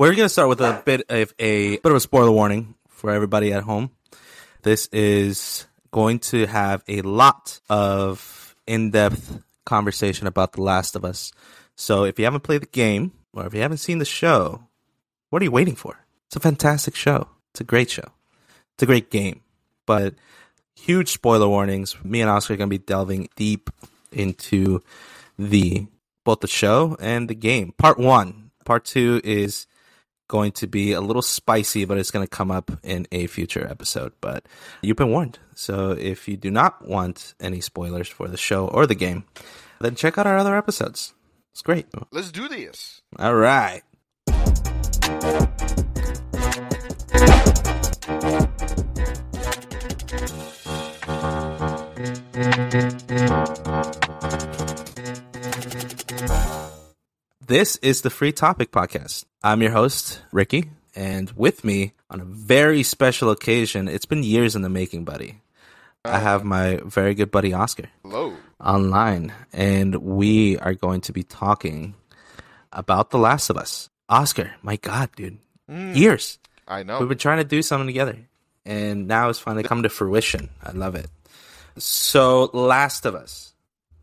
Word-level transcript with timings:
We're 0.00 0.14
going 0.14 0.24
to 0.24 0.30
start 0.30 0.48
with 0.48 0.62
a 0.62 0.80
bit 0.82 1.02
of 1.10 1.34
a 1.38 1.76
bit 1.76 1.84
of 1.84 1.94
a 1.94 2.00
spoiler 2.00 2.30
warning 2.30 2.74
for 2.88 3.10
everybody 3.10 3.52
at 3.52 3.64
home. 3.64 3.90
This 4.62 4.86
is 4.86 5.66
going 5.90 6.20
to 6.20 6.46
have 6.46 6.82
a 6.88 7.02
lot 7.02 7.60
of 7.68 8.56
in-depth 8.66 9.42
conversation 9.66 10.26
about 10.26 10.52
The 10.52 10.62
Last 10.62 10.96
of 10.96 11.04
Us. 11.04 11.32
So 11.76 12.04
if 12.04 12.18
you 12.18 12.24
haven't 12.24 12.44
played 12.44 12.62
the 12.62 12.66
game 12.68 13.12
or 13.34 13.44
if 13.44 13.52
you 13.52 13.60
haven't 13.60 13.76
seen 13.76 13.98
the 13.98 14.06
show, 14.06 14.64
what 15.28 15.42
are 15.42 15.44
you 15.44 15.50
waiting 15.50 15.76
for? 15.76 15.98
It's 16.28 16.36
a 16.36 16.40
fantastic 16.40 16.96
show. 16.96 17.28
It's 17.50 17.60
a 17.60 17.64
great 17.64 17.90
show. 17.90 18.10
It's 18.72 18.82
a 18.82 18.86
great 18.86 19.10
game. 19.10 19.42
But 19.84 20.14
huge 20.74 21.10
spoiler 21.10 21.46
warnings. 21.46 22.02
Me 22.02 22.22
and 22.22 22.30
Oscar 22.30 22.54
are 22.54 22.56
going 22.56 22.70
to 22.70 22.78
be 22.78 22.82
delving 22.82 23.28
deep 23.36 23.68
into 24.12 24.82
the 25.38 25.88
both 26.24 26.40
the 26.40 26.48
show 26.48 26.96
and 27.00 27.28
the 27.28 27.34
game. 27.34 27.74
Part 27.76 27.98
1. 27.98 28.50
Part 28.64 28.86
2 28.86 29.20
is 29.24 29.66
going 30.30 30.52
to 30.52 30.68
be 30.68 30.92
a 30.92 31.00
little 31.00 31.22
spicy, 31.22 31.84
but 31.84 31.98
it's 31.98 32.12
going 32.12 32.24
to 32.24 32.30
come 32.30 32.52
up 32.52 32.70
in 32.84 33.04
a 33.10 33.26
future 33.26 33.66
episode. 33.68 34.12
But 34.20 34.46
you've 34.80 34.96
been 34.96 35.10
warned. 35.10 35.40
So 35.56 35.90
if 35.90 36.28
you 36.28 36.36
do 36.36 36.52
not 36.52 36.86
want 36.86 37.34
any 37.40 37.60
spoilers 37.60 38.08
for 38.08 38.28
the 38.28 38.36
show 38.36 38.68
or 38.68 38.86
the 38.86 38.94
game, 38.94 39.24
then 39.80 39.96
check 39.96 40.18
out 40.18 40.28
our 40.28 40.38
other 40.38 40.56
episodes. 40.56 41.14
It's 41.52 41.62
great. 41.62 41.86
Let's 42.12 42.30
do 42.30 42.46
this. 42.46 43.02
All 43.18 43.34
right. 43.34 43.82
This 57.50 57.74
is 57.78 58.02
the 58.02 58.10
Free 58.10 58.30
Topic 58.30 58.70
Podcast. 58.70 59.24
I'm 59.42 59.60
your 59.60 59.72
host, 59.72 60.20
Ricky, 60.30 60.70
and 60.94 61.32
with 61.32 61.64
me 61.64 61.94
on 62.08 62.20
a 62.20 62.24
very 62.24 62.84
special 62.84 63.28
occasion, 63.28 63.88
it's 63.88 64.06
been 64.06 64.22
years 64.22 64.54
in 64.54 64.62
the 64.62 64.68
making, 64.68 65.04
buddy. 65.04 65.40
I 66.04 66.20
have 66.20 66.44
my 66.44 66.78
very 66.84 67.16
good 67.16 67.32
buddy 67.32 67.52
Oscar 67.52 67.88
Hello. 68.04 68.36
online, 68.60 69.32
and 69.52 69.96
we 69.96 70.58
are 70.58 70.74
going 70.74 71.00
to 71.00 71.12
be 71.12 71.24
talking 71.24 71.96
about 72.72 73.10
The 73.10 73.18
Last 73.18 73.50
of 73.50 73.56
Us. 73.56 73.90
Oscar, 74.08 74.54
my 74.62 74.76
God, 74.76 75.10
dude, 75.16 75.38
hmm. 75.68 75.92
years. 75.92 76.38
I 76.68 76.84
know. 76.84 77.00
We've 77.00 77.08
been 77.08 77.18
trying 77.18 77.38
to 77.38 77.44
do 77.44 77.62
something 77.62 77.88
together, 77.88 78.16
and 78.64 79.08
now 79.08 79.28
it's 79.28 79.40
finally 79.40 79.64
come 79.64 79.82
to 79.82 79.88
fruition. 79.88 80.50
I 80.62 80.70
love 80.70 80.94
it. 80.94 81.08
So, 81.78 82.44
Last 82.52 83.06
of 83.06 83.16
Us. 83.16 83.49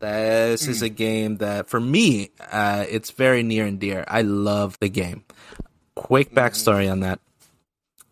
This 0.00 0.68
is 0.68 0.82
a 0.82 0.88
game 0.88 1.38
that, 1.38 1.68
for 1.68 1.80
me, 1.80 2.30
uh, 2.52 2.84
it's 2.88 3.10
very 3.10 3.42
near 3.42 3.66
and 3.66 3.80
dear. 3.80 4.04
I 4.06 4.22
love 4.22 4.78
the 4.80 4.88
game. 4.88 5.24
Quick 5.94 6.32
backstory 6.32 6.90
on 6.90 7.00
that. 7.00 7.20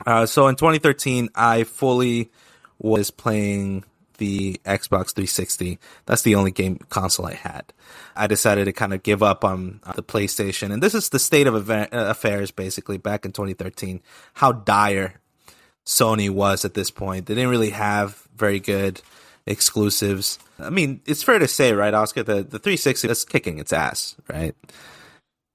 Uh, 0.05 0.27
so, 0.27 0.49
in 0.49 0.57
2013, 0.57 1.31
I 1.35 1.65
fully 1.65 2.31
was 2.79 3.11
playing 3.11 3.85
the 4.19 4.61
Xbox 4.65 5.15
360. 5.15 5.79
That's 6.07 6.23
the 6.23 6.35
only 6.35 6.51
game 6.51 6.79
console 6.89 7.27
I 7.27 7.35
had. 7.35 7.73
I 8.15 8.27
decided 8.27 8.65
to 8.65 8.73
kind 8.73 8.93
of 8.93 9.03
give 9.03 9.23
up 9.23 9.45
on 9.45 9.81
uh, 9.85 9.93
the 9.93 10.03
PlayStation, 10.03 10.73
and 10.73 10.83
this 10.83 10.95
is 10.95 11.11
the 11.11 11.19
state 11.19 11.47
of 11.47 11.71
uh, 11.71 11.87
affairs 11.93 12.51
basically 12.51 12.99
back 12.99 13.25
in 13.25 13.33
2013. 13.33 14.01
How 14.35 14.53
dire 14.53 15.21
Sony 15.85 16.31
was 16.31 16.65
at 16.65 16.75
this 16.75 16.91
point. 16.91 17.27
They 17.27 17.35
didn't 17.35 17.51
really 17.51 17.71
have 17.71 18.27
very 18.35 18.61
good 18.61 19.01
exclusives. 19.47 20.39
I 20.59 20.71
mean, 20.71 21.01
it's 21.07 21.23
fair 21.23 21.39
to 21.39 21.49
say, 21.49 21.73
right, 21.73 21.95
Oscar, 21.95 22.23
the 22.23 22.43
the 22.43 22.59
360 22.59 23.09
is 23.09 23.25
kicking 23.25 23.59
its 23.59 23.73
ass, 23.73 24.17
right? 24.29 24.55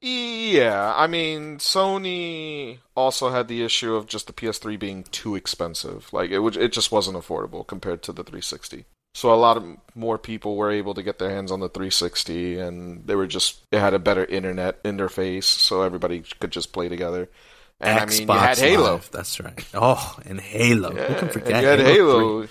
Yeah, 0.04 0.94
I 0.96 1.06
mean, 1.06 1.58
Sony 1.58 2.80
also 2.96 3.30
had 3.30 3.48
the 3.48 3.64
issue 3.64 3.94
of 3.94 4.08
just 4.08 4.26
the 4.26 4.34
PS3 4.34 4.80
being 4.80 5.04
too 5.04 5.36
expensive. 5.36 6.12
Like 6.12 6.32
it 6.32 6.40
it 6.58 6.72
just 6.72 6.92
wasn't 6.92 7.18
affordable 7.18 7.66
compared 7.66 8.02
to 8.04 8.12
the 8.12 8.24
360. 8.24 8.86
So 9.14 9.34
a 9.34 9.36
lot 9.36 9.58
of 9.58 9.64
more 9.94 10.18
people 10.18 10.56
were 10.56 10.72
able 10.72 10.94
to 10.94 11.04
get 11.04 11.20
their 11.20 11.30
hands 11.30 11.52
on 11.52 11.60
the 11.60 11.70
360, 11.70 12.60
and 12.60 13.06
they 13.06 13.16
were 13.16 13.28
just 13.28 13.62
it 13.72 13.80
had 13.80 13.94
a 13.94 14.00
better 14.00 14.26
internet 14.26 14.84
interface, 14.84 15.44
so 15.44 15.82
everybody 15.84 16.24
could 16.40 16.52
just 16.52 16.74
play 16.74 16.90
together. 16.90 17.30
And 17.84 18.00
I 18.00 18.06
mean, 18.06 18.28
you 18.28 18.34
had 18.34 18.58
Halo. 18.58 18.94
Live, 18.94 19.10
that's 19.12 19.40
right. 19.40 19.66
Oh, 19.74 20.16
and 20.26 20.40
Halo. 20.40 20.92
Who 20.92 20.96
can 21.16 21.26
Yeah, 21.28 21.32
forget 21.32 21.62
you 21.64 21.68
had 21.70 21.80
Halo? 21.80 22.42
Halo. 22.42 22.48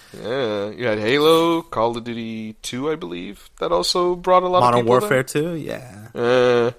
Yeah, 0.70 0.70
you 0.76 0.86
had 0.86 0.98
Halo, 0.98 1.62
Call 1.62 1.96
of 1.96 2.04
Duty 2.04 2.54
2, 2.62 2.90
I 2.90 2.96
believe. 2.96 3.48
That 3.60 3.70
also 3.72 4.16
brought 4.16 4.42
a 4.42 4.48
lot 4.48 4.60
Modern 4.60 4.80
of 4.80 4.84
people. 4.86 4.98
Warfare 5.00 5.22
2? 5.22 5.54
Yeah. 5.54 6.08
Uh, 6.14 6.70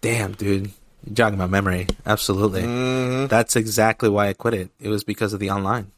Damn, 0.00 0.32
dude. 0.32 0.70
You're 1.04 1.14
jogging 1.14 1.38
my 1.38 1.46
memory. 1.46 1.86
Absolutely. 2.04 2.62
mhm. 2.62 3.28
That's 3.28 3.54
exactly 3.56 4.08
why 4.08 4.28
I 4.28 4.32
quit 4.32 4.54
it. 4.54 4.70
It 4.80 4.88
was 4.88 5.04
because 5.04 5.32
of 5.32 5.40
the 5.40 5.50
online. 5.50 5.92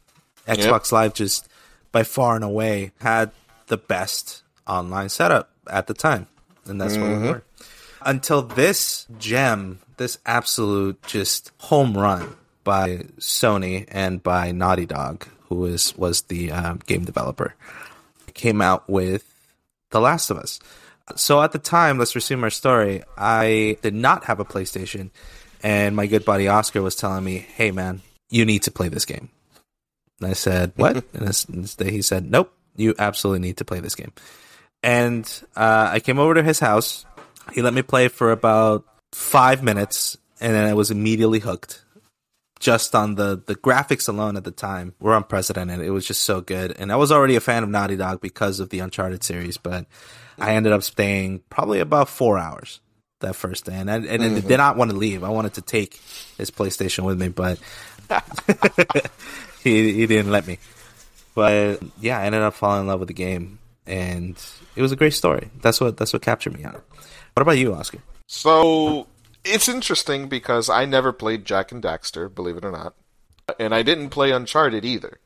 Xbox 0.47 0.91
Live 0.91 1.13
just 1.13 1.47
by 1.91 2.03
far 2.03 2.35
and 2.35 2.43
away 2.43 2.91
had 3.01 3.31
the 3.67 3.77
best 3.77 4.43
online 4.67 5.09
setup 5.09 5.49
at 5.67 5.87
the 5.87 5.93
time. 5.93 6.27
And 6.65 6.79
that's 6.79 6.95
what 6.97 7.07
we 7.09 7.17
were. 7.17 7.43
Until 8.05 8.41
this 8.43 9.07
gem, 9.17 9.79
this 9.99 10.17
absolute 10.25 10.99
just 11.03 11.51
home 11.59 11.95
run 11.95 12.35
by 12.63 13.03
Sony 13.19 13.85
and 13.89 14.23
by 14.23 14.51
Naughty 14.51 14.87
Dog, 14.87 15.27
who 15.43 15.65
is 15.65 15.95
was 15.95 16.23
the 16.23 16.51
um, 16.51 16.79
game 16.87 17.05
developer, 17.05 17.53
came 18.33 18.61
out 18.61 18.89
with 18.89 19.31
The 19.91 20.01
Last 20.01 20.31
of 20.31 20.37
Us. 20.37 20.59
So 21.15 21.41
at 21.41 21.51
the 21.51 21.59
time, 21.59 21.99
let's 21.99 22.15
resume 22.15 22.43
our 22.43 22.49
story. 22.49 23.03
I 23.17 23.77
did 23.81 23.93
not 23.93 24.25
have 24.25 24.39
a 24.39 24.45
PlayStation, 24.45 25.11
and 25.61 25.95
my 25.95 26.07
good 26.07 26.25
buddy 26.25 26.47
Oscar 26.47 26.81
was 26.81 26.95
telling 26.95 27.23
me, 27.23 27.37
"Hey, 27.37 27.71
man, 27.71 28.01
you 28.29 28.45
need 28.45 28.63
to 28.63 28.71
play 28.71 28.89
this 28.89 29.05
game." 29.05 29.29
And 30.19 30.29
I 30.29 30.33
said, 30.33 30.73
"What?" 30.77 30.95
and 31.13 31.27
this, 31.27 31.43
this 31.43 31.75
day 31.75 31.91
he 31.91 32.01
said, 32.01 32.29
"Nope, 32.29 32.53
you 32.75 32.95
absolutely 32.97 33.47
need 33.47 33.57
to 33.57 33.65
play 33.65 33.79
this 33.79 33.95
game." 33.95 34.13
And 34.81 35.25
uh, 35.55 35.89
I 35.91 35.99
came 35.99 36.19
over 36.19 36.35
to 36.35 36.43
his 36.43 36.59
house. 36.59 37.05
He 37.53 37.61
let 37.61 37.73
me 37.73 37.81
play 37.81 38.07
for 38.07 38.31
about 38.31 38.85
five 39.11 39.63
minutes, 39.63 40.17
and 40.39 40.53
then 40.53 40.67
I 40.67 40.73
was 40.73 40.91
immediately 40.91 41.39
hooked. 41.39 41.83
Just 42.59 42.93
on 42.93 43.15
the 43.15 43.41
the 43.45 43.55
graphics 43.55 44.09
alone 44.09 44.35
at 44.35 44.43
the 44.43 44.51
time 44.51 44.93
were 44.99 45.15
unprecedented. 45.15 45.79
It 45.79 45.91
was 45.91 46.05
just 46.05 46.23
so 46.23 46.41
good, 46.41 46.75
and 46.77 46.91
I 46.91 46.97
was 46.97 47.11
already 47.11 47.35
a 47.35 47.39
fan 47.39 47.63
of 47.63 47.69
Naughty 47.69 47.95
Dog 47.95 48.19
because 48.19 48.59
of 48.59 48.69
the 48.69 48.79
Uncharted 48.79 49.23
series. 49.23 49.57
But 49.57 49.85
I 50.37 50.55
ended 50.55 50.73
up 50.73 50.83
staying 50.83 51.41
probably 51.49 51.79
about 51.79 52.09
four 52.09 52.37
hours 52.37 52.81
that 53.21 53.35
first 53.35 53.65
day, 53.65 53.75
and 53.75 53.89
I, 53.89 53.95
and 53.95 54.23
I 54.23 54.39
did 54.41 54.57
not 54.57 54.75
want 54.75 54.91
to 54.91 54.97
leave. 54.97 55.23
I 55.23 55.29
wanted 55.29 55.53
to 55.53 55.61
take 55.61 56.01
his 56.37 56.51
PlayStation 56.51 57.05
with 57.05 57.19
me, 57.19 57.29
but 57.29 57.59
he 59.63 59.93
he 59.93 60.05
didn't 60.05 60.31
let 60.31 60.45
me. 60.45 60.59
But 61.35 61.81
yeah, 62.01 62.19
I 62.19 62.25
ended 62.25 62.41
up 62.41 62.53
falling 62.53 62.81
in 62.81 62.87
love 62.87 62.99
with 62.99 63.07
the 63.07 63.13
game, 63.13 63.59
and 63.85 64.35
it 64.75 64.81
was 64.81 64.91
a 64.91 64.97
great 64.97 65.13
story. 65.13 65.49
That's 65.61 65.79
what 65.79 65.95
that's 65.95 66.11
what 66.11 66.21
captured 66.21 66.57
me 66.57 66.65
on 66.65 66.75
it. 66.75 66.81
What 67.33 67.41
about 67.41 67.57
you, 67.57 67.73
Oscar? 67.73 67.99
So 68.31 69.07
it's 69.43 69.67
interesting 69.67 70.27
because 70.29 70.69
I 70.69 70.85
never 70.85 71.11
played 71.11 71.45
Jak 71.45 71.71
and 71.71 71.81
Daxter, 71.81 72.33
believe 72.33 72.57
it 72.57 72.63
or 72.63 72.71
not, 72.71 72.93
and 73.59 73.73
I 73.73 73.81
didn't 73.81 74.11
play 74.11 74.29
Uncharted 74.29 74.85
either. 74.85 75.17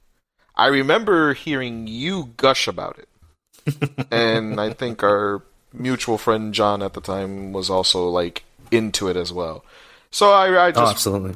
I 0.56 0.68
remember 0.68 1.34
hearing 1.34 1.86
you 1.86 2.32
gush 2.38 2.66
about 2.66 2.98
it, 2.98 4.08
and 4.12 4.58
I 4.62 4.72
think 4.72 5.04
our 5.04 5.42
mutual 5.74 6.18
friend 6.18 6.54
John 6.54 6.82
at 6.82 6.94
the 6.94 7.02
time 7.02 7.52
was 7.52 7.70
also 7.70 8.08
like 8.08 8.46
into 8.72 9.10
it 9.10 9.18
as 9.18 9.34
well. 9.34 9.66
So 10.10 10.32
I, 10.32 10.68
I 10.68 10.68
Oh, 10.68 10.72
just 10.72 10.94
absolutely. 10.94 11.36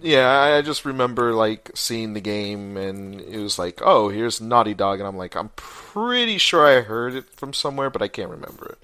yeah, 0.00 0.30
I 0.30 0.62
just 0.62 0.84
remember 0.84 1.32
like 1.32 1.72
seeing 1.74 2.14
the 2.14 2.20
game, 2.20 2.76
and 2.76 3.20
it 3.20 3.38
was 3.40 3.58
like, 3.58 3.80
oh, 3.82 4.10
here's 4.10 4.40
Naughty 4.40 4.74
Dog, 4.74 5.00
and 5.00 5.08
I'm 5.08 5.16
like, 5.16 5.34
I'm 5.34 5.48
pretty 5.56 6.38
sure 6.38 6.64
I 6.64 6.82
heard 6.82 7.14
it 7.16 7.28
from 7.34 7.52
somewhere, 7.52 7.90
but 7.90 8.00
I 8.00 8.06
can't 8.06 8.30
remember 8.30 8.66
it. 8.66 8.78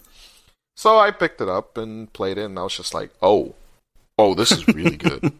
So 0.76 0.98
I 0.98 1.10
picked 1.10 1.40
it 1.40 1.48
up 1.48 1.78
and 1.78 2.12
played 2.12 2.36
it, 2.38 2.44
and 2.44 2.58
I 2.58 2.62
was 2.62 2.76
just 2.76 2.92
like, 2.94 3.10
oh, 3.22 3.54
oh, 4.18 4.34
this 4.34 4.52
is 4.52 4.68
really 4.68 4.96
good. 4.96 5.32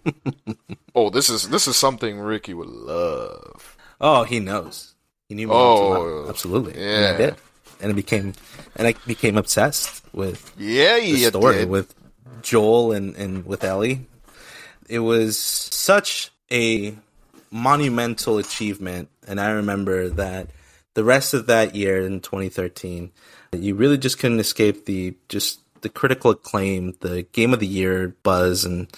oh, 0.95 1.11
this 1.11 1.29
is 1.29 1.49
this 1.51 1.69
is 1.69 1.77
something 1.77 2.19
Ricky 2.19 2.55
would 2.55 2.69
love. 2.69 3.77
Oh, 4.01 4.25
he 4.25 4.41
knows. 4.41 4.95
He 5.29 5.35
knew 5.35 5.47
me 5.49 5.53
Oh, 5.55 6.27
absolutely. 6.29 6.73
And 6.75 7.05
I 7.05 7.11
yeah. 7.11 7.17
did, 7.19 7.35
and 7.81 7.91
it 7.91 7.95
became, 7.95 8.33
and 8.77 8.89
I 8.89 8.95
became 9.07 9.37
obsessed 9.37 10.03
with 10.15 10.53
Yeah, 10.59 10.99
the 11.01 11.17
story 11.27 11.57
did. 11.57 11.69
with 11.69 11.95
Joel 12.43 12.93
and, 12.93 13.15
and 13.17 13.45
with 13.45 13.63
Ellie. 13.63 14.07
It 14.89 15.01
was 15.01 15.37
such 15.39 16.31
a 16.51 16.95
monumental 17.51 18.39
achievement, 18.39 19.09
and 19.27 19.41
I 19.41 19.51
remember 19.51 20.09
that 20.09 20.49
the 20.95 21.05
rest 21.05 21.35
of 21.35 21.47
that 21.47 21.75
year 21.75 22.07
in 22.07 22.21
2013, 22.21 23.11
you 23.63 23.75
really 23.75 23.99
just 23.99 24.19
couldn't 24.19 24.41
escape 24.41 24.85
the 24.87 25.17
just 25.29 25.61
the 25.83 25.89
critical 25.89 26.33
acclaim, 26.33 26.95
the 27.01 27.23
game 27.33 27.53
of 27.53 27.61
the 27.61 27.67
year 27.67 28.15
buzz, 28.23 28.65
and 28.65 28.89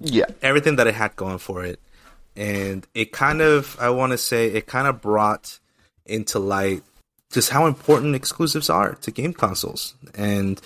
yeah, 0.00 0.26
everything 0.42 0.76
that 0.76 0.86
it 0.86 0.94
had 0.94 1.16
going 1.16 1.38
for 1.38 1.64
it. 1.64 1.80
And 2.36 2.86
it 2.94 3.12
kind 3.12 3.42
of, 3.42 3.76
I 3.80 3.90
want 3.90 4.12
to 4.12 4.18
say, 4.18 4.46
it 4.46 4.66
kind 4.66 4.86
of 4.86 5.00
brought 5.02 5.58
into 6.06 6.38
light 6.38 6.82
just 7.32 7.50
how 7.50 7.66
important 7.66 8.14
exclusives 8.14 8.70
are 8.70 8.94
to 8.94 9.10
game 9.10 9.32
consoles. 9.32 9.94
And 10.14 10.60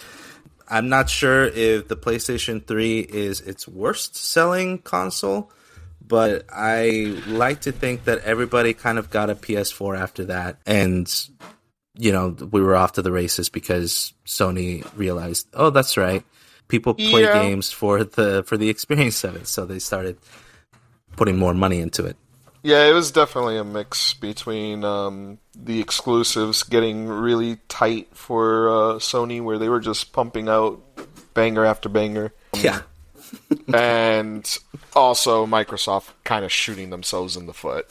I'm 0.69 0.88
not 0.88 1.10
sure 1.10 1.44
if 1.44 1.88
the 1.88 1.96
PlayStation 1.96 2.64
3 2.64 3.00
is 3.00 3.40
its 3.40 3.69
worst 3.69 4.16
selling 4.16 4.78
console, 4.78 5.50
but 6.06 6.44
I 6.50 7.20
like 7.26 7.62
to 7.62 7.72
think 7.72 8.04
that 8.04 8.20
everybody 8.20 8.72
kind 8.72 8.98
of 8.98 9.10
got 9.10 9.30
a 9.30 9.34
PS4 9.34 9.98
after 9.98 10.25
that. 10.26 10.58
And, 10.66 11.12
you 11.96 12.12
know, 12.12 12.29
we 12.50 12.61
were 12.61 12.75
off 12.76 12.93
to 12.93 13.02
the 13.02 13.12
races 13.12 13.49
because 13.49 14.12
Sony 14.26 14.85
realized, 14.96 15.46
oh, 15.55 15.70
that's 15.70 15.96
right. 15.96 16.25
People 16.69 16.94
play 16.94 17.23
Yeah. 17.23 17.35
games 17.35 17.70
for 17.70 18.05
the 18.05 18.43
for 18.44 18.56
the 18.56 18.69
experience 18.69 19.23
of 19.25 19.37
it, 19.37 19.46
so 19.46 19.64
they 19.67 19.79
started 19.79 20.17
putting 21.17 21.38
more 21.38 21.55
money 21.55 21.81
into 21.81 22.05
it. 22.05 22.17
Yeah, 22.62 22.87
it 22.87 22.94
was 22.94 23.11
definitely 23.11 23.58
a 23.58 23.64
mix 23.64 24.14
between 24.14 24.85
um, 24.85 25.38
the 25.55 25.81
exclusives 25.81 26.62
getting 26.62 27.06
really 27.06 27.58
tight 27.69 28.08
for 28.17 28.70
uh, 28.70 28.73
Sony, 28.99 29.43
where 29.44 29.58
they 29.58 29.69
were 29.69 29.81
just 29.81 30.14
pumping 30.14 30.49
out 30.49 30.81
banger 31.35 31.64
after 31.67 31.90
banger, 31.90 32.32
Yeah. 32.55 32.81
and 33.75 34.58
also 34.97 35.47
Microsoft 35.47 36.11
kind 36.25 36.44
of 36.44 36.50
shooting 36.52 36.90
themselves 36.90 37.37
in 37.37 37.44
the 37.47 37.52
foot 37.52 37.90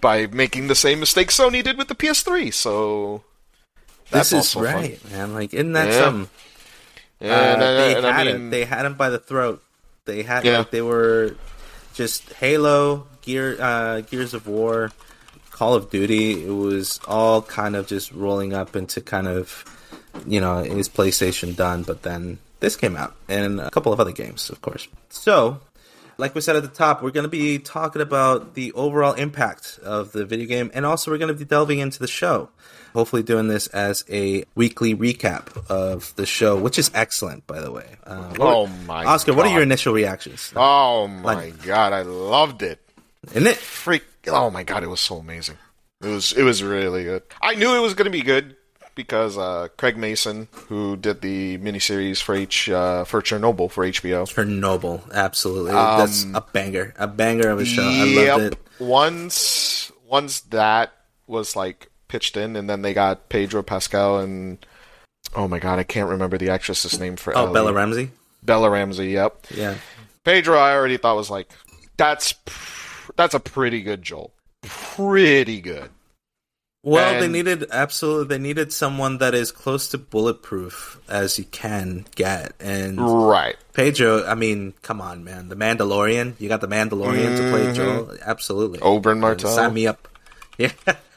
by 0.00 0.26
making 0.28 0.68
the 0.68 0.74
same 0.74 1.00
mistake 1.00 1.28
Sony 1.28 1.62
did 1.62 1.76
with 1.76 1.88
the 1.88 1.94
PS3. 1.94 2.52
So 2.52 3.22
that's 4.14 4.30
This 4.30 4.46
is 4.46 4.56
also 4.56 4.64
fun. 4.66 4.74
right, 4.82 5.10
man. 5.10 5.34
Like, 5.34 5.52
isn't 5.54 5.72
that 5.72 5.88
Yeah. 5.88 6.00
something? 6.00 6.30
Yeah, 7.20 7.30
Uh, 7.30 7.34
and, 7.54 7.62
I- 7.62 7.74
they 7.74 7.94
and 7.96 8.04
had 8.06 8.14
I 8.28 8.32
mean, 8.32 8.46
it. 8.46 8.50
They 8.50 8.64
had 8.64 8.86
him 8.86 8.94
by 8.94 9.10
the 9.10 9.18
throat. 9.18 9.62
They 10.06 10.22
had 10.22 10.44
Yeah. 10.44 10.58
like 10.58 10.70
they 10.70 10.82
were 10.82 11.36
just 11.94 12.32
Halo, 12.34 13.06
Gear, 13.22 13.56
uh, 13.60 14.00
Gears 14.02 14.34
of 14.34 14.46
War, 14.46 14.90
Call 15.50 15.74
of 15.74 15.90
Duty. 15.90 16.44
It 16.44 16.50
was 16.50 17.00
all 17.06 17.40
kind 17.42 17.76
of 17.76 17.86
just 17.86 18.12
rolling 18.12 18.52
up 18.52 18.74
into 18.76 19.00
kind 19.00 19.28
of 19.28 19.64
you 20.26 20.40
know 20.40 20.58
is 20.58 20.88
PlayStation 20.88 21.56
done? 21.56 21.82
But 21.82 22.02
then 22.02 22.38
this 22.60 22.76
came 22.76 22.96
out 22.96 23.14
and 23.28 23.60
a 23.60 23.70
couple 23.70 23.92
of 23.92 24.00
other 24.00 24.12
games, 24.12 24.50
of 24.50 24.60
course. 24.62 24.88
So. 25.10 25.60
Like 26.16 26.32
we 26.36 26.40
said 26.42 26.54
at 26.54 26.62
the 26.62 26.68
top, 26.68 27.02
we're 27.02 27.10
going 27.10 27.24
to 27.24 27.28
be 27.28 27.58
talking 27.58 28.00
about 28.00 28.54
the 28.54 28.70
overall 28.74 29.14
impact 29.14 29.80
of 29.82 30.12
the 30.12 30.24
video 30.24 30.46
game, 30.46 30.70
and 30.72 30.86
also 30.86 31.10
we're 31.10 31.18
going 31.18 31.26
to 31.26 31.34
be 31.34 31.44
delving 31.44 31.80
into 31.80 31.98
the 31.98 32.06
show. 32.06 32.50
Hopefully, 32.94 33.22
doing 33.22 33.48
this 33.48 33.66
as 33.68 34.04
a 34.08 34.44
weekly 34.54 34.94
recap 34.94 35.68
of 35.68 36.14
the 36.16 36.24
show, 36.26 36.56
which 36.56 36.78
is 36.78 36.90
excellent, 36.94 37.46
by 37.46 37.60
the 37.60 37.70
way. 37.72 37.96
Uh, 38.06 38.32
Oh 38.38 38.66
my 38.86 39.04
Oscar, 39.04 39.34
what 39.34 39.46
are 39.46 39.52
your 39.52 39.62
initial 39.62 39.92
reactions? 39.92 40.52
oh 40.56 41.08
my 41.08 41.34
like- 41.34 41.62
god, 41.62 41.92
I 41.92 42.02
loved 42.02 42.62
it. 42.62 42.80
Isn't 43.32 43.46
it? 43.46 43.56
freak 43.56 44.04
oh 44.28 44.50
my 44.50 44.62
god 44.62 44.82
it 44.82 44.86
was 44.86 45.00
so 45.00 45.16
amazing 45.16 45.56
it 46.02 46.06
was 46.08 46.32
it 46.32 46.42
was 46.42 46.62
really 46.62 47.04
good 47.04 47.22
i 47.42 47.54
knew 47.54 47.74
it 47.76 47.80
was 47.80 47.92
going 47.94 48.06
to 48.06 48.10
be 48.10 48.22
good 48.22 48.56
because 48.94 49.36
uh, 49.36 49.68
craig 49.76 49.96
mazin 49.98 50.48
who 50.68 50.96
did 50.96 51.20
the 51.20 51.58
miniseries 51.58 52.22
for 52.22 52.34
h 52.34 52.68
uh, 52.70 53.04
for 53.04 53.20
chernobyl 53.20 53.70
for 53.70 53.84
hbo 53.84 54.24
Chernobyl, 54.24 55.02
absolutely. 55.12 55.72
That's 55.72 56.24
a 56.32 56.40
banger, 56.52 56.94
a 56.98 57.06
banger 57.06 57.48
of 57.48 57.60
a 57.60 57.64
show. 57.64 57.82
I 57.82 58.04
loved 58.28 58.54
it. 58.54 58.58
once 58.78 59.90
once 60.06 60.40
that 60.40 60.92
was 61.26 61.56
like 61.56 61.90
pitched 62.14 62.36
in 62.36 62.54
and 62.54 62.70
then 62.70 62.82
they 62.82 62.94
got 62.94 63.28
pedro 63.28 63.60
pascal 63.60 64.20
and 64.20 64.64
oh 65.34 65.48
my 65.48 65.58
god 65.58 65.80
i 65.80 65.82
can't 65.82 66.08
remember 66.08 66.38
the 66.38 66.48
actress's 66.48 67.00
name 67.00 67.16
for 67.16 67.36
Oh, 67.36 67.46
Ellie. 67.46 67.52
Bella 67.52 67.72
Ramsey. 67.72 68.10
bella 68.40 68.70
ramsey 68.70 69.08
yep 69.10 69.44
Yeah, 69.52 69.74
Pedro, 70.22 70.56
I 70.56 70.74
already 70.74 70.96
thought 70.96 71.16
was 71.16 71.28
like 71.28 71.48
that's 71.96 72.34
pr- 72.34 73.10
that's 73.16 73.34
a 73.34 73.40
pretty 73.40 73.82
good 73.82 74.02
Joel, 74.02 74.32
pretty 74.62 75.60
good. 75.60 75.90
Well, 76.84 77.18
they 77.18 77.28
needed 77.28 77.64
absolutely. 77.72 78.36
They 78.36 78.42
needed 78.42 78.70
someone 78.70 79.16
that 79.18 79.34
is 79.34 79.50
close 79.50 79.88
to 79.88 79.98
bulletproof 79.98 81.00
as 81.08 81.38
you 81.38 81.46
can 81.46 82.04
get, 82.14 82.52
and 82.60 83.00
Right. 83.00 83.56
Pedro. 83.72 84.24
I 84.26 84.34
mean, 84.34 84.74
come 84.82 85.00
on, 85.00 85.24
man. 85.24 85.48
The 85.48 85.56
Mandalorian. 85.56 86.34
You 86.38 86.48
got 86.50 86.60
the 86.60 86.68
Mandalorian 86.68 87.36
to 87.38 87.50
play 87.50 87.64
mm-hmm. 87.64 87.74
Joel. 87.74 88.16
Absolutely. 88.22 88.80
Oberyn 88.80 89.18
Martell. 89.18 89.50
Sign 89.50 89.72
me 89.72 89.86
up. 89.86 90.08
Yeah, 90.56 90.70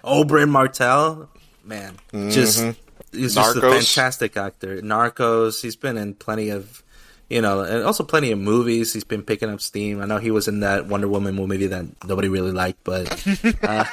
Oberyn 0.08 0.50
Martell. 0.50 1.30
Man, 1.64 1.98
just 2.14 2.64
he's 3.12 3.36
just 3.36 3.58
a 3.58 3.62
fantastic 3.62 4.38
actor. 4.38 4.82
Narcos. 4.82 5.62
He's 5.62 5.76
been 5.76 5.98
in 5.98 6.14
plenty 6.14 6.50
of, 6.50 6.82
you 7.30 7.42
know, 7.42 7.62
and 7.62 7.84
also 7.84 8.04
plenty 8.04 8.32
of 8.32 8.40
movies. 8.40 8.94
He's 8.94 9.04
been 9.04 9.24
picking 9.24 9.50
up 9.50 9.60
steam. 9.60 10.02
I 10.02 10.06
know 10.06 10.18
he 10.18 10.32
was 10.32 10.48
in 10.48 10.62
that 10.62 10.88
Wonder 10.88 11.08
Woman 11.08 11.36
movie 11.36 11.68
that 11.68 11.86
nobody 12.08 12.30
really 12.30 12.52
liked, 12.52 12.84
but, 12.86 13.12
uh, 13.64 13.84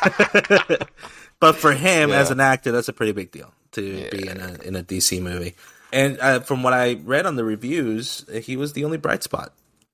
but 1.40 1.56
for 1.56 1.72
him 1.72 2.12
as 2.12 2.30
an 2.30 2.40
actor, 2.40 2.70
that's 2.70 2.88
a 2.88 2.92
pretty 2.92 3.12
big 3.12 3.32
deal 3.32 3.52
to 3.72 4.08
be 4.10 4.28
in 4.28 4.40
a 4.40 4.54
in 4.62 4.76
a 4.76 4.82
DC 4.84 5.20
movie. 5.20 5.54
And 5.92 6.18
uh, 6.20 6.40
from 6.40 6.62
what 6.62 6.72
I 6.72 6.94
read 6.94 7.26
on 7.26 7.36
the 7.36 7.44
reviews, 7.44 8.24
he 8.42 8.56
was 8.56 8.72
the 8.72 8.84
only 8.84 8.98
bright 8.98 9.22
spot 9.22 9.52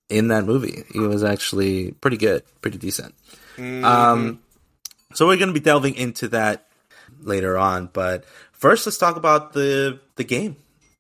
in 0.08 0.28
that 0.28 0.44
movie. 0.44 0.84
He 0.92 0.98
was 0.98 1.22
actually 1.22 1.92
pretty 1.92 2.16
good, 2.16 2.42
pretty 2.62 2.78
decent. 2.78 3.14
Um, 3.58 4.40
so 5.12 5.26
we're 5.26 5.36
going 5.36 5.48
to 5.48 5.54
be 5.54 5.60
delving 5.60 5.94
into 5.94 6.28
that 6.28 6.66
later 7.20 7.58
on, 7.58 7.88
but 7.92 8.24
first 8.52 8.86
let's 8.86 8.98
talk 8.98 9.16
about 9.16 9.52
the 9.52 10.00
the 10.16 10.24
game 10.24 10.56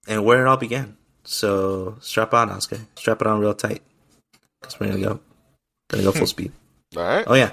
and 0.08 0.24
where 0.24 0.44
it 0.44 0.48
all 0.48 0.56
began. 0.56 0.96
So 1.24 1.96
strap 2.00 2.34
on, 2.34 2.50
Oscar. 2.50 2.78
Strap 2.96 3.20
it 3.20 3.26
on 3.26 3.40
real 3.40 3.54
tight 3.54 3.82
because 4.60 4.80
we're 4.80 4.88
gonna 4.88 5.00
go, 5.00 5.20
gonna 5.88 6.02
go 6.02 6.12
full 6.12 6.22
hmm. 6.22 6.26
speed. 6.26 6.52
All 6.96 7.02
right. 7.02 7.24
Oh 7.26 7.34
yeah. 7.34 7.52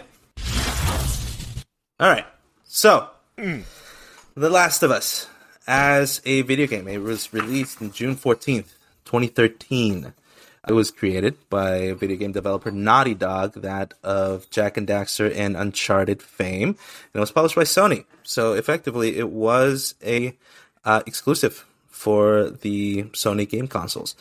All 1.99 2.09
right. 2.09 2.25
So, 2.63 3.09
hmm. 3.37 3.61
The 4.35 4.49
Last 4.49 4.83
of 4.83 4.91
Us 4.91 5.27
as 5.67 6.21
a 6.25 6.41
video 6.43 6.67
game. 6.67 6.87
It 6.87 7.01
was 7.01 7.33
released 7.33 7.81
on 7.81 7.91
June 7.91 8.15
14th, 8.15 8.73
2013. 9.05 10.13
It 10.67 10.73
was 10.73 10.91
created 10.91 11.35
by 11.49 11.93
video 11.93 12.17
game 12.17 12.31
developer 12.33 12.71
Naughty 12.71 13.13
Dog, 13.13 13.53
that 13.61 13.93
of 14.03 14.49
Jak 14.49 14.77
and 14.77 14.87
Daxter 14.87 15.33
and 15.35 15.55
Uncharted 15.55 16.21
fame, 16.21 16.69
and 16.69 16.77
it 17.13 17.19
was 17.19 17.31
published 17.31 17.55
by 17.55 17.63
Sony. 17.63 18.05
So 18.23 18.53
effectively, 18.53 19.17
it 19.17 19.29
was 19.29 19.95
a 20.05 20.35
uh, 20.83 21.03
exclusive 21.05 21.65
for 21.87 22.49
the 22.49 23.03
Sony 23.13 23.47
game 23.47 23.67
consoles. 23.67 24.15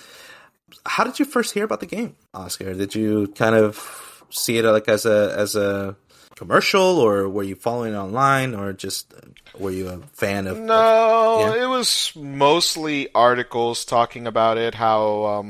How 0.85 1.05
did 1.05 1.19
you 1.19 1.25
first 1.25 1.53
hear 1.55 1.65
about 1.65 1.81
the 1.81 1.87
game, 1.87 2.17
Oscar? 2.33 2.75
Did 2.75 2.95
you 2.95 3.29
kind 3.29 3.55
of 3.55 4.23
see 4.31 4.59
it 4.59 4.65
like 4.65 4.89
as 4.89 5.05
a 5.07 5.35
as 5.37 5.57
a 5.57 5.97
commercial, 6.37 6.99
or 6.99 7.29
were 7.29 7.43
you 7.43 7.55
following 7.57 7.95
it 7.95 7.97
online, 7.97 8.55
or 8.55 8.73
just 8.73 9.13
uh, 9.15 9.21
were 9.59 9.71
you 9.71 9.89
a 9.89 9.99
fan 10.13 10.47
of? 10.47 10.59
No, 10.59 11.39
Yeah. 11.41 11.65
it 11.65 11.67
was 11.67 12.13
mostly 12.15 13.09
articles 13.15 13.85
talking 13.85 14.27
about 14.27 14.59
it. 14.59 14.75
How 14.75 15.25
um, 15.25 15.49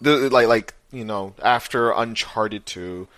the 0.00 0.30
like 0.30 0.48
like 0.48 0.74
you 0.90 1.04
know 1.04 1.34
after 1.42 1.90
Uncharted 1.90 2.66
two, 2.66 3.08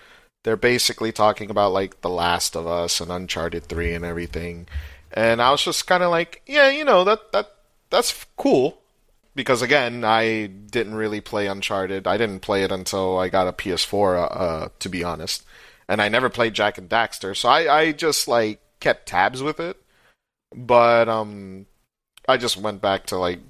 they're 0.44 0.56
basically 0.56 1.12
talking 1.12 1.50
about 1.50 1.72
like 1.72 2.00
The 2.00 2.10
Last 2.10 2.56
of 2.56 2.66
Us 2.66 3.00
and 3.00 3.10
Uncharted 3.10 3.64
three 3.64 3.92
and 3.92 4.04
everything. 4.04 4.66
And 5.12 5.42
I 5.42 5.50
was 5.50 5.64
just 5.64 5.86
kind 5.86 6.02
of 6.02 6.10
like, 6.10 6.42
yeah, 6.46 6.70
you 6.70 6.84
know 6.84 7.04
that 7.04 7.32
that 7.32 7.54
that's 7.90 8.26
cool. 8.36 8.78
Because 9.34 9.62
again, 9.62 10.04
I 10.04 10.46
didn't 10.46 10.94
really 10.94 11.20
play 11.20 11.46
Uncharted. 11.46 12.06
I 12.06 12.16
didn't 12.16 12.40
play 12.40 12.64
it 12.64 12.72
until 12.72 13.16
I 13.18 13.28
got 13.28 13.46
a 13.46 13.52
PS4, 13.52 14.28
uh, 14.30 14.68
to 14.80 14.88
be 14.88 15.04
honest. 15.04 15.44
And 15.88 16.02
I 16.02 16.08
never 16.08 16.28
played 16.28 16.54
Jak 16.54 16.78
and 16.78 16.88
Daxter, 16.88 17.36
so 17.36 17.48
I, 17.48 17.80
I 17.80 17.92
just 17.92 18.26
like 18.28 18.60
kept 18.80 19.06
tabs 19.06 19.42
with 19.42 19.60
it 19.60 19.76
but 20.54 21.08
um 21.08 21.66
I 22.28 22.36
just 22.36 22.56
went 22.56 22.82
back 22.82 23.06
to 23.06 23.16
like 23.16 23.40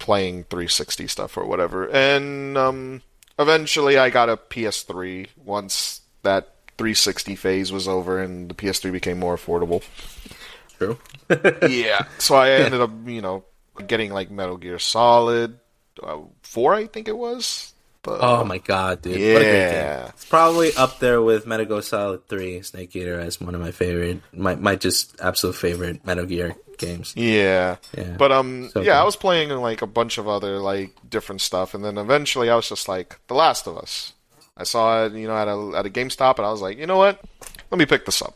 playing 0.00 0.44
360 0.44 1.06
stuff 1.06 1.36
or 1.36 1.44
whatever. 1.44 1.88
And 1.88 2.58
um 2.58 3.02
eventually 3.38 3.96
I 3.98 4.10
got 4.10 4.28
a 4.28 4.36
PS3 4.36 5.28
once 5.44 6.00
that 6.22 6.54
360 6.78 7.36
phase 7.36 7.70
was 7.70 7.86
over 7.86 8.20
and 8.20 8.50
the 8.50 8.54
PS3 8.54 8.90
became 8.90 9.18
more 9.20 9.36
affordable. 9.36 9.84
True. 10.78 10.98
yeah. 11.68 12.06
So 12.18 12.34
I 12.34 12.50
ended 12.50 12.80
up, 12.80 12.90
you 13.06 13.20
know, 13.20 13.44
getting 13.86 14.12
like 14.12 14.30
Metal 14.30 14.56
Gear 14.56 14.78
Solid 14.78 15.58
uh, 16.02 16.18
4 16.42 16.74
I 16.74 16.86
think 16.86 17.06
it 17.06 17.16
was. 17.16 17.74
But, 18.02 18.20
Oh 18.22 18.44
my 18.44 18.56
god, 18.56 19.02
dude! 19.02 19.12
What 19.12 19.20
a 19.20 19.22
great 19.22 19.42
game. 19.42 19.74
Yeah. 19.74 20.08
It's 20.08 20.24
probably 20.24 20.72
up 20.74 21.00
there 21.00 21.20
with 21.20 21.46
Metal 21.46 21.66
Gear 21.66 21.82
Solid 21.82 22.26
Three, 22.28 22.62
Snake 22.62 22.96
Eater, 22.96 23.20
as 23.20 23.38
one 23.38 23.54
of 23.54 23.60
my 23.60 23.72
favorite, 23.72 24.22
my 24.32 24.54
my 24.54 24.74
just 24.74 25.20
absolute 25.20 25.54
favorite 25.54 26.06
Metal 26.06 26.24
Gear 26.24 26.56
games. 26.80 27.14
Yeah. 27.16 27.76
Yeah. 27.96 28.16
But 28.18 28.32
um 28.32 28.70
So 28.70 28.80
yeah, 28.80 28.94
cool. 28.94 29.02
I 29.02 29.04
was 29.04 29.16
playing 29.16 29.50
like 29.50 29.82
a 29.82 29.86
bunch 29.86 30.18
of 30.18 30.26
other 30.26 30.58
like 30.58 30.90
different 31.08 31.40
stuff 31.40 31.74
and 31.74 31.84
then 31.84 31.96
eventually 31.98 32.50
I 32.50 32.56
was 32.56 32.68
just 32.68 32.88
like 32.88 33.20
The 33.28 33.34
Last 33.34 33.68
of 33.68 33.78
Us. 33.78 34.12
I 34.56 34.64
saw 34.64 35.06
it, 35.06 35.12
you 35.12 35.28
know, 35.28 35.36
at 35.36 35.48
a 35.48 35.78
at 35.78 35.86
a 35.86 35.90
GameStop 35.90 36.36
and 36.36 36.46
I 36.46 36.50
was 36.50 36.60
like, 36.60 36.76
"You 36.76 36.86
know 36.86 36.98
what? 36.98 37.22
Let 37.70 37.78
me 37.78 37.86
pick 37.86 38.04
this 38.04 38.20
up." 38.20 38.34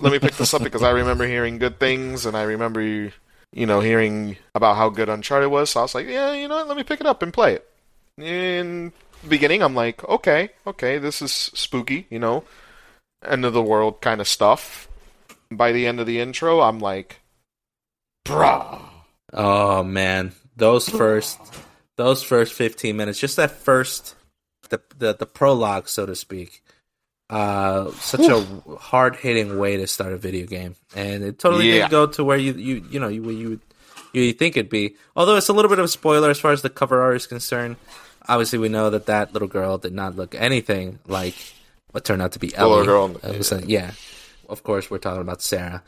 Let 0.00 0.12
me 0.12 0.18
pick 0.18 0.36
this 0.36 0.54
up 0.54 0.62
because 0.62 0.82
I 0.82 0.90
remember 0.90 1.26
hearing 1.26 1.58
good 1.58 1.80
things 1.80 2.24
and 2.24 2.36
I 2.36 2.42
remember 2.44 2.80
you 2.80 3.66
know 3.66 3.80
hearing 3.80 4.36
about 4.54 4.76
how 4.76 4.88
good 4.88 5.08
Uncharted 5.08 5.50
was. 5.50 5.70
So 5.70 5.80
I 5.80 5.82
was 5.82 5.94
like, 5.94 6.06
"Yeah, 6.06 6.32
you 6.32 6.48
know 6.48 6.56
what? 6.56 6.68
Let 6.68 6.76
me 6.76 6.84
pick 6.84 7.00
it 7.00 7.06
up 7.06 7.22
and 7.22 7.32
play 7.32 7.54
it." 7.54 7.68
In 8.16 8.92
the 9.22 9.28
beginning, 9.28 9.62
I'm 9.62 9.74
like, 9.74 10.02
"Okay, 10.08 10.50
okay, 10.66 10.98
this 10.98 11.20
is 11.20 11.32
spooky, 11.32 12.06
you 12.08 12.18
know, 12.18 12.44
end 13.24 13.44
of 13.44 13.52
the 13.52 13.62
world 13.62 14.00
kind 14.00 14.20
of 14.20 14.28
stuff." 14.28 14.88
By 15.50 15.72
the 15.72 15.86
end 15.86 15.98
of 16.00 16.06
the 16.06 16.20
intro, 16.20 16.60
I'm 16.60 16.78
like, 16.78 17.19
"Bruh." 18.24 18.80
Oh 19.32 19.82
man, 19.82 20.32
those 20.56 20.88
first 20.88 21.38
those 21.96 22.22
first 22.22 22.52
15 22.54 22.96
minutes, 22.96 23.18
just 23.18 23.36
that 23.36 23.50
first, 23.50 24.14
the 24.68 24.80
the, 24.98 25.14
the 25.14 25.26
prologue, 25.26 25.88
so 25.88 26.06
to 26.06 26.14
speak, 26.16 26.62
uh, 27.28 27.90
such 27.92 28.20
a 28.26 28.44
hard 28.78 29.16
hitting 29.16 29.58
way 29.58 29.76
to 29.76 29.86
start 29.86 30.12
a 30.12 30.16
video 30.16 30.46
game, 30.46 30.74
and 30.94 31.22
it 31.22 31.38
totally 31.38 31.68
Yeah. 31.68 31.74
didn't 31.74 31.90
go 31.90 32.06
to 32.06 32.24
where 32.24 32.38
you 32.38 32.52
you 32.54 32.84
you 32.90 32.98
know 33.00 33.08
you 33.08 33.28
you 33.30 33.60
you 34.12 34.32
think 34.32 34.56
it'd 34.56 34.70
be. 34.70 34.96
Although 35.14 35.36
it's 35.36 35.48
a 35.48 35.52
little 35.52 35.68
bit 35.68 35.78
of 35.78 35.84
a 35.84 35.88
spoiler 35.88 36.30
as 36.30 36.40
far 36.40 36.52
as 36.52 36.62
the 36.62 36.70
cover 36.70 37.00
art 37.00 37.16
is 37.16 37.26
concerned. 37.26 37.76
Obviously, 38.28 38.58
we 38.58 38.68
know 38.68 38.90
that 38.90 39.06
that 39.06 39.32
little 39.32 39.48
girl 39.48 39.78
did 39.78 39.92
not 39.94 40.16
look 40.16 40.34
anything 40.34 40.98
like 41.06 41.34
what 41.92 42.04
turned 42.04 42.20
out 42.22 42.32
to 42.32 42.38
be 42.38 42.54
Ellie. 42.54 42.84
girl 42.86 43.06
in 43.06 43.12
the- 43.14 43.32
It 43.34 43.38
was 43.38 43.50
a- 43.52 43.66
yeah, 43.66 43.92
of 44.48 44.62
course, 44.62 44.90
we're 44.90 44.98
talking 44.98 45.22
about 45.22 45.42
Sarah. 45.42 45.82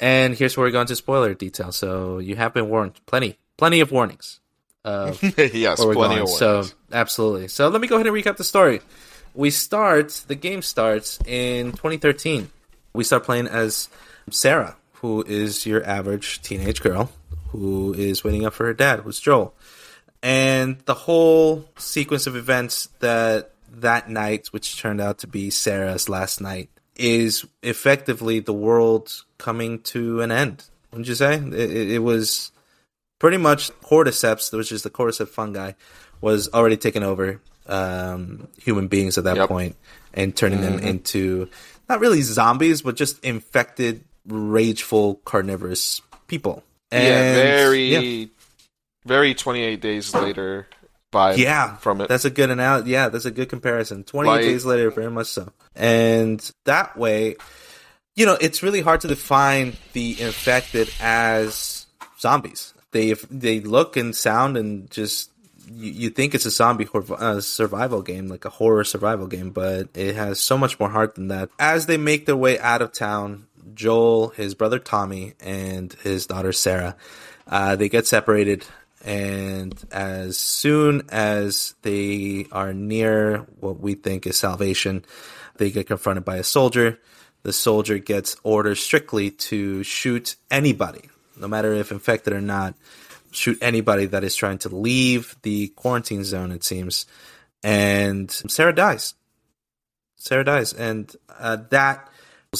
And 0.00 0.34
here's 0.34 0.56
where 0.56 0.66
we're 0.66 0.72
going 0.72 0.86
to 0.88 0.96
spoiler 0.96 1.34
detail. 1.34 1.72
So 1.72 2.18
you 2.18 2.36
have 2.36 2.52
been 2.52 2.68
warned, 2.68 3.00
plenty, 3.06 3.38
plenty 3.56 3.80
of 3.80 3.90
warnings. 3.90 4.40
Of 4.84 5.22
yes, 5.38 5.80
plenty 5.80 5.94
going. 5.94 6.18
of 6.20 6.28
So 6.28 6.64
absolutely. 6.92 7.48
So 7.48 7.68
let 7.68 7.80
me 7.80 7.88
go 7.88 7.96
ahead 7.96 8.06
and 8.06 8.14
recap 8.14 8.36
the 8.36 8.44
story. 8.44 8.80
We 9.34 9.50
start. 9.50 10.24
The 10.28 10.34
game 10.34 10.62
starts 10.62 11.18
in 11.26 11.72
2013. 11.72 12.50
We 12.92 13.04
start 13.04 13.24
playing 13.24 13.48
as 13.48 13.88
Sarah, 14.30 14.76
who 14.94 15.24
is 15.26 15.66
your 15.66 15.84
average 15.84 16.40
teenage 16.42 16.80
girl 16.80 17.10
who 17.56 17.94
is 17.94 18.22
waiting 18.22 18.44
up 18.44 18.52
for 18.52 18.66
her 18.66 18.74
dad, 18.74 19.00
who's 19.00 19.20
Joel. 19.20 19.54
And 20.22 20.78
the 20.86 20.94
whole 20.94 21.68
sequence 21.78 22.26
of 22.26 22.36
events 22.36 22.88
that 23.00 23.52
that 23.72 24.08
night, 24.08 24.48
which 24.48 24.78
turned 24.78 25.00
out 25.00 25.18
to 25.18 25.26
be 25.26 25.50
Sarah's 25.50 26.08
last 26.08 26.40
night, 26.40 26.70
is 26.96 27.44
effectively 27.62 28.40
the 28.40 28.52
world 28.52 29.24
coming 29.38 29.80
to 29.80 30.20
an 30.22 30.30
end. 30.30 30.64
Wouldn't 30.90 31.08
you 31.08 31.14
say? 31.14 31.34
It, 31.34 31.90
it, 31.92 31.98
was 31.98 32.52
pretty 33.18 33.36
much 33.36 33.70
cordyceps, 33.80 34.56
which 34.56 34.72
is 34.72 34.82
the 34.82 34.90
cordyceps 34.90 35.28
fungi, 35.28 35.72
was 36.20 36.48
already 36.52 36.76
taking 36.76 37.02
over 37.02 37.40
um, 37.66 38.48
human 38.58 38.88
beings 38.88 39.18
at 39.18 39.24
that 39.24 39.36
Yep. 39.36 39.48
point 39.48 39.76
and 40.14 40.34
turning 40.34 40.60
them 40.60 40.78
into 40.78 41.48
not 41.88 42.00
really 42.00 42.22
zombies, 42.22 42.82
but 42.82 42.96
just 42.96 43.22
infected, 43.24 44.04
rageful, 44.26 45.16
carnivorous 45.24 46.00
people. 46.28 46.64
yeah, 46.90 47.34
very, 47.34 48.20
yeah. 48.20 48.26
very 49.04 49.34
28 49.34 49.80
days 49.80 50.14
later 50.14 50.66
vibe 51.12 51.36
Yeah, 51.38 51.76
from 51.76 52.00
it. 52.00 52.08
That's 52.08 52.24
a 52.24 52.30
good 52.30 52.50
analogy. 52.50 52.90
Yeah, 52.90 53.08
that's 53.08 53.24
a 53.24 53.30
good 53.30 53.48
comparison. 53.48 54.04
Twenty 54.04 54.30
Like- 54.30 54.42
days 54.42 54.64
later, 54.64 54.90
very 54.90 55.10
much 55.10 55.28
so. 55.28 55.52
And 55.74 56.40
that 56.64 56.96
way, 56.96 57.36
you 58.14 58.26
know, 58.26 58.36
it's 58.40 58.62
really 58.62 58.80
hard 58.80 59.00
to 59.02 59.08
define 59.08 59.76
the 59.92 60.20
infected 60.20 60.90
as 61.00 61.86
zombies. 62.18 62.72
They 62.92 63.12
they 63.30 63.60
look 63.60 63.96
and 63.96 64.14
sound 64.16 64.56
and 64.56 64.90
just 64.90 65.30
you, 65.70 65.90
you 65.90 66.10
think 66.10 66.34
it's 66.34 66.46
a 66.46 66.50
zombie 66.50 66.84
hor- 66.84 67.04
uh, 67.18 67.40
survival 67.40 68.00
game, 68.02 68.28
like 68.28 68.44
a 68.44 68.50
horror 68.50 68.84
survival 68.84 69.26
game, 69.26 69.50
but 69.50 69.88
it 69.94 70.14
has 70.14 70.38
so 70.40 70.56
much 70.56 70.78
more 70.78 70.88
heart 70.88 71.16
than 71.16 71.28
that. 71.28 71.50
As 71.58 71.86
they 71.86 71.96
make 71.96 72.24
their 72.26 72.36
way 72.36 72.58
out 72.60 72.82
of 72.82 72.92
town, 72.92 73.46
Joel, 73.74 74.28
his 74.30 74.54
brother 74.54 74.78
Tommy, 74.78 75.34
and 75.40 75.92
his 76.04 76.24
daughter 76.26 76.52
Sarah, 76.52 76.96
uh, 77.48 77.74
they 77.76 77.88
get 77.88 78.06
separated. 78.06 78.64
And 79.06 79.72
as 79.92 80.36
soon 80.36 81.02
as 81.10 81.76
they 81.82 82.48
are 82.50 82.74
near 82.74 83.46
what 83.60 83.78
we 83.78 83.94
think 83.94 84.26
is 84.26 84.36
salvation, 84.36 85.04
they 85.58 85.70
get 85.70 85.86
confronted 85.86 86.24
by 86.24 86.36
a 86.36 86.44
soldier. 86.44 86.98
The 87.44 87.52
soldier 87.52 87.98
gets 87.98 88.36
orders 88.42 88.80
strictly 88.80 89.30
to 89.30 89.84
shoot 89.84 90.34
anybody, 90.50 91.08
no 91.38 91.46
matter 91.46 91.72
if 91.72 91.92
infected 91.92 92.32
or 92.32 92.40
not, 92.40 92.74
shoot 93.30 93.56
anybody 93.62 94.06
that 94.06 94.24
is 94.24 94.34
trying 94.34 94.58
to 94.58 94.74
leave 94.74 95.36
the 95.42 95.68
quarantine 95.68 96.24
zone, 96.24 96.50
it 96.50 96.64
seems. 96.64 97.06
And 97.62 98.28
Sarah 98.30 98.74
dies. 98.74 99.14
Sarah 100.16 100.44
dies. 100.44 100.72
And 100.72 101.14
uh, 101.38 101.58
that, 101.70 102.10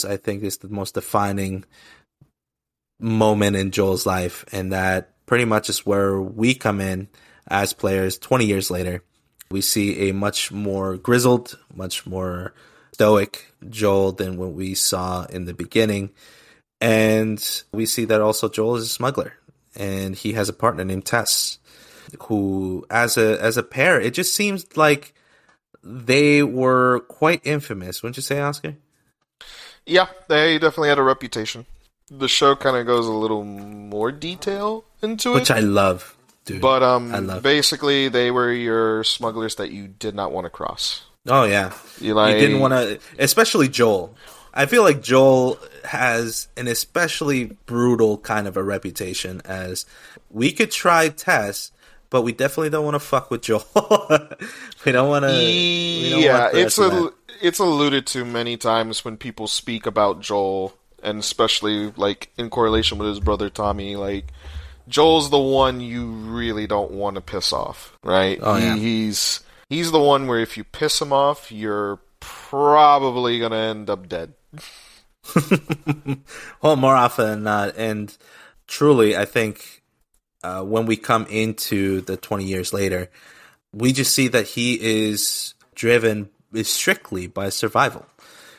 I 0.09 0.17
think, 0.17 0.45
is 0.45 0.59
the 0.59 0.69
most 0.69 0.95
defining 0.95 1.65
moment 3.01 3.57
in 3.57 3.73
Joel's 3.73 4.07
life. 4.07 4.45
And 4.53 4.73
that 4.73 5.16
pretty 5.27 5.45
much 5.45 5.69
is 5.69 5.85
where 5.85 6.21
we 6.21 6.55
come 6.55 6.81
in 6.81 7.09
as 7.49 7.73
players 7.73 8.19
20 8.19 8.47
years 8.47 8.71
later. 8.71 9.03
We 9.51 9.61
see 9.61 10.09
a 10.09 10.15
much 10.15 10.51
more 10.51 10.97
grizzled, 10.97 11.59
much 11.75 12.07
more 12.07 12.55
stoic 12.93 13.53
Joel 13.69 14.13
than 14.13 14.39
what 14.39 14.53
we 14.53 14.75
saw 14.75 15.25
in 15.27 15.45
the 15.45 15.55
beginning. 15.55 16.11
And 16.81 17.43
we 17.73 17.87
see 17.87 18.05
that 18.07 18.21
also 18.21 18.49
Joel 18.49 18.77
is 18.77 18.85
a 18.85 18.89
smuggler 18.89 19.35
and 19.75 20.15
he 20.15 20.33
has 20.33 20.49
a 20.49 20.53
partner 20.53 20.85
named 20.85 21.05
Tess 21.05 21.59
who 22.23 22.87
as 22.89 23.17
a 23.17 23.43
as 23.43 23.57
a 23.57 23.65
pair 23.65 24.01
it 24.01 24.15
just 24.15 24.33
seems 24.35 24.77
like 24.77 25.13
they 25.83 26.43
were 26.43 27.01
quite 27.09 27.41
infamous, 27.45 28.03
wouldn't 28.03 28.17
you 28.17 28.23
say, 28.23 28.41
Oscar? 28.41 28.77
Yeah, 29.85 30.09
they 30.29 30.59
definitely 30.59 30.89
had 30.89 30.99
a 30.99 31.03
reputation. 31.03 31.65
The 32.11 32.29
show 32.29 32.55
kind 32.55 32.77
of 32.77 32.87
goes 32.87 33.07
a 33.07 33.13
little 33.13 33.45
more 33.45 34.13
detail 34.13 34.85
into 35.03 35.33
Which 35.33 35.51
it, 35.51 35.55
which 35.55 35.59
I 35.59 35.61
love, 35.61 36.17
dude. 36.45 36.61
but 36.61 36.83
um, 36.83 37.41
basically 37.43 38.09
they 38.09 38.31
were 38.31 38.53
your 38.53 39.03
smugglers 39.05 39.57
that 39.57 39.71
you 39.73 39.89
did 39.89 40.15
not 40.15 40.31
want 40.33 40.45
to 40.45 40.51
cross. 40.51 41.03
oh 41.27 41.45
yeah. 41.45 41.73
You 42.01 42.15
like 42.15 42.35
you 42.35 42.41
didn't 42.41 42.61
want 42.61 42.73
to 42.75 43.01
especially 43.19 43.69
Joel. 43.69 44.15
I 44.55 44.67
feel 44.67 44.83
like 44.83 45.03
Joel 45.03 45.59
has 45.85 46.49
an 46.57 46.67
especially 46.67 47.45
brutal 47.67 48.17
kind 48.19 48.47
of 48.47 48.57
a 48.57 48.63
reputation 48.63 49.43
as 49.45 49.85
we 50.31 50.51
could 50.53 50.71
try 50.71 51.09
Tess, 51.11 51.73
but 52.09 52.23
we 52.23 52.33
definitely 52.33 52.71
don't 52.71 52.85
want 52.85 52.95
to 52.95 53.01
fuck 53.01 53.31
with 53.31 53.43
Joel. 53.43 53.67
we 54.87 54.93
don't 54.93 55.09
want 55.11 55.25
to 55.27 55.43
Yeah, 55.43 56.51
it's 56.55 56.79
a, 56.79 57.11
it's 57.43 57.59
alluded 57.59 58.07
to 58.09 58.25
many 58.25 58.57
times 58.57 59.05
when 59.05 59.17
people 59.19 59.47
speak 59.47 59.85
about 59.85 60.21
Joel, 60.23 60.75
and 61.07 61.21
especially 61.21 61.93
like 61.97 62.31
in 62.37 62.51
correlation 62.51 62.99
with 62.99 63.09
his 63.09 63.21
brother 63.21 63.49
Tommy. 63.49 63.97
Like 63.97 64.27
Joel's 64.89 65.31
the 65.31 65.39
one 65.39 65.81
you 65.81 66.07
really 66.07 66.67
don't 66.67 66.91
want 66.91 67.15
to 67.15 67.23
piss 67.23 67.53
off, 67.53 67.97
right? 68.03 68.39
Oh, 68.43 68.57
yeah. 68.57 68.75
He, 68.75 68.81
he's 68.81 69.41
he's 69.71 69.93
the 69.93 70.01
one 70.01 70.27
where 70.27 70.41
if 70.41 70.57
you 70.57 70.65
piss 70.65 71.01
him 71.01 71.13
off, 71.13 71.51
you're 71.51 72.01
probably 72.21 73.39
gonna 73.39 73.57
end 73.57 73.89
up 73.89 74.09
dead. 74.09 74.35
well, 76.63 76.77
more 76.77 76.97
often 76.97 77.27
than 77.27 77.43
not. 77.45 77.77
And 77.77 78.17
truly, 78.67 79.17
I 79.17 79.25
think 79.25 79.83
uh, 80.43 80.63
when 80.63 80.87
we 80.87 80.97
come 80.97 81.27
into 81.31 82.01
the 82.03 82.17
20 82.17 82.45
years 82.45 82.73
later, 82.73 83.11
we 83.73 83.93
just 83.93 84.15
see 84.15 84.29
that 84.29 84.47
he 84.47 84.75
is 84.75 85.55
driven 85.75 86.31
strictly 86.63 87.27
by 87.27 87.49
survival. 87.49 88.07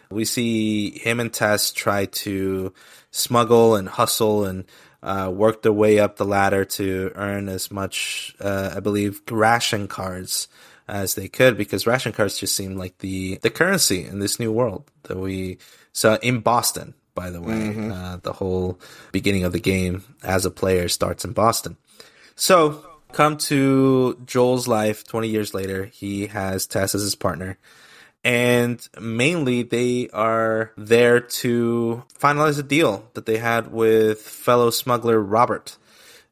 We 0.09 0.25
see 0.25 0.97
him 0.97 1.19
and 1.19 1.31
Tess 1.31 1.71
try 1.71 2.05
to 2.05 2.73
smuggle 3.11 3.75
and 3.75 3.89
hustle 3.89 4.45
and 4.45 4.65
uh, 5.03 5.31
work 5.33 5.61
their 5.61 5.73
way 5.73 5.99
up 5.99 6.17
the 6.17 6.25
ladder 6.25 6.65
to 6.65 7.11
earn 7.15 7.49
as 7.49 7.71
much, 7.71 8.35
uh, 8.39 8.73
I 8.75 8.79
believe, 8.79 9.21
ration 9.29 9.87
cards 9.87 10.47
as 10.87 11.15
they 11.15 11.27
could 11.27 11.57
because 11.57 11.85
ration 11.85 12.11
cards 12.11 12.39
just 12.39 12.55
seem 12.55 12.77
like 12.77 12.97
the, 12.99 13.37
the 13.41 13.49
currency 13.49 14.05
in 14.05 14.19
this 14.19 14.39
new 14.39 14.51
world 14.51 14.89
that 15.03 15.17
we 15.17 15.57
saw 15.91 16.15
in 16.15 16.39
Boston, 16.39 16.93
by 17.13 17.29
the 17.29 17.41
way. 17.41 17.89
Uh, 17.91 18.17
the 18.17 18.33
whole 18.33 18.79
beginning 19.11 19.43
of 19.43 19.51
the 19.51 19.59
game 19.59 20.03
as 20.23 20.45
a 20.45 20.51
player 20.51 20.87
starts 20.87 21.25
in 21.25 21.33
Boston. 21.33 21.77
So, 22.35 22.85
come 23.11 23.37
to 23.37 24.19
Joel's 24.25 24.67
life 24.67 25.03
20 25.05 25.27
years 25.27 25.53
later. 25.53 25.85
He 25.85 26.27
has 26.27 26.67
Tess 26.67 26.93
as 26.93 27.01
his 27.01 27.15
partner. 27.15 27.57
And 28.27 28.85
mainly, 28.99 29.63
they 29.63 30.09
are 30.09 30.73
there 30.75 31.21
to 31.21 32.03
finalize 32.19 32.59
a 32.59 32.63
deal 32.63 33.09
that 33.13 33.25
they 33.25 33.37
had 33.37 33.71
with 33.71 34.19
fellow 34.19 34.69
smuggler 34.69 35.17
Robert. 35.17 35.77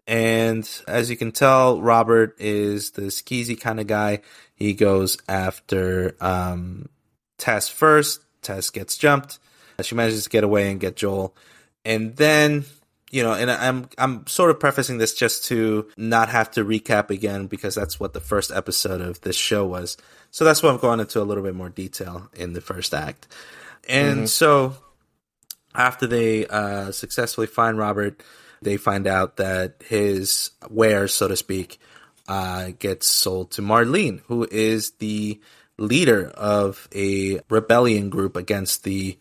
And 0.05 0.69
as 0.89 1.09
you 1.09 1.15
can 1.15 1.31
tell, 1.31 1.81
Robert 1.81 2.35
is 2.37 2.91
the 2.91 3.03
skeezy 3.03 3.57
kind 3.57 3.79
of 3.79 3.87
guy. 3.87 4.23
He 4.55 4.73
goes 4.73 5.17
after 5.29 6.17
um, 6.19 6.89
Tess 7.37 7.69
first. 7.69 8.19
Tess 8.41 8.71
gets 8.71 8.97
jumped. 8.97 9.39
She 9.81 9.95
manages 9.95 10.25
to 10.25 10.29
get 10.29 10.43
away 10.43 10.71
and 10.71 10.81
get 10.81 10.97
Joel. 10.97 11.33
And 11.85 12.13
then, 12.17 12.65
you 13.11 13.23
know, 13.23 13.33
and 13.33 13.51
I'm 13.51 13.87
I'm 13.97 14.27
sort 14.27 14.51
of 14.51 14.59
prefacing 14.59 14.97
this 14.97 15.13
just 15.13 15.45
to 15.45 15.89
not 15.95 16.29
have 16.29 16.51
to 16.51 16.65
recap 16.65 17.09
again 17.09 17.47
because 17.47 17.75
that's 17.75 17.99
what 17.99 18.13
the 18.13 18.19
first 18.19 18.51
episode 18.51 19.01
of 19.01 19.21
this 19.21 19.35
show 19.35 19.65
was. 19.65 19.97
So 20.31 20.43
that's 20.43 20.61
why 20.61 20.69
I'm 20.69 20.77
going 20.77 20.99
into 20.99 21.21
a 21.21 21.23
little 21.23 21.43
bit 21.43 21.55
more 21.55 21.69
detail 21.69 22.29
in 22.33 22.53
the 22.53 22.61
first 22.61 22.93
act. 22.93 23.27
And 23.87 24.29
so 24.29 24.75
after 25.75 26.07
they 26.07 26.47
uh, 26.47 26.91
successfully 26.91 27.47
find 27.47 27.77
Robert, 27.77 28.23
they 28.61 28.77
find 28.77 29.07
out 29.07 29.37
that 29.37 29.83
his 29.87 30.51
wares, 30.69 31.13
so 31.13 31.27
to 31.27 31.35
speak, 31.35 31.79
uh, 32.27 32.71
gets 32.79 33.07
sold 33.07 33.51
to 33.51 33.61
Marlene, 33.61 34.21
who 34.27 34.47
is 34.49 34.91
the 34.99 35.39
leader 35.77 36.29
of 36.29 36.87
a 36.95 37.39
rebellion 37.49 38.09
group 38.09 38.35
against 38.35 38.83
the, 38.83 39.17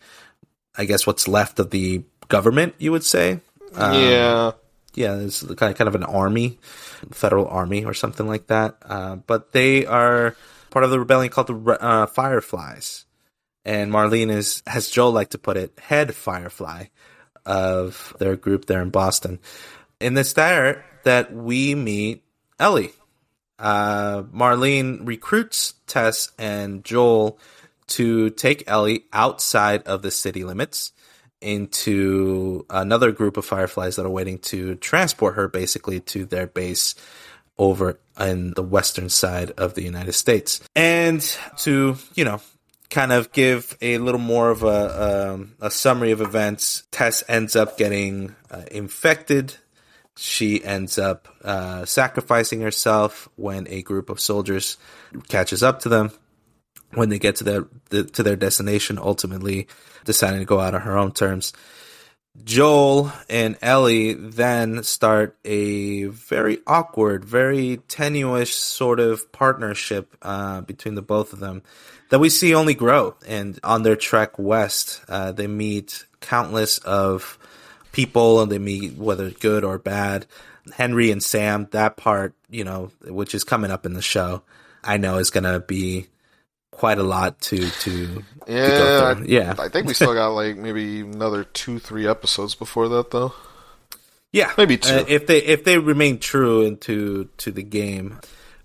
I 0.77 0.85
guess, 0.85 1.05
what's 1.05 1.27
left 1.27 1.59
of 1.59 1.69
the 1.69 2.03
government, 2.27 2.75
you 2.79 2.91
would 2.91 3.03
say. 3.03 3.41
Um, 3.77 3.93
yeah, 4.01 4.51
yeah, 4.93 5.17
it's 5.17 5.43
kind 5.43 5.79
of, 5.79 5.95
an 5.95 6.03
army, 6.03 6.59
federal 7.11 7.47
army 7.47 7.85
or 7.85 7.93
something 7.93 8.27
like 8.27 8.47
that. 8.47 8.77
Uh, 8.81 9.17
but 9.17 9.51
they 9.51 9.85
are 9.85 10.35
part 10.69 10.85
of 10.85 10.91
the 10.91 10.99
rebellion 10.99 11.31
called 11.31 11.47
the 11.47 11.77
uh, 11.81 12.05
Fireflies, 12.05 13.05
and 13.65 13.91
Marlene 13.91 14.31
is, 14.31 14.63
as 14.65 14.89
Joel 14.89 15.11
like 15.11 15.29
to 15.31 15.37
put 15.37 15.57
it, 15.57 15.77
head 15.79 16.15
Firefly 16.15 16.85
of 17.45 18.15
their 18.19 18.35
group 18.35 18.65
there 18.65 18.81
in 18.81 18.89
Boston. 18.89 19.39
And 20.01 20.17
it's 20.17 20.33
there 20.33 20.85
that 21.03 21.33
we 21.33 21.75
meet 21.75 22.23
Ellie. 22.59 22.91
Uh, 23.57 24.23
Marlene 24.23 25.07
recruits 25.07 25.73
Tess 25.87 26.31
and 26.37 26.83
Joel 26.83 27.39
to 27.87 28.29
take 28.31 28.63
Ellie 28.67 29.05
outside 29.13 29.83
of 29.83 30.01
the 30.01 30.11
city 30.11 30.43
limits 30.43 30.91
into 31.41 32.65
another 32.69 33.11
group 33.11 33.37
of 33.37 33.45
fireflies 33.45 33.95
that 33.95 34.05
are 34.05 34.09
waiting 34.09 34.39
to 34.39 34.75
transport 34.75 35.35
her 35.35 35.47
basically 35.47 35.99
to 35.99 36.25
their 36.25 36.47
base 36.47 36.95
over 37.57 37.99
in 38.19 38.51
the 38.55 38.63
western 38.63 39.09
side 39.09 39.51
of 39.51 39.73
the 39.75 39.83
United 39.83 40.13
States. 40.13 40.61
And 40.75 41.21
to, 41.59 41.95
you 42.15 42.25
know, 42.25 42.41
kind 42.89 43.11
of 43.11 43.31
give 43.31 43.77
a 43.81 43.97
little 43.97 44.19
more 44.19 44.49
of 44.49 44.63
a, 44.63 45.33
um, 45.33 45.55
a 45.61 45.71
summary 45.71 46.11
of 46.11 46.21
events, 46.21 46.83
Tess 46.91 47.23
ends 47.27 47.55
up 47.55 47.77
getting 47.77 48.35
uh, 48.51 48.63
infected. 48.71 49.55
She 50.17 50.63
ends 50.63 50.97
up 50.97 51.27
uh, 51.43 51.85
sacrificing 51.85 52.61
herself 52.61 53.27
when 53.35 53.67
a 53.69 53.81
group 53.81 54.09
of 54.09 54.19
soldiers 54.19 54.77
catches 55.27 55.61
up 55.61 55.81
to 55.81 55.89
them 55.89 56.11
when 56.95 57.09
they 57.09 57.19
get 57.19 57.37
to 57.37 57.43
their 57.43 57.67
the, 57.89 58.03
to 58.03 58.23
their 58.23 58.35
destination, 58.35 58.97
ultimately 58.97 59.67
deciding 60.05 60.39
to 60.39 60.45
go 60.45 60.59
out 60.59 60.73
on 60.73 60.81
her 60.81 60.97
own 60.97 61.11
terms. 61.11 61.53
Joel 62.43 63.13
and 63.29 63.57
Ellie 63.61 64.13
then 64.13 64.83
start 64.83 65.37
a 65.45 66.05
very 66.05 66.59
awkward, 66.67 67.23
very 67.23 67.77
tenuous 67.87 68.53
sort 68.53 68.99
of 68.99 69.31
partnership 69.31 70.15
uh, 70.21 70.61
between 70.61 70.95
the 70.95 71.01
both 71.01 71.31
of 71.31 71.39
them 71.39 71.63
that 72.09 72.19
we 72.19 72.29
see 72.29 72.53
only 72.53 72.73
grow. 72.73 73.15
And 73.25 73.59
on 73.63 73.83
their 73.83 73.95
trek 73.95 74.37
west, 74.37 75.01
uh, 75.07 75.31
they 75.31 75.47
meet 75.47 76.05
countless 76.19 76.77
of 76.79 77.37
people, 77.91 78.41
and 78.41 78.51
they 78.51 78.59
meet 78.59 78.97
whether 78.97 79.29
good 79.29 79.63
or 79.63 79.77
bad. 79.77 80.25
Henry 80.73 81.11
and 81.11 81.23
Sam, 81.23 81.67
that 81.71 81.95
part, 81.95 82.33
you 82.49 82.63
know, 82.63 82.91
which 83.05 83.33
is 83.33 83.43
coming 83.43 83.71
up 83.71 83.85
in 83.85 83.93
the 83.93 84.01
show, 84.01 84.41
I 84.83 84.97
know 84.97 85.17
is 85.17 85.29
going 85.29 85.43
to 85.45 85.59
be 85.59 86.07
quite 86.75 86.97
a 86.97 87.03
lot 87.03 87.39
to 87.41 87.57
to 87.57 88.23
yeah 88.47 88.67
to 88.67 89.17
I, 89.17 89.23
yeah 89.25 89.55
I 89.57 89.69
think 89.69 89.87
we 89.87 89.93
still 89.93 90.13
got 90.21 90.29
like 90.29 90.57
maybe 90.57 91.01
another 91.01 91.43
two 91.43 91.79
three 91.79 92.07
episodes 92.07 92.55
before 92.55 92.89
that 92.89 93.11
though. 93.11 93.33
Yeah, 94.31 94.51
maybe 94.57 94.77
two 94.77 94.93
uh, 94.93 95.05
if 95.07 95.27
they 95.27 95.37
if 95.37 95.63
they 95.63 95.77
remain 95.77 96.19
true 96.19 96.63
into 96.63 97.29
to 97.37 97.51
the 97.51 97.63
game. 97.63 98.19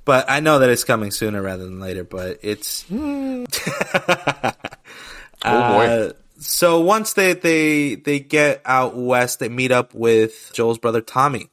But 0.05 0.29
I 0.29 0.41
know 0.41 0.59
that 0.59 0.71
it's 0.71 0.83
coming 0.83 1.13
sooner 1.13 1.41
rather 1.41 1.65
than 1.65 1.79
later. 1.79 2.03
But 2.03 2.41
it's 2.43 2.85
oh 2.91 3.47
boy. 5.45 5.87
Uh, 5.87 6.13
so 6.41 6.81
once 6.81 7.13
they 7.13 7.35
they 7.35 7.95
they 7.95 8.19
get 8.19 8.63
out 8.65 8.97
west, 8.97 9.39
they 9.39 9.49
meet 9.49 9.71
up 9.71 9.95
with 9.95 10.51
Joel's 10.55 10.79
brother 10.79 11.01
Tommy. 11.01 11.51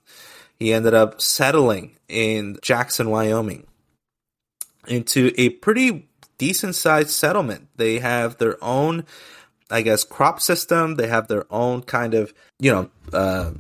He 0.58 0.74
ended 0.74 0.96
up 0.96 1.22
settling 1.22 1.98
in 2.08 2.58
Jackson, 2.64 3.12
Wyoming, 3.12 3.68
into 4.88 5.32
a 5.38 5.50
pretty 5.50 6.07
decent 6.38 6.76
sized 6.76 7.10
settlement. 7.10 7.70
They 7.76 8.00
have 8.00 8.38
their 8.38 8.62
own, 8.64 9.06
I 9.70 9.82
guess, 9.82 10.04
crop 10.04 10.42
system. 10.42 10.96
They 10.96 11.08
have 11.08 11.28
their 11.28 11.46
own 11.52 11.84
kind 11.84 12.14
of, 12.14 12.34
you 12.60 12.72
know, 12.72 12.90
uh, 13.14 13.52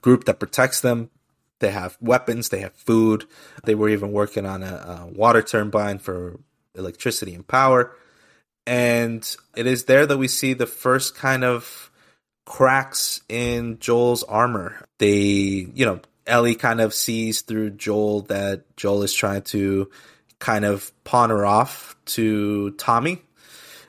group 0.00 0.24
that 0.24 0.38
protects 0.38 0.80
them. 0.80 1.10
They 1.58 1.70
have 1.70 1.96
weapons. 2.00 2.48
They 2.48 2.60
have 2.60 2.74
food. 2.74 3.24
They 3.64 3.74
were 3.74 3.88
even 3.88 4.12
working 4.12 4.46
on 4.46 4.62
a, 4.62 4.66
a 4.66 5.06
water 5.06 5.42
turbine 5.42 5.98
for 5.98 6.38
electricity 6.74 7.34
and 7.34 7.46
power. 7.46 7.96
And 8.66 9.36
it 9.56 9.66
is 9.66 9.84
there 9.84 10.06
that 10.06 10.18
we 10.18 10.28
see 10.28 10.52
the 10.52 10.66
first 10.66 11.14
kind 11.14 11.44
of 11.44 11.90
cracks 12.44 13.20
in 13.28 13.78
Joel's 13.78 14.22
armor. 14.24 14.86
They, 14.98 15.68
you 15.74 15.86
know, 15.86 16.00
Ellie 16.26 16.56
kind 16.56 16.80
of 16.80 16.92
sees 16.92 17.42
through 17.42 17.70
Joel 17.70 18.22
that 18.22 18.76
Joel 18.76 19.04
is 19.04 19.14
trying 19.14 19.42
to 19.42 19.90
kind 20.38 20.64
of 20.64 20.92
pawn 21.04 21.30
her 21.30 21.46
off 21.46 21.96
to 22.06 22.70
Tommy 22.72 23.22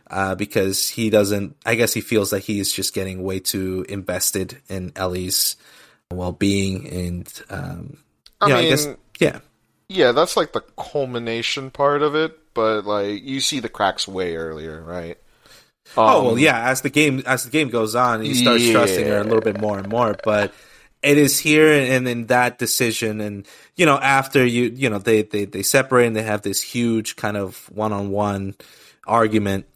uh, 0.10 0.36
because 0.36 0.89
he 0.89 1.10
doesn't. 1.10 1.55
I 1.65 1.75
guess 1.75 1.93
he 1.93 2.01
feels 2.01 2.31
that 2.31 2.41
he's 2.41 2.71
just 2.71 2.93
getting 2.93 3.23
way 3.23 3.39
too 3.39 3.86
invested 3.89 4.62
in 4.69 4.91
Ellie's 4.95 5.55
well-being, 6.12 6.88
and 6.88 7.41
um, 7.49 7.97
I 8.41 8.47
yeah, 8.47 8.55
mean, 8.55 8.65
I 8.65 8.69
guess 8.69 8.88
yeah, 9.19 9.39
yeah, 9.89 10.12
that's 10.12 10.38
like 10.38 10.53
the 10.53 10.62
culmination 10.77 11.71
part 11.71 12.01
of 12.01 12.15
it. 12.15 12.38
But 12.53 12.86
like 12.86 13.23
you 13.23 13.39
see 13.41 13.60
the 13.60 13.69
cracks 13.69 14.07
way 14.07 14.36
earlier, 14.36 14.81
right? 14.83 15.17
oh 15.95 16.19
Um, 16.19 16.25
well, 16.25 16.39
yeah. 16.39 16.69
As 16.69 16.81
the 16.81 16.89
game 16.89 17.23
as 17.25 17.43
the 17.43 17.51
game 17.51 17.69
goes 17.69 17.95
on, 17.95 18.21
he 18.21 18.33
starts 18.33 18.69
trusting 18.69 19.07
her 19.07 19.19
a 19.19 19.23
little 19.23 19.41
bit 19.41 19.60
more 19.60 19.77
and 19.77 19.88
more, 19.88 20.15
but. 20.23 20.53
It 21.03 21.17
is 21.17 21.39
here 21.39 21.71
and 21.71 22.07
in 22.07 22.27
that 22.27 22.57
decision, 22.57 23.21
and 23.21 23.47
you 23.75 23.86
know, 23.86 23.97
after 23.97 24.45
you, 24.45 24.71
you 24.75 24.89
know, 24.89 24.97
they 24.99 25.21
they 25.21 25.45
they 25.45 25.63
separate 25.63 26.07
and 26.07 26.15
they 26.15 26.23
have 26.23 26.41
this 26.41 26.62
huge 26.62 27.15
kind 27.15 27.38
of 27.38 27.69
one 27.73 27.93
on 27.93 28.10
one 28.10 28.55
argument 29.05 29.67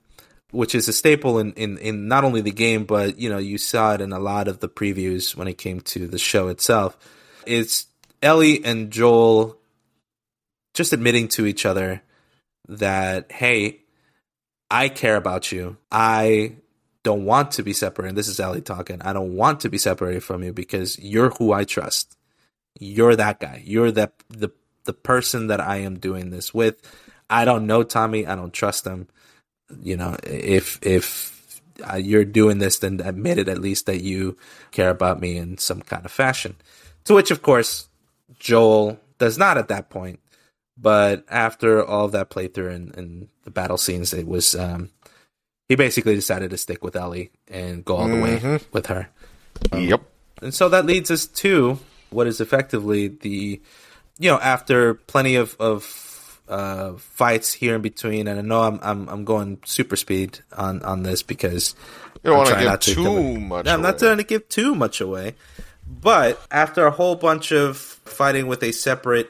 which 0.52 0.76
is 0.76 0.88
a 0.88 0.94
staple 0.94 1.40
in, 1.40 1.54
in, 1.54 1.78
in 1.78 2.08
not 2.08 2.24
only 2.24 2.42
the 2.42 2.52
game, 2.52 2.84
but 2.84 3.18
you 3.18 3.30
know, 3.30 3.38
you 3.38 3.58
saw 3.58 3.94
it 3.94 4.02
in 4.02 4.12
a 4.12 4.20
lot 4.20 4.48
of 4.48 4.60
the 4.60 4.70
previews 4.70 5.36
when 5.36 5.48
it 5.48 5.58
came 5.58 5.80
to 5.82 6.08
the 6.08 6.20
show 6.20 6.50
itself. 6.50 6.98
It's 7.46 7.88
Ellie 8.22 8.64
and 8.64 8.92
Joel 8.92 9.58
just 10.74 10.94
admitting 10.94 11.28
to 11.30 11.46
each 11.46 11.66
other 11.66 12.02
that, 12.68 13.32
hey, 13.32 13.82
I 14.70 14.90
care 14.90 15.16
about 15.16 15.52
you. 15.52 15.78
I 15.92 16.58
don't 17.04 17.26
want 17.26 17.52
to 17.52 17.64
be 17.64 17.74
separated. 17.74 18.16
This 18.16 18.28
is 18.28 18.40
Ellie 18.40 18.62
talking. 18.62 19.02
I 19.02 19.14
don't 19.14 19.36
want 19.36 19.62
to 19.62 19.70
be 19.70 19.78
separated 19.78 20.24
from 20.24 20.44
you 20.44 20.54
because 20.54 21.00
you're 21.00 21.32
who 21.32 21.52
I 21.54 21.64
trust. 21.64 22.18
You're 22.80 23.16
that 23.16 23.40
guy. 23.40 23.62
You're 23.66 23.92
that 23.92 24.14
the 24.30 24.50
the 24.86 24.94
person 24.94 25.48
that 25.48 25.60
I 25.62 25.78
am 25.78 26.00
doing 26.00 26.30
this 26.30 26.54
with. 26.54 26.82
I 27.30 27.46
don't 27.46 27.68
know 27.68 27.84
Tommy. 27.84 28.26
I 28.28 28.36
don't 28.36 28.54
trust 28.54 28.86
him 28.86 29.08
you 29.82 29.98
know, 29.98 30.18
if 30.24 30.80
if 30.82 31.62
you're 31.98 32.26
doing 32.26 32.60
this, 32.60 32.80
then 32.80 33.02
admit 33.04 33.38
it 33.38 33.50
at 33.50 33.60
least 33.60 33.86
that 33.86 34.02
you 34.02 34.38
care 34.72 34.90
about 34.90 35.20
me 35.20 35.38
in 35.38 35.58
some 35.58 35.82
kind 35.82 36.06
of 36.06 36.12
fashion. 36.12 36.56
To 37.06 37.14
which, 37.14 37.32
of 37.32 37.42
course, 37.42 37.88
Joel 38.40 39.00
does 39.18 39.38
not 39.38 39.58
at 39.58 39.68
that 39.70 39.90
point. 39.90 40.20
But 40.78 41.26
after 41.30 41.86
all 41.86 42.06
of 42.06 42.12
that 42.14 42.30
playthrough 42.30 42.74
and, 42.74 42.96
and 42.96 43.28
the 43.44 43.52
battle 43.52 43.78
scenes, 43.78 44.14
it 44.14 44.28
was 44.28 44.56
um, 44.56 44.90
he 45.72 45.76
basically 45.76 46.16
decided 46.16 46.50
to 46.50 46.58
stick 46.58 46.84
with 46.84 46.98
Ellie 46.98 47.32
and 47.48 47.86
go 47.86 47.96
all 47.96 48.10
the 48.10 48.20
way 48.20 48.60
with 48.74 48.88
her. 48.88 49.08
Yep. 49.74 50.02
And 50.42 50.54
so 50.54 50.68
that 50.68 50.86
leads 50.86 51.10
us 51.10 51.28
to 51.28 51.80
what 52.10 52.28
is 52.28 52.42
effectively 52.42 53.08
the, 53.08 53.62
you 54.20 54.30
know, 54.30 54.38
after 54.38 54.96
plenty 54.96 55.36
of, 55.36 55.56
of 55.62 56.42
uh, 56.50 56.96
fights 56.96 57.54
here 57.54 57.76
in 57.76 57.82
between, 57.82 58.28
and 58.28 58.38
I 58.38 58.42
know 58.42 58.64
I'm 58.64 58.82
I'm, 58.84 59.08
I'm 59.08 59.24
going 59.24 59.60
super 59.64 59.96
speed 59.96 60.40
on, 60.52 60.84
on 60.84 61.04
this 61.04 61.24
because 61.24 61.74
You 62.22 62.32
don't 62.32 62.34
I'm 62.34 62.38
want 62.40 62.50
to 62.50 62.56
give 62.56 62.66
not 62.66 62.82
too 62.82 63.40
much. 63.40 63.66
No, 63.66 63.74
I'm 63.74 63.82
not 63.82 63.98
trying 63.98 64.18
to 64.18 64.26
give 64.26 64.50
too 64.50 64.76
much 64.76 65.00
away. 65.00 65.36
But 65.88 66.46
after 66.52 66.86
a 66.86 66.92
whole 66.92 67.16
bunch 67.16 67.54
of 67.54 67.78
fighting 67.78 68.48
with 68.48 68.62
a 68.62 68.74
separate 68.74 69.30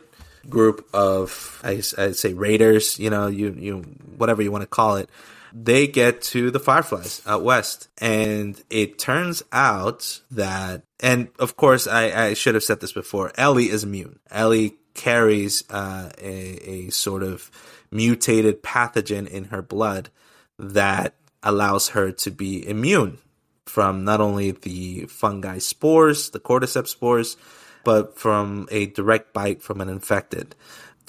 group 0.49 0.89
of, 0.91 1.61
I, 1.63 1.83
I'd 1.99 2.15
say 2.15 2.33
raiders, 2.33 2.97
you 2.97 3.11
know, 3.11 3.27
you 3.27 3.55
you 3.59 3.75
whatever 4.17 4.41
you 4.41 4.51
want 4.51 4.63
to 4.63 4.67
call 4.67 4.95
it, 4.95 5.07
they 5.53 5.87
get 5.87 6.21
to 6.21 6.51
the 6.51 6.59
Fireflies 6.59 7.21
out 7.25 7.43
west, 7.43 7.89
and 7.97 8.61
it 8.69 8.99
turns 8.99 9.43
out 9.51 10.21
that, 10.31 10.83
and 10.99 11.29
of 11.39 11.57
course, 11.57 11.87
I, 11.87 12.27
I 12.27 12.33
should 12.33 12.55
have 12.55 12.63
said 12.63 12.79
this 12.79 12.93
before. 12.93 13.31
Ellie 13.37 13.69
is 13.69 13.83
immune. 13.83 14.19
Ellie 14.29 14.75
carries 14.93 15.63
uh, 15.69 16.11
a, 16.17 16.69
a 16.69 16.89
sort 16.89 17.23
of 17.23 17.51
mutated 17.91 18.63
pathogen 18.63 19.27
in 19.27 19.45
her 19.45 19.61
blood 19.61 20.09
that 20.57 21.15
allows 21.43 21.89
her 21.89 22.11
to 22.11 22.31
be 22.31 22.67
immune 22.67 23.17
from 23.65 24.03
not 24.03 24.21
only 24.21 24.51
the 24.51 25.05
fungi 25.05 25.57
spores, 25.57 26.29
the 26.31 26.39
cordyceps 26.39 26.89
spores, 26.89 27.37
but 27.83 28.17
from 28.17 28.67
a 28.71 28.87
direct 28.87 29.33
bite 29.33 29.61
from 29.61 29.81
an 29.81 29.89
infected. 29.89 30.55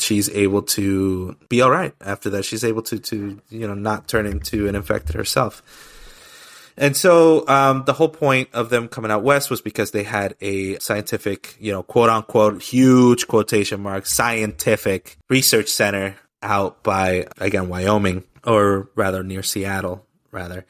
She's 0.02 0.28
able 0.30 0.62
to 0.62 1.36
be 1.48 1.62
all 1.62 1.70
right 1.70 1.94
after 2.00 2.30
that. 2.30 2.44
She's 2.44 2.64
able 2.64 2.82
to, 2.82 2.98
to 2.98 3.40
you 3.48 3.66
know, 3.66 3.74
not 3.74 4.08
turn 4.08 4.26
into 4.26 4.68
an 4.68 4.74
infected 4.74 5.14
herself. 5.14 5.62
And 6.76 6.96
so 6.96 7.46
um, 7.48 7.84
the 7.84 7.92
whole 7.92 8.08
point 8.08 8.48
of 8.52 8.70
them 8.70 8.88
coming 8.88 9.10
out 9.10 9.22
west 9.22 9.50
was 9.50 9.60
because 9.60 9.90
they 9.90 10.04
had 10.04 10.34
a 10.40 10.78
scientific, 10.78 11.56
you 11.60 11.70
know, 11.70 11.82
quote 11.82 12.08
unquote, 12.08 12.62
huge 12.62 13.28
quotation 13.28 13.82
mark, 13.82 14.06
scientific 14.06 15.18
research 15.28 15.68
center 15.68 16.16
out 16.42 16.82
by, 16.82 17.26
again, 17.38 17.68
Wyoming, 17.68 18.24
or 18.44 18.88
rather 18.94 19.22
near 19.22 19.42
Seattle, 19.42 20.06
rather. 20.30 20.64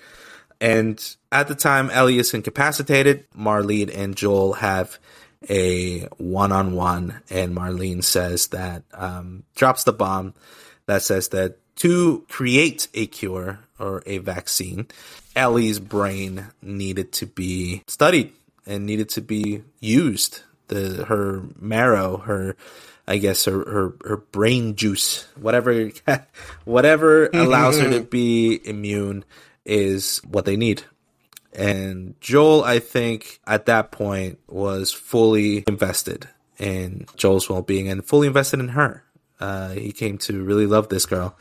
And 0.61 1.03
at 1.31 1.49
the 1.49 1.55
time, 1.55 1.91
Ellie 1.91 2.19
is 2.19 2.35
incapacitated. 2.35 3.29
Marlene 3.33 3.97
and 3.97 4.15
Joel 4.17 4.55
have 4.55 4.99
a 5.49 6.01
one 6.19 6.53
on 6.53 6.75
one, 6.75 7.23
and 7.31 7.57
Marlene 7.57 8.05
says 8.05 8.49
that 8.49 8.85
um, 8.93 9.45
drops 9.55 9.85
the 9.85 9.93
bomb 9.93 10.35
that 10.87 11.03
says 11.03 11.29
that 11.29 11.59
to 11.77 12.25
create 12.29 12.89
a 12.95 13.07
cure 13.07 13.61
or 13.79 14.03
a 14.07 14.19
vaccine, 14.19 14.87
Ellie's 15.35 15.81
brain 15.81 16.49
needed 16.61 17.13
to 17.13 17.27
be 17.27 17.83
studied 17.87 18.33
and 18.67 18.87
needed 18.87 19.09
to 19.11 19.21
be 19.21 19.63
used. 19.81 20.43
The 20.69 21.05
her 21.07 21.43
marrow, 21.59 22.19
her 22.19 22.57
I 23.07 23.19
guess 23.19 23.45
her 23.47 23.59
her, 23.65 23.95
her 24.05 24.17
brain 24.19 24.77
juice, 24.77 25.27
whatever 25.37 25.91
whatever 26.65 27.27
allows 27.29 27.79
her 27.79 27.91
to 27.91 28.01
be 28.19 28.61
immune 28.65 29.25
is 29.65 30.19
what 30.19 30.45
they 30.45 30.57
need. 30.57 30.85
And 31.53 32.15
Joel, 32.21 32.65
I 32.65 32.79
think 32.79 33.41
at 33.47 33.67
that 33.67 33.91
point 33.91 34.39
was 34.49 34.93
fully 34.93 35.65
invested 35.67 36.29
in 36.59 37.07
Joel's 37.17 37.49
well-being 37.49 37.89
and 37.89 38.05
fully 38.05 38.27
invested 38.27 38.61
in 38.61 38.69
her. 38.69 39.05
Uh, 39.39 39.71
he 39.71 39.93
came 39.93 40.19
to 40.19 40.43
really 40.43 40.67
love 40.67 40.89
this 40.89 41.05
girl, 41.05 41.37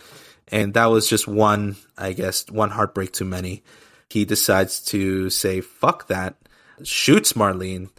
and 0.47 0.73
that 0.73 0.87
was 0.87 1.07
just 1.07 1.27
one, 1.27 1.75
I 1.97 2.13
guess, 2.13 2.49
one 2.49 2.71
heartbreak 2.71 3.13
too 3.13 3.25
many. 3.25 3.63
He 4.09 4.25
decides 4.25 4.81
to 4.85 5.29
say 5.29 5.61
fuck 5.61 6.07
that, 6.07 6.35
shoots 6.83 7.33
Marlene, 7.33 7.89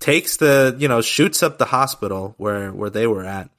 takes 0.00 0.38
the 0.38 0.74
you 0.78 0.88
know 0.88 1.02
shoots 1.02 1.42
up 1.42 1.58
the 1.58 1.66
hospital 1.66 2.34
where 2.38 2.72
where 2.72 2.90
they 2.90 3.06
were 3.06 3.24
at. 3.24 3.50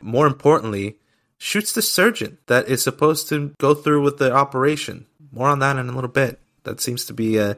More 0.00 0.26
importantly, 0.26 0.96
shoots 1.38 1.72
the 1.72 1.82
surgeon 1.82 2.38
that 2.46 2.68
is 2.68 2.82
supposed 2.82 3.28
to 3.28 3.52
go 3.58 3.74
through 3.74 4.02
with 4.02 4.18
the 4.18 4.32
operation. 4.32 5.06
More 5.30 5.48
on 5.48 5.58
that 5.58 5.76
in 5.76 5.88
a 5.88 5.92
little 5.92 6.10
bit. 6.10 6.40
That 6.66 6.80
seems 6.80 7.06
to 7.06 7.14
be 7.14 7.38
a 7.38 7.56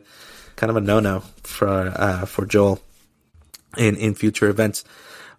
kind 0.54 0.70
of 0.70 0.76
a 0.76 0.80
no 0.80 1.00
no 1.00 1.20
for 1.42 1.92
uh, 1.94 2.24
for 2.26 2.46
Joel 2.46 2.80
in 3.76 3.96
in 3.96 4.14
future 4.14 4.48
events. 4.48 4.84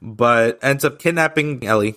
But 0.01 0.59
ends 0.61 0.83
up 0.83 0.99
kidnapping 0.99 1.65
Ellie 1.65 1.95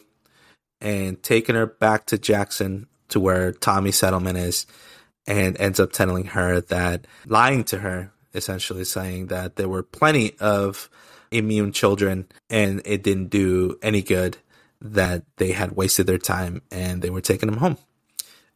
and 0.80 1.22
taking 1.22 1.54
her 1.54 1.66
back 1.66 2.06
to 2.06 2.18
Jackson 2.18 2.86
to 3.08 3.20
where 3.20 3.52
Tommy 3.52 3.92
Settlement 3.92 4.38
is, 4.38 4.66
and 5.26 5.60
ends 5.60 5.80
up 5.80 5.92
telling 5.92 6.26
her 6.26 6.60
that 6.60 7.06
lying 7.26 7.64
to 7.64 7.78
her 7.78 8.12
essentially 8.34 8.84
saying 8.84 9.26
that 9.26 9.56
there 9.56 9.68
were 9.68 9.82
plenty 9.82 10.34
of 10.40 10.88
immune 11.30 11.72
children 11.72 12.26
and 12.50 12.82
it 12.84 13.02
didn't 13.02 13.28
do 13.28 13.78
any 13.82 14.02
good 14.02 14.36
that 14.80 15.22
they 15.36 15.52
had 15.52 15.72
wasted 15.72 16.06
their 16.06 16.18
time 16.18 16.62
and 16.70 17.02
they 17.02 17.10
were 17.10 17.20
taking 17.20 17.48
them 17.50 17.58
home. 17.58 17.78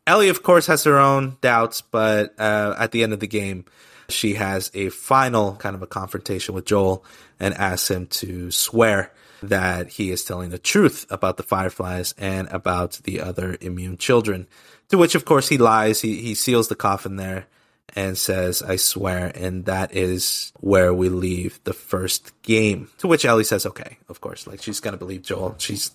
Ellie, 0.06 0.28
of 0.28 0.42
course, 0.42 0.66
has 0.66 0.84
her 0.84 0.98
own 0.98 1.36
doubts, 1.40 1.80
but 1.80 2.38
uh, 2.38 2.74
at 2.78 2.92
the 2.92 3.02
end 3.02 3.12
of 3.12 3.20
the 3.20 3.26
game, 3.26 3.64
she 4.08 4.34
has 4.34 4.70
a 4.72 4.88
final 4.90 5.56
kind 5.56 5.74
of 5.74 5.82
a 5.82 5.86
confrontation 5.86 6.54
with 6.54 6.64
Joel 6.64 7.04
and 7.40 7.54
asks 7.54 7.90
him 7.90 8.06
to 8.06 8.50
swear 8.50 9.12
that 9.42 9.88
he 9.88 10.10
is 10.10 10.24
telling 10.24 10.50
the 10.50 10.58
truth 10.58 11.06
about 11.10 11.36
the 11.36 11.42
Fireflies 11.42 12.14
and 12.16 12.48
about 12.48 13.00
the 13.04 13.20
other 13.20 13.56
immune 13.60 13.96
children. 13.96 14.46
To 14.90 14.98
which, 14.98 15.14
of 15.14 15.24
course, 15.24 15.48
he 15.48 15.58
lies. 15.58 16.00
He, 16.00 16.22
he 16.22 16.34
seals 16.34 16.68
the 16.68 16.76
coffin 16.76 17.16
there 17.16 17.46
and 17.94 18.16
says, 18.16 18.62
I 18.62 18.76
swear. 18.76 19.32
And 19.34 19.64
that 19.66 19.94
is 19.94 20.52
where 20.60 20.94
we 20.94 21.08
leave 21.08 21.60
the 21.64 21.72
first 21.72 22.30
game. 22.42 22.88
To 22.98 23.08
which 23.08 23.24
Ellie 23.24 23.44
says, 23.44 23.66
okay, 23.66 23.98
of 24.08 24.20
course. 24.20 24.46
Like 24.46 24.62
she's 24.62 24.80
going 24.80 24.92
to 24.92 24.98
believe 24.98 25.22
Joel. 25.22 25.56
She's 25.58 25.90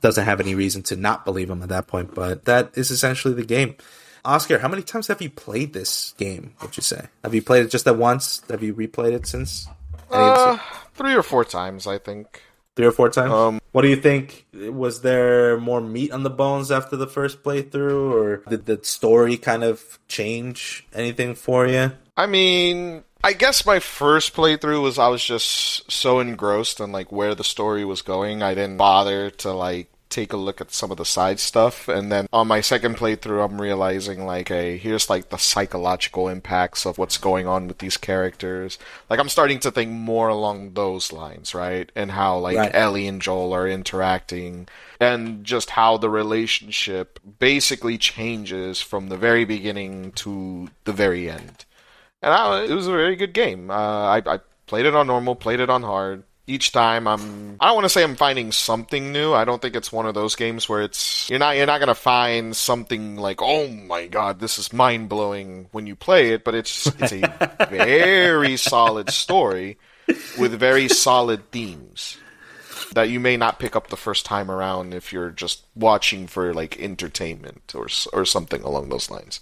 doesn't 0.00 0.24
have 0.24 0.40
any 0.40 0.54
reason 0.54 0.82
to 0.84 0.96
not 0.96 1.24
believe 1.24 1.50
him 1.50 1.62
at 1.62 1.68
that 1.70 1.86
point, 1.86 2.14
but 2.14 2.44
that 2.44 2.70
is 2.74 2.90
essentially 2.90 3.34
the 3.34 3.44
game. 3.44 3.76
Oscar, 4.24 4.58
how 4.58 4.68
many 4.68 4.82
times 4.82 5.06
have 5.06 5.22
you 5.22 5.30
played 5.30 5.72
this 5.72 6.12
game? 6.18 6.54
Would 6.60 6.76
you 6.76 6.82
say? 6.82 7.06
Have 7.22 7.34
you 7.34 7.42
played 7.42 7.64
it 7.64 7.70
just 7.70 7.84
that 7.84 7.96
once? 7.96 8.42
Have 8.50 8.62
you 8.62 8.74
replayed 8.74 9.12
it 9.12 9.26
since? 9.26 9.68
Uh, 10.10 10.58
three 10.94 11.14
or 11.14 11.22
four 11.22 11.44
times, 11.44 11.86
I 11.86 11.98
think. 11.98 12.42
Three 12.74 12.86
or 12.86 12.92
four 12.92 13.08
times. 13.08 13.32
Um, 13.32 13.60
what 13.72 13.82
do 13.82 13.88
you 13.88 13.96
think? 13.96 14.46
Was 14.52 15.00
there 15.00 15.58
more 15.58 15.80
meat 15.80 16.12
on 16.12 16.24
the 16.24 16.30
bones 16.30 16.70
after 16.70 16.96
the 16.96 17.06
first 17.06 17.42
playthrough, 17.42 18.12
or 18.12 18.36
did 18.48 18.66
the 18.66 18.80
story 18.82 19.36
kind 19.36 19.64
of 19.64 19.98
change 20.08 20.86
anything 20.92 21.34
for 21.34 21.66
you? 21.66 21.92
I 22.16 22.26
mean, 22.26 23.04
I 23.26 23.32
guess 23.32 23.66
my 23.66 23.80
first 23.80 24.36
playthrough 24.36 24.80
was 24.82 25.00
I 25.00 25.08
was 25.08 25.24
just 25.24 25.90
so 25.90 26.20
engrossed 26.20 26.78
in 26.78 26.92
like 26.92 27.10
where 27.10 27.34
the 27.34 27.42
story 27.42 27.84
was 27.84 28.00
going, 28.00 28.40
I 28.40 28.54
didn't 28.54 28.76
bother 28.76 29.30
to 29.30 29.50
like 29.50 29.88
take 30.08 30.32
a 30.32 30.36
look 30.36 30.60
at 30.60 30.70
some 30.70 30.92
of 30.92 30.96
the 30.96 31.04
side 31.04 31.40
stuff. 31.40 31.88
And 31.88 32.12
then 32.12 32.28
on 32.32 32.46
my 32.46 32.60
second 32.60 32.96
playthrough, 32.96 33.44
I'm 33.44 33.60
realizing 33.60 34.26
like, 34.26 34.50
hey, 34.50 34.78
here's 34.78 35.10
like 35.10 35.30
the 35.30 35.38
psychological 35.38 36.28
impacts 36.28 36.86
of 36.86 36.98
what's 36.98 37.18
going 37.18 37.48
on 37.48 37.66
with 37.66 37.78
these 37.78 37.96
characters. 37.96 38.78
Like 39.10 39.18
I'm 39.18 39.28
starting 39.28 39.58
to 39.58 39.72
think 39.72 39.90
more 39.90 40.28
along 40.28 40.74
those 40.74 41.12
lines, 41.12 41.52
right? 41.52 41.90
And 41.96 42.12
how 42.12 42.38
like 42.38 42.56
right. 42.56 42.70
Ellie 42.72 43.08
and 43.08 43.20
Joel 43.20 43.52
are 43.52 43.66
interacting 43.66 44.68
and 45.00 45.42
just 45.42 45.70
how 45.70 45.96
the 45.96 46.10
relationship 46.10 47.18
basically 47.40 47.98
changes 47.98 48.80
from 48.80 49.08
the 49.08 49.16
very 49.16 49.44
beginning 49.44 50.12
to 50.12 50.68
the 50.84 50.92
very 50.92 51.28
end. 51.28 51.65
And 52.22 52.32
I, 52.32 52.64
it 52.64 52.72
was 52.72 52.86
a 52.86 52.92
very 52.92 53.16
good 53.16 53.32
game. 53.32 53.70
Uh, 53.70 53.74
I, 53.74 54.22
I 54.26 54.40
played 54.66 54.86
it 54.86 54.94
on 54.94 55.06
normal, 55.06 55.34
played 55.34 55.60
it 55.60 55.70
on 55.70 55.82
hard 55.82 56.24
each 56.46 56.72
time 56.72 57.08
I'm 57.08 57.56
I 57.60 57.66
don't 57.66 57.74
want 57.74 57.84
to 57.86 57.88
say 57.90 58.02
I'm 58.02 58.16
finding 58.16 58.52
something 58.52 59.12
new. 59.12 59.32
I 59.32 59.44
don't 59.44 59.60
think 59.60 59.74
it's 59.74 59.92
one 59.92 60.06
of 60.06 60.14
those 60.14 60.36
games 60.36 60.68
where 60.68 60.82
it's 60.82 61.28
you're 61.28 61.38
not 61.38 61.56
you're 61.56 61.66
not 61.66 61.78
going 61.78 61.88
to 61.88 61.94
find 61.94 62.56
something 62.56 63.16
like 63.16 63.42
oh 63.42 63.68
my 63.68 64.06
god, 64.06 64.40
this 64.40 64.58
is 64.58 64.72
mind-blowing 64.72 65.68
when 65.72 65.86
you 65.86 65.96
play 65.96 66.32
it, 66.32 66.44
but 66.44 66.54
it's 66.54 66.86
it's 66.86 67.12
a 67.12 67.66
very 67.70 68.56
solid 68.56 69.10
story 69.10 69.78
with 70.38 70.52
very 70.52 70.88
solid 70.88 71.50
themes 71.50 72.16
that 72.92 73.10
you 73.10 73.18
may 73.18 73.36
not 73.36 73.58
pick 73.58 73.74
up 73.74 73.88
the 73.88 73.96
first 73.96 74.24
time 74.24 74.50
around 74.50 74.94
if 74.94 75.12
you're 75.12 75.30
just 75.30 75.64
watching 75.74 76.28
for 76.28 76.54
like 76.54 76.78
entertainment 76.78 77.74
or 77.74 77.88
or 78.12 78.24
something 78.24 78.62
along 78.62 78.88
those 78.88 79.10
lines. 79.10 79.40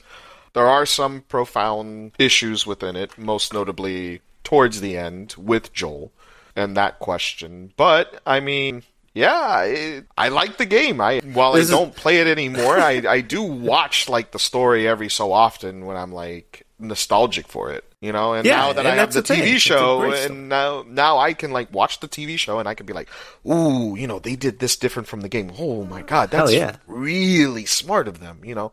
There 0.55 0.67
are 0.67 0.87
some 0.87 1.23
profound 1.23 2.13
issues 2.19 2.67
within 2.67 2.97
it, 2.97 3.19
most 3.19 3.53
notably 3.53 4.23
towards 4.45 4.81
the 4.81 4.97
end 4.97 5.35
with 5.37 5.73
Joel 5.73 6.13
and 6.57 6.77
that 6.77 6.99
question. 6.99 7.73
But 7.77 8.21
I 8.25 8.41
mean, 8.41 8.85
yeah, 9.15 9.33
I, 9.33 10.03
I 10.17 10.29
like 10.29 10.57
the 10.57 10.67
game. 10.67 11.01
I 11.01 11.21
while 11.21 11.53
this 11.53 11.71
I 11.71 11.77
don't 11.77 11.95
is... 11.95 12.01
play 12.01 12.19
it 12.19 12.27
anymore, 12.27 12.79
I 12.79 13.03
I 13.09 13.21
do 13.21 13.43
watch 13.43 14.09
like 14.09 14.31
the 14.31 14.39
story 14.39 14.89
every 14.89 15.09
so 15.09 15.33
often 15.33 15.87
when 15.87 15.97
I'm 15.97 16.13
like 16.13 16.67
nostalgic 16.79 17.49
for 17.49 17.73
it, 17.73 17.85
you 18.01 18.13
know. 18.13 18.35
And 18.35 18.47
yeah, 18.47 18.57
now 18.57 18.73
that 18.75 18.87
I 18.87 18.95
have 18.97 19.13
the 19.13 19.23
TV 19.23 19.43
thing. 19.43 19.59
show, 19.59 20.03
and 20.13 20.49
now 20.49 20.85
now 20.87 21.19
I 21.19 21.33
can 21.33 21.53
like 21.53 21.73
watch 21.73 22.01
the 22.01 22.09
TV 22.09 22.39
show 22.39 22.59
and 22.59 22.69
I 22.69 22.75
can 22.75 22.87
be 22.87 22.93
like, 22.93 23.09
ooh, 23.47 23.97
you 23.97 24.07
know, 24.07 24.19
they 24.19 24.37
did 24.37 24.59
this 24.59 24.77
different 24.77 25.09
from 25.09 25.21
the 25.21 25.29
game. 25.29 25.53
Oh 25.59 25.85
my 25.85 26.03
god, 26.03 26.31
that's 26.31 26.53
yeah. 26.53 26.77
really 26.87 27.67
smart 27.67 28.09
of 28.09 28.21
them, 28.21 28.41
you 28.45 28.55
know. 28.55 28.73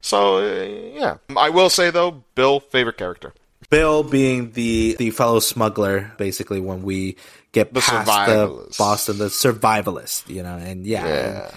So 0.00 0.38
uh, 0.38 0.98
yeah, 0.98 1.16
I 1.36 1.50
will 1.50 1.70
say 1.70 1.90
though, 1.90 2.22
Bill 2.34 2.60
favorite 2.60 2.96
character. 2.96 3.32
Bill 3.68 4.02
being 4.02 4.52
the 4.52 4.96
the 4.98 5.10
fellow 5.10 5.40
smuggler, 5.40 6.12
basically 6.18 6.60
when 6.60 6.82
we 6.82 7.16
get 7.52 7.72
the 7.72 7.80
past 7.80 8.28
the 8.28 8.74
Boston, 8.78 9.18
the 9.18 9.26
survivalist, 9.26 10.28
you 10.28 10.42
know, 10.42 10.56
and 10.56 10.86
yeah, 10.86 11.06
yeah. 11.06 11.50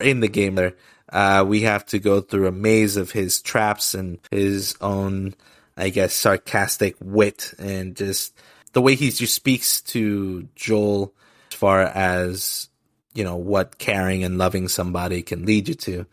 And 0.00 0.08
in 0.08 0.20
the 0.20 0.28
game 0.28 0.54
there, 0.54 0.74
uh, 1.10 1.44
we 1.46 1.62
have 1.62 1.86
to 1.86 1.98
go 1.98 2.20
through 2.20 2.46
a 2.46 2.52
maze 2.52 2.96
of 2.96 3.10
his 3.10 3.40
traps 3.40 3.94
and 3.94 4.18
his 4.30 4.76
own, 4.80 5.34
I 5.76 5.88
guess, 5.90 6.12
sarcastic 6.12 6.96
wit 7.00 7.54
and 7.58 7.96
just 7.96 8.34
the 8.72 8.82
way 8.82 8.94
he 8.94 9.10
just 9.10 9.34
speaks 9.34 9.80
to 9.82 10.48
Joel 10.54 11.14
as 11.50 11.56
far 11.56 11.80
as 11.82 12.68
you 13.14 13.24
know 13.24 13.36
what 13.36 13.78
caring 13.78 14.24
and 14.24 14.36
loving 14.36 14.68
somebody 14.68 15.22
can 15.22 15.46
lead 15.46 15.68
you 15.68 15.74
to, 15.74 16.06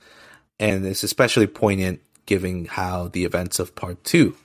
and 0.60 0.86
it's 0.86 1.04
especially 1.04 1.48
poignant 1.48 2.02
given 2.26 2.66
how 2.66 3.10
the 3.10 3.26
events 3.26 3.60
of 3.60 3.76
part 3.76 4.04
two 4.04 4.36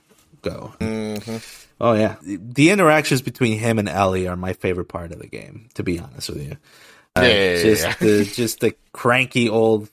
go. 0.41 0.73
Mm-hmm. 0.79 1.37
Oh 1.81 1.93
yeah, 1.93 2.17
the 2.21 2.71
interactions 2.71 3.21
between 3.21 3.57
him 3.57 3.79
and 3.79 3.87
Ellie 3.87 4.27
are 4.27 4.35
my 4.35 4.53
favorite 4.53 4.89
part 4.89 5.11
of 5.11 5.19
the 5.19 5.27
game. 5.27 5.69
To 5.75 5.83
be 5.83 5.99
honest 5.99 6.29
with 6.29 6.45
you, 6.45 6.57
uh, 7.15 7.21
yeah, 7.21 7.61
just 7.61 7.83
yeah. 7.83 7.95
the 7.99 8.25
just 8.25 8.59
the 8.59 8.75
cranky 8.91 9.49
old, 9.49 9.89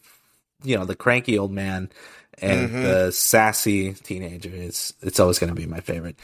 you 0.65 0.77
know, 0.77 0.85
the 0.85 0.97
cranky 0.97 1.39
old 1.39 1.53
man 1.53 1.91
and 2.39 2.69
mm-hmm. 2.69 2.83
the 2.83 3.13
sassy 3.13 3.95
teenager. 3.95 4.51
It's 4.53 4.93
it's 5.01 5.21
always 5.21 5.39
going 5.39 5.55
to 5.55 5.61
be 5.61 5.67
my 5.67 5.81
favorite. 5.81 6.17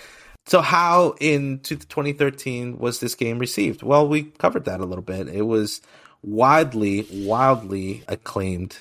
So, 0.47 0.61
how 0.61 1.15
in 1.21 1.61
2013 1.61 2.79
was 2.79 3.01
this 3.01 3.15
game 3.15 3.39
received? 3.39 3.83
Well, 3.83 4.09
we 4.09 4.25
covered 4.25 4.65
that 4.65 4.81
a 4.81 4.85
little 4.85 5.05
bit. 5.05 5.29
It 5.29 5.43
was 5.43 5.81
widely, 6.23 7.07
wildly 7.11 8.03
acclaimed. 8.09 8.77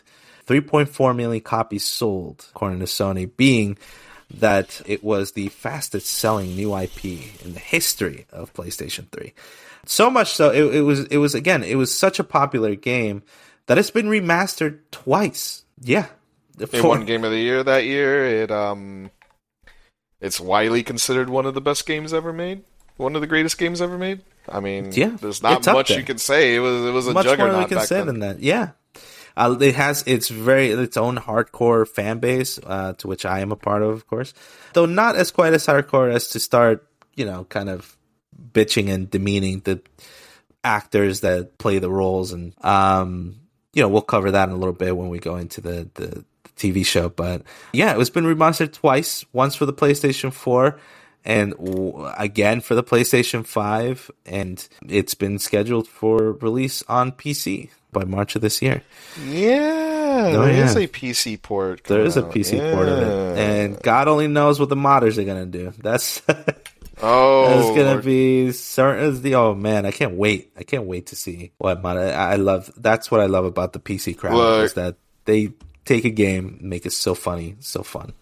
3.4 0.47 1.15
million 1.15 1.41
copies 1.41 1.83
sold, 1.83 2.45
according 2.49 2.79
to 2.79 2.85
Sony, 2.85 3.29
being 3.35 3.77
that 4.33 4.81
it 4.85 5.03
was 5.03 5.33
the 5.33 5.49
fastest 5.49 6.07
selling 6.07 6.55
new 6.55 6.75
IP 6.77 7.05
in 7.43 7.53
the 7.53 7.59
history 7.59 8.25
of 8.31 8.53
PlayStation 8.53 9.09
3. 9.11 9.33
So 9.85 10.09
much 10.09 10.31
so 10.31 10.51
it, 10.51 10.75
it, 10.75 10.81
was 10.81 11.05
it 11.05 11.17
was 11.17 11.33
again 11.35 11.63
it 11.63 11.75
was 11.75 11.95
such 11.95 12.19
a 12.19 12.23
popular 12.23 12.75
game 12.75 13.23
that 13.65 13.77
it's 13.77 13.91
been 13.91 14.07
remastered 14.07 14.79
twice. 14.91 15.63
Yeah. 15.81 16.05
It 16.59 16.83
won 16.83 17.05
Game 17.05 17.23
of 17.23 17.31
the 17.31 17.39
Year 17.39 17.63
that 17.63 17.85
year. 17.85 18.43
It 18.43 18.51
um 18.51 19.09
it's 20.19 20.39
widely 20.39 20.83
considered 20.83 21.29
one 21.29 21.47
of 21.47 21.55
the 21.55 21.61
best 21.61 21.87
games 21.87 22.13
ever 22.13 22.31
made. 22.31 22.63
One 22.97 23.15
of 23.15 23.21
the 23.21 23.27
greatest 23.27 23.57
games 23.57 23.81
ever 23.81 23.97
made. 23.97 24.21
I 24.47 24.59
mean, 24.59 24.91
Yeah, 24.91 25.17
there's 25.19 25.41
not 25.41 25.65
much 25.65 25.87
there. 25.89 25.97
you 25.97 26.05
can 26.05 26.19
say. 26.19 26.55
It 26.55 26.59
was 26.59 26.85
it 26.85 26.91
was 26.91 27.07
a 27.07 27.13
much 27.13 27.25
more 27.25 27.35
juggernaut 27.35 27.69
we 27.69 27.75
can 27.75 27.85
say 27.85 27.97
then. 27.97 28.07
than 28.07 28.19
that. 28.19 28.39
Yeah, 28.39 28.69
uh, 29.37 29.55
it 29.59 29.75
has 29.75 30.03
its 30.03 30.29
very 30.29 30.71
its 30.71 30.97
own 30.97 31.17
hardcore 31.17 31.87
fan 31.87 32.19
base, 32.19 32.59
uh, 32.63 32.93
to 32.93 33.07
which 33.07 33.25
I 33.25 33.39
am 33.39 33.51
a 33.51 33.55
part 33.55 33.81
of, 33.81 33.89
of 33.89 34.07
course, 34.07 34.33
though 34.73 34.85
not 34.85 35.15
as 35.15 35.31
quite 35.31 35.53
as 35.53 35.65
hardcore 35.65 36.13
as 36.13 36.29
to 36.29 36.39
start, 36.39 36.87
you 37.15 37.25
know, 37.25 37.45
kind 37.45 37.69
of 37.69 37.97
bitching 38.53 38.89
and 38.89 39.09
demeaning 39.09 39.61
the 39.61 39.81
actors 40.63 41.21
that 41.21 41.57
play 41.57 41.79
the 41.79 41.89
roles, 41.89 42.33
and 42.33 42.53
um, 42.63 43.35
you 43.73 43.81
know, 43.81 43.89
we'll 43.89 44.01
cover 44.01 44.31
that 44.31 44.49
in 44.49 44.55
a 44.55 44.57
little 44.57 44.73
bit 44.73 44.95
when 44.95 45.09
we 45.09 45.19
go 45.19 45.37
into 45.37 45.61
the 45.61 45.89
the 45.95 46.25
TV 46.55 46.85
show. 46.85 47.09
But 47.09 47.43
yeah, 47.73 47.91
it 47.91 47.97
was 47.97 48.09
been 48.09 48.25
remastered 48.25 48.73
twice. 48.73 49.25
Once 49.33 49.55
for 49.55 49.65
the 49.65 49.73
PlayStation 49.73 50.31
Four, 50.31 50.79
and 51.25 51.51
w- 51.57 52.05
again 52.17 52.61
for 52.61 52.75
the 52.75 52.83
PlayStation 52.83 53.45
Five, 53.45 54.09
and 54.25 54.67
it's 54.87 55.13
been 55.13 55.39
scheduled 55.39 55.87
for 55.87 56.33
release 56.33 56.83
on 56.87 57.11
PC 57.11 57.69
by 57.91 58.03
March 58.05 58.35
of 58.35 58.41
this 58.41 58.61
year. 58.61 58.81
Yeah, 59.25 60.31
Oh, 60.33 60.45
there 60.45 60.49
is 60.65 60.75
yeah. 60.75 60.81
a 60.81 60.87
PC 60.87 61.41
port. 61.41 61.83
There 61.85 62.01
is 62.01 62.17
a. 62.17 62.21
PC 62.21 62.59
port 62.73 62.87
of 62.89 62.99
it, 62.99 63.37
and 63.39 63.81
God 63.81 64.07
only 64.07 64.27
knows 64.27 64.59
what 64.59 64.69
the 64.69 64.75
modders 64.75 65.17
are 65.17 65.23
gonna 65.23 65.45
do. 65.45 65.73
That's 65.79 66.21
oh, 67.01 67.59
It's 67.59 67.69
gonna 67.77 67.91
Lord. 67.93 68.05
be 68.05 68.51
certain 68.51 69.05
as 69.05 69.21
the 69.21 69.35
oh 69.35 69.55
man, 69.55 69.85
I 69.85 69.91
can't 69.91 70.15
wait. 70.15 70.51
I 70.57 70.63
can't 70.63 70.85
wait 70.85 71.07
to 71.07 71.15
see 71.15 71.51
what 71.57 71.81
mod. 71.81 71.97
I, 71.97 72.09
I 72.11 72.35
love. 72.35 72.71
That's 72.77 73.09
what 73.11 73.21
I 73.21 73.25
love 73.27 73.45
about 73.45 73.73
the 73.73 73.79
PC 73.79 74.17
crowd 74.17 74.35
Look. 74.35 74.65
is 74.65 74.73
that 74.73 74.95
they 75.25 75.53
take 75.85 76.05
a 76.05 76.09
game, 76.09 76.57
make 76.61 76.85
it 76.85 76.93
so 76.93 77.15
funny, 77.15 77.55
so 77.59 77.81
fun. 77.83 78.13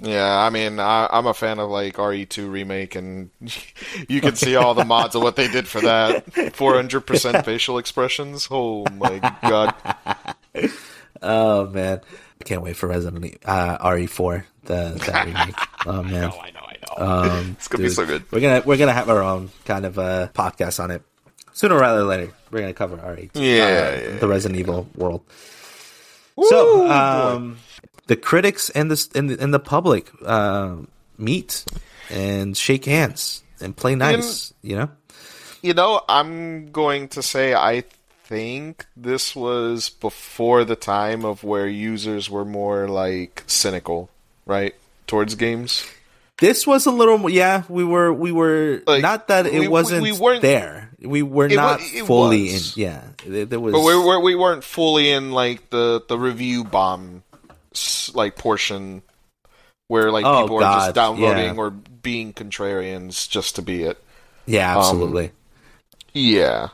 Yeah, 0.00 0.26
I 0.38 0.50
mean, 0.50 0.80
I, 0.80 1.06
I'm 1.10 1.26
a 1.26 1.34
fan 1.34 1.58
of 1.60 1.70
like 1.70 1.94
RE2 1.96 2.50
remake, 2.50 2.94
and 2.96 3.30
you 4.08 4.20
can 4.20 4.34
see 4.36 4.56
all 4.56 4.74
the 4.74 4.84
mods 4.84 5.14
of 5.14 5.22
what 5.22 5.36
they 5.36 5.48
did 5.48 5.68
for 5.68 5.80
that. 5.82 6.26
400% 6.32 7.44
facial 7.44 7.78
expressions. 7.78 8.48
Oh 8.50 8.84
my 8.96 9.18
god! 9.42 9.74
Oh 11.24 11.66
man, 11.68 12.00
I 12.40 12.44
can't 12.44 12.62
wait 12.62 12.74
for 12.76 12.88
Resident 12.88 13.24
E- 13.24 13.36
uh, 13.44 13.78
RE4 13.78 14.44
the 14.64 15.00
that 15.06 15.24
remake. 15.26 15.54
Oh 15.86 16.02
man, 16.02 16.24
I 16.24 16.50
know, 16.50 16.60
I 16.60 16.76
know. 16.98 17.30
um, 17.38 17.50
it's 17.56 17.68
gonna 17.68 17.84
be 17.84 17.90
so 17.90 18.04
good. 18.04 18.24
We're 18.32 18.40
gonna 18.40 18.62
we're 18.66 18.76
gonna 18.76 18.92
have 18.92 19.08
our 19.08 19.22
own 19.22 19.50
kind 19.64 19.86
of 19.86 20.00
uh, 20.00 20.28
podcast 20.34 20.82
on 20.82 20.90
it 20.90 21.02
sooner 21.52 21.78
rather 21.78 22.00
than 22.00 22.08
later. 22.08 22.32
We're 22.50 22.60
gonna 22.62 22.74
cover 22.74 22.96
RE, 22.96 23.30
Yeah, 23.34 23.40
uh, 23.42 23.46
yeah, 24.10 24.16
the 24.18 24.26
Resident 24.26 24.58
Evil 24.58 24.88
world. 24.96 25.22
Woo, 26.34 26.48
So, 26.48 26.90
um, 26.90 27.58
the 28.06 28.16
critics 28.16 28.70
and 28.70 28.90
the 28.90 29.08
and 29.14 29.30
the, 29.30 29.42
and 29.42 29.52
the 29.54 29.58
public 29.60 30.10
uh, 30.24 30.76
meet 31.18 31.64
and 32.10 32.56
shake 32.56 32.84
hands 32.84 33.42
and 33.60 33.76
play 33.76 33.94
nice. 33.94 34.52
You 34.62 34.76
know, 34.76 34.90
You 35.62 35.74
know, 35.74 36.02
I'm 36.08 36.70
going 36.72 37.08
to 37.08 37.22
say 37.22 37.54
I 37.54 37.84
think 38.24 38.86
this 38.96 39.36
was 39.36 39.90
before 39.90 40.64
the 40.64 40.76
time 40.76 41.24
of 41.24 41.44
where 41.44 41.66
users 41.68 42.28
were 42.30 42.44
more 42.44 42.88
like 42.88 43.44
cynical, 43.46 44.08
right, 44.46 44.74
towards 45.06 45.34
games. 45.36 45.86
this 46.38 46.66
was 46.66 46.86
a 46.86 46.90
little. 46.90 47.28
Yeah, 47.30 47.62
we 47.68 47.84
were 47.84 48.12
we 48.12 48.32
were 48.32 48.82
Like, 48.86 49.02
not 49.02 49.28
that 49.28 49.46
it 49.46 49.60
we- 49.60 49.68
wasn't 49.68 50.02
we 50.02 50.12
weren't- 50.12 50.42
there. 50.42 50.90
We 51.02 51.22
were 51.22 51.48
not 51.48 51.80
fully 51.80 52.44
was. 52.52 52.76
in. 52.76 52.82
Yeah, 52.82 53.02
there, 53.26 53.58
was. 53.58 53.72
But 53.72 53.80
we, 53.82 53.98
we, 53.98 54.16
we 54.18 54.34
weren't 54.36 54.62
fully 54.62 55.10
in 55.10 55.32
like 55.32 55.68
the 55.70 56.00
the 56.08 56.16
review 56.16 56.62
bomb 56.62 57.24
like 58.14 58.36
portion 58.36 59.02
where 59.88 60.10
like 60.10 60.24
Oh, 60.24 60.42
people 60.42 60.56
are 60.62 60.78
just 60.86 60.94
downloading 60.94 61.54
yeah. 61.54 61.60
or 61.60 61.70
being 61.70 62.32
contrarians 62.32 63.28
just 63.28 63.56
to 63.56 63.62
be 63.62 63.82
it. 63.84 64.02
yeah, 64.46 64.72
um, 64.72 64.78
absolutely. 64.78 65.30
Yeah. 66.12 66.68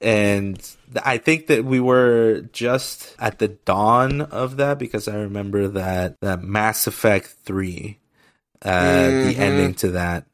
and 0.00 0.60
I 1.04 1.18
think 1.18 1.46
that 1.46 1.64
we 1.64 1.78
were 1.80 2.42
just 2.52 3.14
at 3.18 3.38
the 3.38 3.48
dawn 3.48 4.20
of 4.20 4.56
that 4.56 4.78
because 4.78 5.06
I 5.08 5.14
remember 5.16 5.68
that 5.68 6.16
that 6.20 6.42
Mass 6.42 6.86
Effect 6.86 7.26
three, 7.44 7.98
uh, 8.62 9.06
the 9.06 9.34
Mhm. 9.34 9.38
ending 9.38 9.74
to 9.74 9.90
that, 9.92 10.26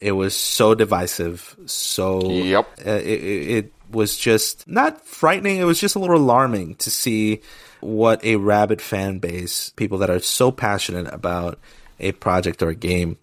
it 0.00 0.12
was 0.12 0.36
so 0.36 0.74
divisive, 0.74 1.56
so 1.66 2.30
Yep. 2.30 2.68
uh, 2.86 2.90
it, 2.90 3.22
it 3.56 3.72
was 3.90 4.16
just 4.18 4.68
not 4.68 5.04
frightening. 5.06 5.56
It 5.58 5.64
was 5.64 5.80
just 5.80 5.96
a 5.96 5.98
little 5.98 6.16
alarming 6.18 6.74
to 6.76 6.90
see 6.90 7.40
what 7.80 8.24
a 8.24 8.36
rabid 8.36 8.80
fan 8.80 9.18
base, 9.18 9.70
people 9.76 9.98
that 9.98 10.10
are 10.10 10.20
so 10.20 10.50
passionate 10.50 11.12
about 11.12 11.58
a 12.00 12.12
project 12.12 12.62
or 12.62 12.68
a 12.70 12.74
game, 12.74 13.16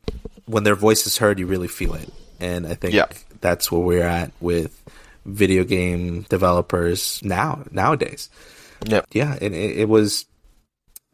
when 0.45 0.63
their 0.63 0.75
voice 0.75 1.05
is 1.07 1.17
heard, 1.17 1.39
you 1.39 1.47
really 1.47 1.67
feel 1.67 1.93
it. 1.95 2.09
And 2.39 2.67
I 2.67 2.75
think 2.75 2.93
Yeah. 2.93 3.05
that's 3.41 3.71
where 3.71 3.81
we're 3.81 4.03
at 4.03 4.31
with 4.41 4.79
video 5.25 5.63
game 5.63 6.23
developers 6.29 7.21
now 7.23 7.63
nowadays. 7.71 8.29
Yep. 8.85 9.07
Yeah, 9.13 9.37
and 9.39 9.53
it, 9.55 9.79
it 9.79 9.89
was 9.89 10.25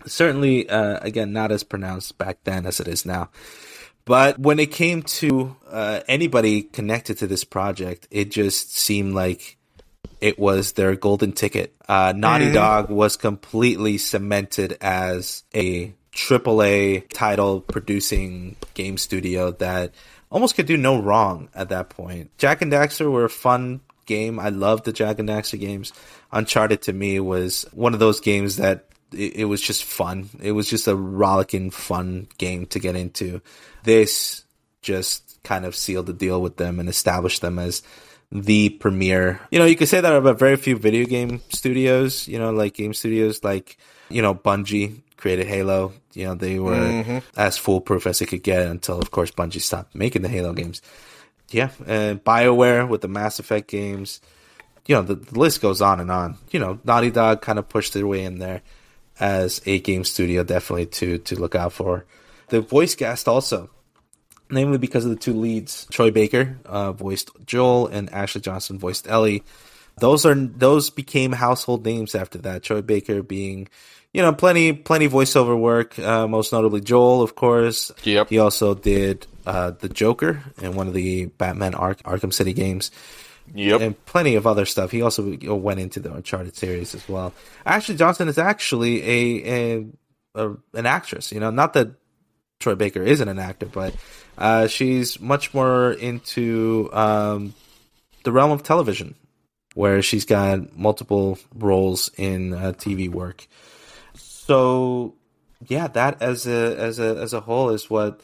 certainly 0.05 0.67
uh, 0.67 0.97
again 1.01 1.33
not 1.33 1.51
as 1.51 1.63
pronounced 1.63 2.17
back 2.17 2.39
then 2.43 2.65
as 2.65 2.79
it 2.79 2.87
is 2.87 3.05
now. 3.05 3.29
But 4.05 4.39
when 4.39 4.57
it 4.57 4.71
came 4.71 5.03
to 5.03 5.55
uh, 5.69 5.99
anybody 6.07 6.63
connected 6.63 7.19
to 7.19 7.27
this 7.27 7.43
project, 7.43 8.07
it 8.09 8.31
just 8.31 8.75
seemed 8.75 9.13
like 9.13 9.57
it 10.21 10.37
was 10.37 10.73
their 10.73 10.95
golden 10.95 11.31
ticket. 11.31 11.75
Uh, 11.87 12.13
Naughty 12.15 12.51
Dog 12.51 12.89
was 12.89 13.15
completely 13.15 13.97
cemented 13.97 14.77
as 14.81 15.43
a 15.53 15.93
AAA 16.13 17.07
title 17.13 17.61
producing 17.61 18.55
game 18.73 18.97
studio 18.97 19.51
that 19.51 19.93
almost 20.29 20.55
could 20.55 20.65
do 20.65 20.77
no 20.77 21.01
wrong 21.01 21.49
at 21.55 21.69
that 21.69 21.89
point. 21.89 22.37
Jak 22.37 22.61
and 22.61 22.71
Daxter 22.71 23.11
were 23.11 23.25
a 23.25 23.29
fun 23.29 23.81
game. 24.05 24.39
I 24.39 24.49
loved 24.49 24.85
the 24.85 24.93
Jak 24.93 25.19
and 25.19 25.29
Daxter 25.29 25.59
games. 25.59 25.93
Uncharted 26.31 26.81
to 26.83 26.93
me 26.93 27.19
was 27.19 27.65
one 27.71 27.93
of 27.93 27.99
those 27.99 28.19
games 28.19 28.57
that 28.57 28.85
it, 29.13 29.37
it 29.37 29.45
was 29.45 29.61
just 29.61 29.83
fun. 29.83 30.29
It 30.41 30.51
was 30.51 30.69
just 30.69 30.87
a 30.87 30.95
rollicking, 30.95 31.71
fun 31.71 32.27
game 32.37 32.65
to 32.67 32.79
get 32.79 32.95
into. 32.95 33.41
This 33.83 34.43
just 34.81 35.39
kind 35.43 35.65
of 35.65 35.75
sealed 35.75 36.07
the 36.07 36.13
deal 36.13 36.41
with 36.41 36.57
them 36.57 36.79
and 36.79 36.89
established 36.89 37.41
them 37.41 37.59
as 37.59 37.81
the 38.31 38.69
premier. 38.69 39.39
You 39.51 39.59
know, 39.59 39.65
you 39.65 39.75
could 39.75 39.87
say 39.87 40.01
that 40.01 40.13
about 40.13 40.39
very 40.39 40.55
few 40.55 40.77
video 40.77 41.05
game 41.05 41.41
studios, 41.49 42.27
you 42.27 42.39
know, 42.39 42.51
like 42.51 42.75
game 42.75 42.93
studios 42.93 43.43
like, 43.43 43.77
you 44.09 44.21
know, 44.21 44.35
Bungie 44.35 45.01
created 45.17 45.47
Halo. 45.47 45.93
You 46.13 46.25
know, 46.25 46.35
they 46.35 46.59
were 46.59 46.75
mm-hmm. 46.75 47.17
as 47.37 47.57
foolproof 47.57 48.07
as 48.07 48.21
it 48.21 48.27
could 48.27 48.43
get 48.43 48.65
until, 48.65 48.99
of 48.99 49.11
course, 49.11 49.31
Bungie 49.31 49.61
stopped 49.61 49.95
making 49.95 50.21
the 50.21 50.29
Halo 50.29 50.53
games. 50.53 50.81
Yeah, 51.51 51.71
and 51.87 52.23
BioWare 52.23 52.87
with 52.87 53.01
the 53.01 53.07
Mass 53.07 53.39
Effect 53.39 53.67
games. 53.67 54.21
You 54.85 54.95
know, 54.95 55.01
the, 55.01 55.15
the 55.15 55.39
list 55.39 55.61
goes 55.61 55.81
on 55.81 55.99
and 55.99 56.11
on. 56.11 56.37
You 56.51 56.59
know, 56.59 56.79
Naughty 56.83 57.09
Dog 57.09 57.41
kind 57.41 57.57
of 57.57 57.69
pushed 57.69 57.93
their 57.93 58.05
way 58.05 58.23
in 58.23 58.39
there 58.39 58.61
as 59.19 59.61
a 59.65 59.79
game 59.79 60.03
studio, 60.03 60.43
definitely 60.43 60.85
to 60.87 61.17
to 61.19 61.35
look 61.35 61.55
out 61.55 61.73
for. 61.73 62.05
The 62.49 62.61
voice 62.61 62.95
cast 62.95 63.27
also, 63.27 63.69
namely 64.49 64.77
because 64.77 65.05
of 65.05 65.11
the 65.11 65.17
two 65.17 65.33
leads, 65.33 65.85
Troy 65.91 66.11
Baker 66.11 66.57
uh, 66.65 66.91
voiced 66.91 67.31
Joel 67.45 67.87
and 67.87 68.11
Ashley 68.13 68.41
Johnson 68.41 68.79
voiced 68.79 69.07
Ellie. 69.07 69.43
Those 69.99 70.25
are 70.25 70.35
those 70.35 70.89
became 70.89 71.31
household 71.33 71.85
names 71.85 72.15
after 72.15 72.37
that. 72.39 72.63
Troy 72.63 72.81
Baker 72.81 73.21
being, 73.21 73.67
you 74.13 74.21
know, 74.21 74.31
plenty 74.33 74.71
plenty 74.73 75.09
voiceover 75.09 75.59
work. 75.59 75.99
Uh, 75.99 76.27
most 76.27 76.53
notably 76.53 76.81
Joel, 76.81 77.21
of 77.21 77.35
course. 77.35 77.91
Yep. 78.03 78.29
He 78.29 78.39
also 78.39 78.73
did 78.75 79.27
uh, 79.45 79.71
the 79.71 79.89
Joker 79.89 80.41
in 80.61 80.75
one 80.75 80.87
of 80.87 80.93
the 80.93 81.25
Batman 81.25 81.75
Ark- 81.75 82.03
Arkham 82.03 82.33
City 82.33 82.53
games 82.53 82.91
Yep. 83.55 83.81
and 83.81 84.05
plenty 84.05 84.35
of 84.35 84.45
other 84.45 84.65
stuff. 84.65 84.91
He 84.91 85.01
also 85.01 85.35
went 85.55 85.79
into 85.79 85.99
the 85.99 86.13
Uncharted 86.13 86.55
series 86.55 86.93
as 86.93 87.07
well. 87.09 87.33
Ashley 87.65 87.95
Johnson 87.95 88.27
is 88.27 88.37
actually 88.37 89.03
a, 89.03 89.79
a, 89.79 89.85
a 90.35 90.55
an 90.75 90.85
actress. 90.85 91.31
You 91.31 91.39
know, 91.39 91.49
not 91.49 91.73
that 91.73 91.89
Troy 92.59 92.75
Baker 92.75 93.01
isn't 93.01 93.27
an 93.27 93.39
actor, 93.39 93.65
but 93.67 93.95
uh, 94.37 94.67
she's 94.67 95.19
much 95.19 95.53
more 95.53 95.91
into 95.91 96.89
um, 96.91 97.53
the 98.23 98.31
realm 98.33 98.51
of 98.51 98.63
television, 98.63 99.15
where 99.75 100.01
she's 100.01 100.25
got 100.25 100.77
multiple 100.77 101.39
roles 101.55 102.11
in 102.17 102.53
uh, 102.53 102.73
TV 102.73 103.09
work. 103.09 103.47
So, 104.13 105.15
yeah, 105.67 105.87
that 105.87 106.21
as 106.21 106.47
a 106.47 106.75
as 106.77 106.99
a 106.99 107.15
as 107.17 107.33
a 107.33 107.39
whole 107.39 107.69
is 107.69 107.89
what 107.89 108.19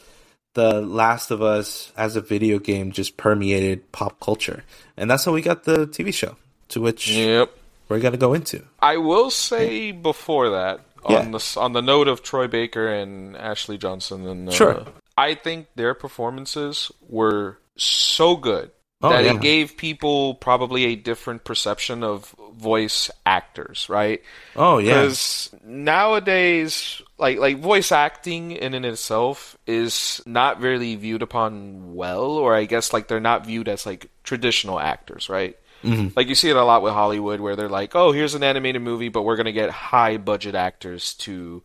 the 0.53 0.81
Last 0.81 1.31
of 1.31 1.41
Us 1.41 1.93
as 1.95 2.15
a 2.17 2.21
video 2.21 2.59
game 2.59 2.91
just 2.91 3.15
permeated 3.15 3.89
pop 3.93 4.19
culture, 4.19 4.63
and 4.97 5.09
that's 5.09 5.23
how 5.23 5.31
we 5.31 5.41
got 5.41 5.63
the 5.63 5.87
TV 5.87 6.13
show, 6.13 6.35
to 6.69 6.81
which 6.81 7.09
Yep. 7.09 7.51
we're 7.87 7.99
gonna 8.01 8.17
go 8.17 8.33
into. 8.33 8.63
I 8.81 8.97
will 8.97 9.31
say 9.31 9.91
before 9.91 10.49
that, 10.51 10.81
Yeah. 11.09 11.19
on 11.19 11.31
the 11.31 11.53
on 11.57 11.73
the 11.73 11.81
note 11.81 12.07
of 12.07 12.23
Troy 12.23 12.47
Baker 12.47 12.87
and 12.87 13.35
Ashley 13.37 13.77
Johnson, 13.77 14.27
and 14.27 14.49
uh, 14.49 14.51
Sure. 14.51 14.85
I 15.17 15.35
think 15.35 15.67
their 15.75 15.93
performances 15.93 16.91
were 17.07 17.57
so 17.77 18.35
good 18.35 18.71
Oh, 19.01 19.09
that 19.09 19.23
yeah. 19.25 19.35
it 19.35 19.41
gave 19.41 19.77
people 19.77 20.35
probably 20.35 20.85
a 20.85 20.95
different 20.95 21.43
perception 21.43 22.01
of 22.03 22.33
voice 22.57 23.11
actors, 23.25 23.87
right? 23.89 24.23
Oh 24.55 24.77
yeah, 24.79 25.01
Because 25.01 25.53
nowadays, 25.63 27.01
like 27.17 27.37
like 27.37 27.59
voice 27.59 27.91
acting 27.91 28.51
in 28.51 28.73
and 28.73 28.85
itself 28.85 29.57
is 29.67 30.21
not 30.25 30.61
really 30.61 30.95
viewed 30.95 31.21
upon 31.21 31.93
well, 31.95 32.31
or 32.31 32.55
I 32.55 32.65
guess 32.65 32.93
like 32.93 33.07
they're 33.07 33.19
not 33.19 33.45
viewed 33.45 33.67
as 33.67 33.85
like 33.85 34.07
traditional 34.23 34.79
actors, 34.79 35.29
right? 35.29 35.57
Mm-hmm. 35.85 36.07
Like 36.15 36.27
you 36.27 36.35
see 36.35 36.49
it 36.49 36.55
a 36.55 36.63
lot 36.63 36.81
with 36.81 36.93
Hollywood, 36.93 37.39
where 37.39 37.55
they're 37.55 37.69
like, 37.69 37.95
"Oh, 37.95 38.11
here's 38.11 38.35
an 38.35 38.43
animated 38.43 38.81
movie, 38.81 39.09
but 39.09 39.23
we're 39.23 39.35
gonna 39.35 39.51
get 39.51 39.69
high 39.69 40.17
budget 40.17 40.55
actors 40.55 41.13
to 41.15 41.63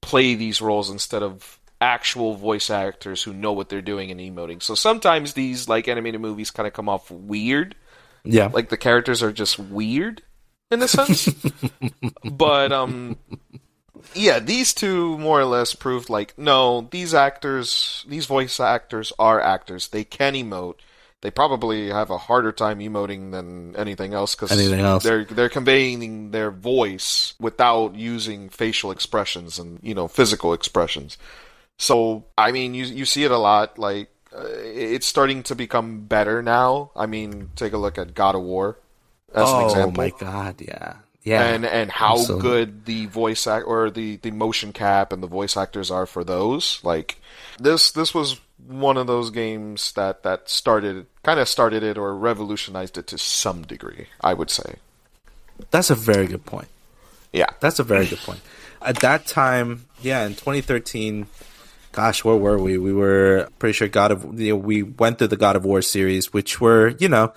play 0.00 0.34
these 0.34 0.60
roles 0.60 0.90
instead 0.90 1.22
of 1.22 1.58
actual 1.80 2.34
voice 2.34 2.70
actors 2.70 3.22
who 3.22 3.32
know 3.32 3.52
what 3.52 3.68
they're 3.68 3.82
doing 3.82 4.10
and 4.10 4.20
emoting." 4.20 4.62
So 4.62 4.74
sometimes 4.74 5.34
these 5.34 5.68
like 5.68 5.88
animated 5.88 6.20
movies 6.20 6.50
kind 6.50 6.66
of 6.66 6.72
come 6.72 6.88
off 6.88 7.10
weird. 7.10 7.74
Yeah, 8.24 8.50
like 8.52 8.68
the 8.68 8.76
characters 8.76 9.22
are 9.22 9.32
just 9.32 9.58
weird 9.58 10.22
in 10.70 10.82
a 10.82 10.88
sense. 10.88 11.28
but 12.24 12.72
um, 12.72 13.16
yeah, 14.14 14.38
these 14.38 14.74
two 14.74 15.18
more 15.18 15.40
or 15.40 15.44
less 15.44 15.74
proved 15.74 16.10
like 16.10 16.36
no, 16.38 16.88
these 16.90 17.14
actors, 17.14 18.04
these 18.08 18.26
voice 18.26 18.60
actors 18.60 19.12
are 19.18 19.40
actors. 19.40 19.88
They 19.88 20.04
can 20.04 20.34
emote 20.34 20.76
they 21.20 21.30
probably 21.30 21.88
have 21.88 22.10
a 22.10 22.18
harder 22.18 22.52
time 22.52 22.78
emoting 22.78 23.32
than 23.32 23.74
anything 23.76 24.14
else 24.14 24.34
because 24.34 24.50
they're 25.02 25.24
they're 25.24 25.48
conveying 25.48 26.30
their 26.30 26.50
voice 26.50 27.34
without 27.40 27.94
using 27.94 28.48
facial 28.48 28.90
expressions 28.90 29.58
and 29.58 29.80
you 29.82 29.94
know 29.94 30.06
physical 30.06 30.52
expressions. 30.52 31.18
So 31.76 32.24
I 32.36 32.52
mean, 32.52 32.74
you 32.74 32.84
you 32.84 33.04
see 33.04 33.24
it 33.24 33.30
a 33.30 33.38
lot. 33.38 33.78
Like 33.78 34.10
uh, 34.32 34.46
it's 34.46 35.06
starting 35.06 35.42
to 35.44 35.54
become 35.54 36.02
better 36.02 36.42
now. 36.42 36.92
I 36.94 37.06
mean, 37.06 37.50
take 37.56 37.72
a 37.72 37.78
look 37.78 37.98
at 37.98 38.14
God 38.14 38.34
of 38.34 38.42
War 38.42 38.78
as 39.34 39.48
oh, 39.48 39.58
an 39.58 39.64
example. 39.64 40.00
Oh 40.00 40.04
my 40.04 40.10
god, 40.10 40.60
yeah. 40.60 40.96
Yeah, 41.24 41.42
and 41.42 41.66
and 41.66 41.90
how 41.90 42.14
absolutely. 42.14 42.48
good 42.48 42.84
the 42.86 43.06
voice 43.06 43.46
act 43.46 43.66
or 43.66 43.90
the 43.90 44.16
the 44.16 44.30
motion 44.30 44.72
cap 44.72 45.12
and 45.12 45.22
the 45.22 45.26
voice 45.26 45.56
actors 45.56 45.90
are 45.90 46.06
for 46.06 46.24
those. 46.24 46.80
Like 46.82 47.20
this 47.58 47.90
this 47.90 48.14
was 48.14 48.40
one 48.68 48.96
of 48.96 49.06
those 49.06 49.30
games 49.30 49.92
that 49.92 50.22
that 50.22 50.48
started 50.48 51.06
kind 51.22 51.40
of 51.40 51.48
started 51.48 51.82
it 51.82 51.96
or 51.96 52.14
revolutionized 52.14 52.98
it 52.98 53.06
to 53.08 53.18
some 53.18 53.62
degree. 53.62 54.06
I 54.20 54.34
would 54.34 54.50
say. 54.50 54.76
That's 55.70 55.90
a 55.90 55.94
very 55.94 56.26
good 56.26 56.44
point. 56.44 56.68
Yeah, 57.32 57.48
that's 57.60 57.78
a 57.78 57.84
very 57.84 58.06
good 58.06 58.20
point. 58.20 58.40
At 58.80 59.00
that 59.00 59.26
time, 59.26 59.86
yeah, 60.00 60.24
in 60.24 60.32
2013, 60.32 61.26
gosh, 61.92 62.24
where 62.24 62.36
were 62.36 62.58
we? 62.58 62.78
We 62.78 62.92
were 62.92 63.48
pretty 63.58 63.72
sure 63.72 63.88
God 63.88 64.12
of 64.12 64.40
you 64.40 64.50
know, 64.50 64.56
we 64.56 64.82
went 64.82 65.18
through 65.18 65.28
the 65.28 65.36
God 65.36 65.56
of 65.56 65.64
War 65.64 65.82
series, 65.82 66.32
which 66.32 66.60
were 66.60 66.88
you 66.98 67.08
know, 67.08 67.32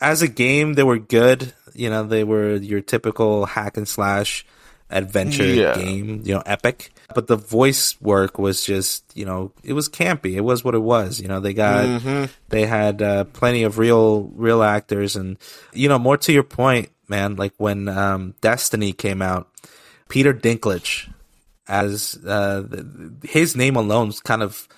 as 0.00 0.22
a 0.22 0.28
game 0.28 0.74
they 0.74 0.82
were 0.82 0.98
good. 0.98 1.52
You 1.74 1.90
know, 1.90 2.02
they 2.02 2.24
were 2.24 2.56
your 2.56 2.80
typical 2.80 3.46
hack 3.46 3.76
and 3.76 3.88
slash 3.88 4.44
adventure 4.90 5.46
yeah. 5.46 5.74
game, 5.74 6.22
you 6.24 6.34
know, 6.34 6.42
epic. 6.44 6.92
But 7.14 7.26
the 7.26 7.36
voice 7.36 8.00
work 8.00 8.38
was 8.38 8.64
just, 8.64 9.04
you 9.16 9.24
know, 9.24 9.52
it 9.64 9.72
was 9.72 9.88
campy. 9.88 10.34
It 10.34 10.42
was 10.42 10.62
what 10.62 10.74
it 10.74 10.80
was. 10.80 11.20
You 11.20 11.28
know, 11.28 11.40
they 11.40 11.54
got, 11.54 11.84
mm-hmm. 11.84 12.24
they 12.48 12.66
had 12.66 13.02
uh, 13.02 13.24
plenty 13.24 13.64
of 13.64 13.78
real, 13.78 14.30
real 14.34 14.62
actors, 14.62 15.16
and 15.16 15.36
you 15.72 15.88
know, 15.88 15.98
more 15.98 16.16
to 16.18 16.32
your 16.32 16.44
point, 16.44 16.90
man. 17.08 17.36
Like 17.36 17.52
when 17.56 17.88
um, 17.88 18.34
Destiny 18.40 18.92
came 18.92 19.22
out, 19.22 19.48
Peter 20.08 20.32
Dinklage, 20.32 21.12
as 21.66 22.18
uh, 22.26 22.64
his 23.22 23.56
name 23.56 23.76
alone 23.76 24.08
was 24.08 24.20
kind 24.20 24.42
of 24.42 24.68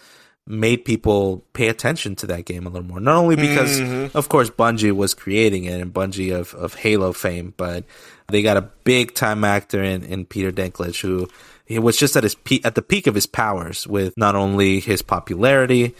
made 0.46 0.84
people 0.84 1.44
pay 1.52 1.68
attention 1.68 2.16
to 2.16 2.26
that 2.26 2.44
game 2.44 2.66
a 2.66 2.70
little 2.70 2.86
more. 2.86 3.00
Not 3.00 3.16
only 3.16 3.36
because, 3.36 3.78
mm-hmm. 3.80 4.16
of 4.16 4.28
course, 4.28 4.50
Bungie 4.50 4.92
was 4.92 5.14
creating 5.14 5.64
it 5.64 5.80
and 5.80 5.92
Bungie 5.92 6.34
of, 6.34 6.54
of 6.54 6.74
Halo 6.74 7.12
fame, 7.12 7.54
but 7.56 7.84
they 8.28 8.42
got 8.42 8.56
a 8.56 8.62
big 8.84 9.14
time 9.14 9.44
actor 9.44 9.82
in, 9.82 10.02
in 10.04 10.24
Peter 10.24 10.50
Dinklage 10.50 11.00
who 11.00 11.28
he 11.64 11.78
was 11.78 11.96
just 11.96 12.16
at 12.16 12.24
his 12.24 12.34
pe- 12.34 12.60
at 12.64 12.74
the 12.74 12.82
peak 12.82 13.06
of 13.06 13.14
his 13.14 13.26
powers 13.26 13.86
with 13.86 14.16
not 14.16 14.34
only 14.34 14.80
his 14.80 15.00
popularity, 15.00 15.94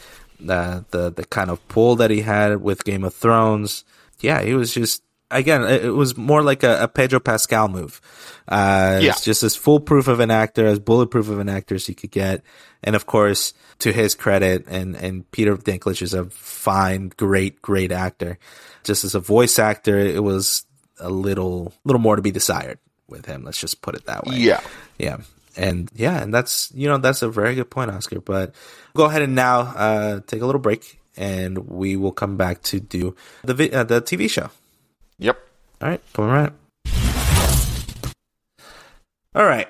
uh, 0.47 0.81
the 0.91 1.09
the 1.09 1.25
kind 1.25 1.49
of 1.49 1.65
pull 1.67 1.95
that 1.95 2.11
he 2.11 2.21
had 2.21 2.61
with 2.61 2.83
Game 2.83 3.03
of 3.03 3.13
Thrones. 3.13 3.85
Yeah, 4.19 4.41
he 4.41 4.53
was 4.53 4.73
just 4.73 5.03
again, 5.31 5.63
it 5.63 5.93
was 5.93 6.17
more 6.17 6.43
like 6.43 6.63
a, 6.63 6.83
a 6.83 6.87
Pedro 6.87 7.19
Pascal 7.19 7.67
move. 7.67 8.01
Uh, 8.47 8.99
yeah. 9.01 9.11
It's 9.11 9.23
just 9.23 9.43
as 9.43 9.55
foolproof 9.55 10.07
of 10.07 10.19
an 10.19 10.31
actor, 10.31 10.67
as 10.67 10.79
bulletproof 10.79 11.29
of 11.29 11.39
an 11.39 11.49
actor 11.49 11.75
as 11.75 11.87
he 11.87 11.93
could 11.93 12.11
get. 12.11 12.43
And 12.83 12.95
of 12.95 13.05
course, 13.05 13.53
to 13.79 13.91
his 13.91 14.15
credit, 14.15 14.65
and, 14.67 14.95
and 14.95 15.29
Peter 15.31 15.55
Dinklage 15.55 16.01
is 16.01 16.13
a 16.13 16.25
fine, 16.25 17.09
great, 17.15 17.61
great 17.61 17.91
actor. 17.91 18.37
Just 18.83 19.03
as 19.03 19.15
a 19.15 19.19
voice 19.19 19.57
actor, 19.57 19.97
it 19.97 20.23
was 20.23 20.65
a 20.99 21.09
little, 21.09 21.73
little 21.85 22.01
more 22.01 22.15
to 22.15 22.21
be 22.21 22.31
desired 22.31 22.79
with 23.07 23.25
him. 23.25 23.43
Let's 23.43 23.59
just 23.59 23.81
put 23.81 23.95
it 23.95 24.05
that 24.05 24.25
way. 24.25 24.37
Yeah. 24.37 24.61
Yeah. 24.97 25.17
And 25.55 25.89
yeah, 25.93 26.21
and 26.21 26.33
that's, 26.33 26.71
you 26.73 26.87
know, 26.87 26.97
that's 26.97 27.21
a 27.21 27.29
very 27.29 27.55
good 27.55 27.69
point, 27.69 27.91
Oscar. 27.91 28.19
But 28.19 28.55
go 28.95 29.05
ahead 29.05 29.21
and 29.21 29.35
now, 29.35 29.59
uh, 29.61 30.19
take 30.25 30.41
a 30.41 30.45
little 30.45 30.61
break 30.61 30.99
and 31.15 31.69
we 31.69 31.95
will 31.95 32.11
come 32.11 32.37
back 32.37 32.63
to 32.63 32.79
do 32.79 33.15
the, 33.43 33.53
vi- 33.53 33.71
uh, 33.71 33.83
the 33.83 34.01
TV 34.01 34.29
show. 34.29 34.49
Yep. 35.19 35.37
All 35.81 35.89
right. 35.89 36.01
Coming 36.13 36.31
right. 36.31 36.53
All 39.35 39.45
right. 39.45 39.67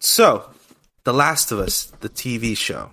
So, 0.00 0.50
The 1.04 1.12
Last 1.12 1.52
of 1.52 1.58
Us, 1.58 1.92
the 2.00 2.08
TV 2.08 2.56
show. 2.56 2.90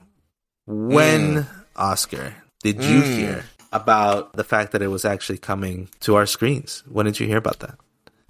When, 0.67 1.43
mm. 1.43 1.47
Oscar, 1.75 2.35
did 2.61 2.77
mm. 2.77 2.89
you 2.89 3.01
hear 3.01 3.45
about 3.71 4.33
the 4.33 4.43
fact 4.43 4.73
that 4.73 4.81
it 4.81 4.87
was 4.87 5.05
actually 5.05 5.37
coming 5.37 5.87
to 6.01 6.15
our 6.15 6.25
screens? 6.25 6.83
When 6.89 7.05
did 7.05 7.19
you 7.19 7.27
hear 7.27 7.37
about 7.37 7.59
that? 7.59 7.75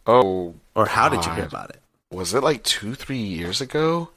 Oh. 0.05 0.53
Or 0.75 0.85
how 0.85 1.09
God. 1.09 1.15
did 1.15 1.25
you 1.25 1.33
hear 1.33 1.45
about 1.45 1.71
it? 1.71 1.81
Was 2.11 2.33
it 2.33 2.43
like 2.43 2.63
two, 2.63 2.93
three 2.93 3.17
years 3.17 3.59
ago? 3.59 4.09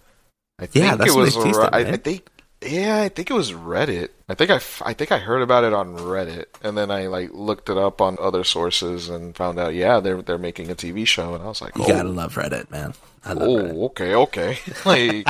I 0.59 0.67
think 0.67 0.85
yeah, 0.85 1.07
it 1.07 1.15
was. 1.15 1.37
It, 1.37 1.57
I, 1.57 1.79
I 1.81 1.97
think 1.97 2.29
yeah, 2.65 3.03
I 3.03 3.09
think 3.09 3.31
it 3.31 3.35
was 3.35 3.53
Reddit. 3.53 4.11
I 4.29 4.35
think 4.35 4.51
I, 4.51 4.61
I 4.85 4.95
think 4.95 5.13
I 5.13 5.19
heard 5.19 5.43
about 5.43 5.65
it 5.65 5.73
on 5.73 5.97
Reddit, 5.97 6.47
and 6.63 6.77
then 6.77 6.91
I 6.91 7.07
like 7.07 7.31
looked 7.33 7.69
it 7.69 7.77
up 7.77 8.01
on 8.01 8.17
other 8.21 8.45
sources 8.45 9.09
and 9.09 9.37
found 9.37 9.59
out, 9.59 9.75
yeah, 9.75 10.01
they're 10.01 10.23
they're 10.23 10.39
making 10.39 10.71
a 10.71 10.75
TV 10.75 11.07
show, 11.07 11.35
and 11.35 11.43
I 11.43 11.47
was 11.47 11.61
like, 11.61 11.77
you 11.77 11.87
gotta 11.87 12.09
oh. 12.09 12.13
love 12.13 12.35
Reddit, 12.35 12.71
man. 12.71 12.95
oh, 13.27 13.37
Reddit. 13.37 13.85
okay, 13.85 14.15
okay. 14.15 14.59
Like, 14.85 15.27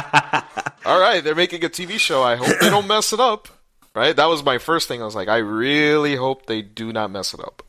all 0.86 1.00
right, 1.00 1.22
they're 1.22 1.34
making 1.34 1.64
a 1.64 1.68
TV 1.68 1.98
show. 1.98 2.22
I 2.22 2.36
hope 2.36 2.58
they 2.60 2.70
don't 2.70 2.86
mess 2.86 3.12
it 3.12 3.20
up. 3.20 3.48
Right? 3.94 4.16
That 4.16 4.26
was 4.26 4.44
my 4.44 4.58
first 4.58 4.88
thing. 4.88 5.00
I 5.00 5.04
was 5.04 5.14
like, 5.14 5.28
I 5.28 5.36
really 5.36 6.16
hope 6.16 6.46
they 6.46 6.62
do 6.62 6.92
not 6.92 7.12
mess 7.12 7.32
it 7.32 7.40
up. 7.40 7.62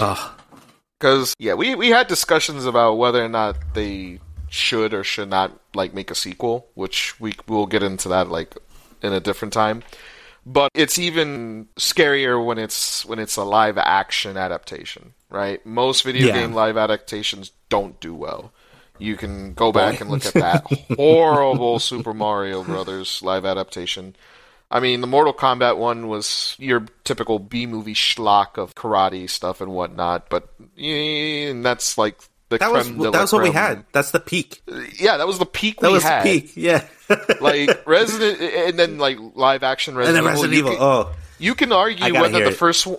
Oh. 0.00 0.36
Because 0.98 1.34
yeah, 1.38 1.54
we 1.54 1.74
we 1.74 1.90
had 1.90 2.06
discussions 2.06 2.64
about 2.64 2.94
whether 2.94 3.22
or 3.22 3.28
not 3.28 3.56
they 3.74 4.20
should 4.48 4.94
or 4.94 5.04
should 5.04 5.28
not 5.28 5.52
like 5.74 5.92
make 5.92 6.10
a 6.10 6.14
sequel, 6.14 6.68
which 6.74 7.18
we 7.20 7.34
will 7.46 7.66
get 7.66 7.82
into 7.82 8.08
that 8.08 8.28
like 8.28 8.56
in 9.04 9.12
a 9.12 9.20
different 9.20 9.52
time. 9.52 9.82
But 10.46 10.70
it's 10.74 10.98
even 10.98 11.68
scarier 11.76 12.44
when 12.44 12.58
it's 12.58 13.04
when 13.04 13.18
it's 13.18 13.36
a 13.36 13.44
live 13.44 13.78
action 13.78 14.36
adaptation, 14.36 15.14
right? 15.30 15.64
Most 15.64 16.02
video 16.02 16.28
yeah. 16.28 16.34
game 16.34 16.52
live 16.52 16.76
adaptations 16.76 17.52
don't 17.68 17.98
do 18.00 18.14
well. 18.14 18.52
You 18.98 19.16
can 19.16 19.54
go 19.54 19.72
back 19.72 20.00
and 20.00 20.10
look 20.10 20.26
at 20.26 20.34
that 20.34 20.66
horrible 20.96 21.78
Super 21.78 22.14
Mario 22.14 22.62
Brothers 22.62 23.22
live 23.22 23.44
adaptation. 23.44 24.14
I 24.70 24.80
mean, 24.80 25.00
the 25.00 25.06
Mortal 25.06 25.32
Kombat 25.32 25.78
one 25.78 26.08
was 26.08 26.56
your 26.58 26.86
typical 27.04 27.38
B 27.38 27.66
movie 27.66 27.94
schlock 27.94 28.58
of 28.58 28.74
karate 28.74 29.28
stuff 29.28 29.60
and 29.60 29.72
whatnot, 29.72 30.28
but 30.28 30.48
and 30.76 31.64
that's 31.64 31.96
like 31.96 32.18
the 32.54 32.58
that 32.58 32.72
was 32.72 32.88
that 32.88 33.20
was 33.20 33.32
what 33.32 33.42
we 33.42 33.50
had. 33.50 33.84
That's 33.92 34.10
the 34.10 34.20
peak. 34.20 34.62
Yeah, 34.98 35.16
that 35.16 35.26
was 35.26 35.38
the 35.38 35.46
peak 35.46 35.80
that 35.80 35.88
we 35.88 35.94
was 35.94 36.02
had. 36.02 36.24
The 36.24 36.40
peak. 36.40 36.52
Yeah, 36.56 36.86
like 37.40 37.86
Resident, 37.86 38.40
and 38.40 38.78
then 38.78 38.98
like 38.98 39.18
live 39.34 39.62
action 39.62 39.96
Resident, 39.96 40.18
and 40.18 40.26
then 40.26 40.32
Resident 40.32 40.54
Evil. 40.54 40.72
Evil. 40.72 41.04
Can, 41.04 41.12
oh, 41.12 41.14
you 41.38 41.54
can 41.54 41.72
argue 41.72 42.14
whether 42.14 42.40
the 42.40 42.48
it. 42.48 42.56
first. 42.56 42.86
one... 42.86 42.98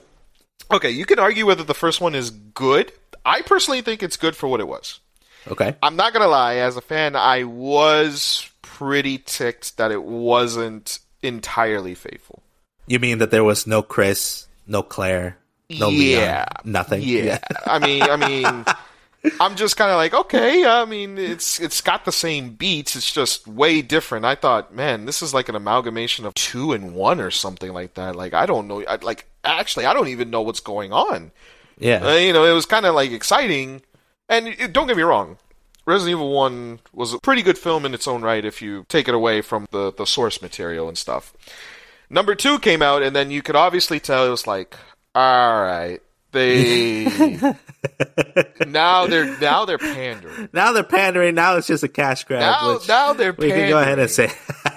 Okay, 0.72 0.92
you 0.92 1.06
can 1.06 1.20
argue 1.20 1.46
whether 1.46 1.64
the 1.64 1.74
first 1.74 2.02
one 2.02 2.16
is 2.16 2.32
good. 2.32 2.92
I 3.26 3.42
personally 3.42 3.82
think 3.82 4.04
it's 4.04 4.18
good 4.18 4.36
for 4.36 4.48
what 4.48 4.60
it 4.60 4.68
was. 4.68 5.00
Okay, 5.48 5.76
I'm 5.82 5.96
not 5.96 6.14
gonna 6.14 6.28
lie. 6.28 6.56
As 6.56 6.78
a 6.78 6.82
fan, 6.82 7.16
I 7.16 7.44
was 7.44 8.50
pretty 8.62 9.18
ticked 9.20 9.78
that 9.78 9.92
it 9.92 10.04
wasn't 10.04 11.00
entirely 11.22 11.96
faithful. 11.96 12.44
You 12.88 13.00
mean 13.00 13.20
that 13.20 13.32
there 13.32 13.44
was 13.44 13.66
no 13.66 13.82
Chris, 13.82 14.48
no 14.68 14.84
Claire, 14.84 15.38
no 15.70 15.90
yeah, 15.90 16.18
Leon, 16.18 16.46
nothing? 16.66 17.02
Yeah. 17.02 17.24
yeah. 17.24 17.40
I 17.66 17.80
mean, 17.80 18.04
I 18.04 18.16
mean. 18.16 18.66
I'm 19.40 19.56
just 19.56 19.78
kind 19.78 19.92
of 19.92 19.98
like, 19.98 20.14
okay. 20.14 20.66
I 20.66 20.86
mean, 20.86 21.18
it's 21.18 21.60
it's 21.60 21.82
got 21.82 22.06
the 22.06 22.12
same 22.12 22.52
beats. 22.52 22.96
It's 22.96 23.12
just 23.12 23.48
way 23.48 23.82
different. 23.82 24.26
I 24.26 24.36
thought, 24.36 24.74
man, 24.74 25.06
this 25.06 25.22
is 25.22 25.34
like 25.34 25.50
an 25.50 25.56
amalgamation 25.56 26.26
of 26.26 26.34
two 26.34 26.72
and 26.74 26.94
one 26.94 27.20
or 27.20 27.32
something 27.32 27.74
like 27.74 27.96
that. 27.96 28.16
Like, 28.16 28.34
I 28.34 28.46
don't 28.46 28.68
know. 28.68 28.84
I, 28.86 28.96
like, 28.96 29.28
actually, 29.44 29.86
I 29.86 29.94
don't 29.94 30.08
even 30.10 30.30
know 30.30 30.42
what's 30.42 30.60
going 30.60 30.94
on. 30.94 31.32
Yeah. 31.78 32.06
Uh, 32.06 32.16
you 32.16 32.34
know, 32.34 32.46
it 32.46 32.54
was 32.54 32.66
kind 32.66 32.86
of 32.86 32.96
like 32.96 33.12
exciting. 33.12 33.82
And 34.28 34.48
it, 34.48 34.74
don't 34.74 34.88
get 34.88 34.98
me 34.98 35.04
wrong, 35.04 35.38
Resident 35.86 36.14
Evil 36.14 36.32
One 36.32 36.80
was 36.94 37.14
a 37.14 37.20
pretty 37.20 37.44
good 37.44 37.58
film 37.58 37.86
in 37.86 37.94
its 37.94 38.08
own 38.08 38.24
right 38.24 38.44
if 38.44 38.62
you 38.62 38.86
take 38.90 39.08
it 39.08 39.14
away 39.14 39.42
from 39.42 39.68
the 39.72 39.94
the 39.94 40.06
source 40.06 40.42
material 40.42 40.88
and 40.88 40.98
stuff. 40.98 41.34
Number 42.10 42.36
two 42.36 42.60
came 42.60 42.82
out, 42.82 43.04
and 43.04 43.16
then 43.16 43.32
you 43.32 43.42
could 43.42 43.56
obviously 43.56 44.00
tell 44.00 44.26
it 44.26 44.30
was 44.30 44.48
like, 44.48 44.76
all 45.14 45.62
right, 45.62 46.02
they 46.36 47.06
now 48.68 49.08
they're 49.08 49.38
now 49.40 49.66
they're 49.66 49.78
pandering. 49.78 50.50
Now 50.54 50.74
they're 50.74 50.84
pandering. 50.84 51.36
Now 51.36 51.56
it's 51.56 51.68
just 51.68 51.84
a 51.84 51.88
cash 51.88 52.26
grab. 52.26 52.42
Now, 52.42 52.80
now 52.88 53.14
they're 53.14 53.34
we 53.34 53.50
pandering. 53.50 53.62
can 53.62 53.70
go 53.70 53.80
ahead 53.80 54.00
and 54.00 54.10
say. 54.10 54.32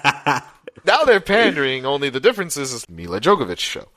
now 0.87 1.05
they're 1.05 1.21
pandering. 1.21 1.85
Only 1.85 2.11
the 2.11 2.21
difference 2.21 2.57
is 2.57 2.89
Milla 2.89 3.21
Jovovich 3.21 3.59
show. 3.59 3.89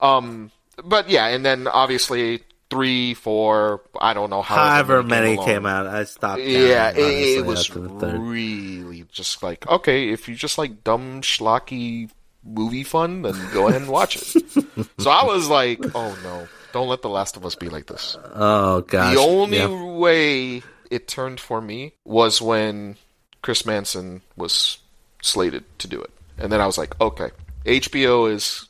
Um, 0.00 0.52
but 0.84 1.08
yeah, 1.08 1.26
and 1.28 1.44
then 1.44 1.66
obviously 1.66 2.42
three, 2.70 3.14
four, 3.14 3.82
I 4.00 4.12
don't 4.12 4.30
know 4.30 4.42
how 4.42 4.56
however 4.56 5.02
many 5.02 5.36
came, 5.36 5.44
came 5.44 5.66
out. 5.66 5.86
I 5.86 6.04
stopped. 6.04 6.42
yeah, 6.42 6.90
it, 6.90 7.38
it 7.38 7.46
was 7.46 7.74
really 7.74 9.04
just 9.10 9.42
like 9.42 9.66
okay, 9.66 10.10
if 10.10 10.28
you 10.28 10.34
just 10.34 10.58
like 10.58 10.84
dumb 10.84 11.22
schlocky 11.22 12.10
movie 12.44 12.84
fun, 12.84 13.22
then 13.22 13.34
go 13.52 13.68
ahead 13.68 13.82
and 13.82 13.90
watch 13.90 14.16
it. 14.16 14.50
so 14.98 15.10
I 15.10 15.24
was 15.24 15.48
like, 15.48 15.80
oh 15.94 16.16
no, 16.22 16.48
don't 16.76 16.88
let 16.88 17.00
The 17.00 17.08
Last 17.08 17.36
of 17.36 17.46
Us 17.46 17.54
be 17.54 17.68
like 17.68 17.86
this. 17.86 18.16
Oh 18.34 18.82
gosh. 18.82 19.14
The 19.14 19.20
only 19.20 19.58
yeah. 19.58 19.96
way 19.96 20.62
it 20.90 21.08
turned 21.08 21.40
for 21.40 21.60
me 21.60 21.94
was 22.04 22.42
when 22.42 22.96
Craig 23.42 23.64
Mazin 23.64 24.20
was 24.36 24.78
slated 25.22 25.64
to 25.78 25.88
do 25.88 26.00
it, 26.00 26.10
and 26.38 26.52
then 26.52 26.60
I 26.60 26.66
was 26.66 26.76
like, 26.76 27.00
okay, 27.00 27.30
HBO 27.64 28.30
is 28.30 28.68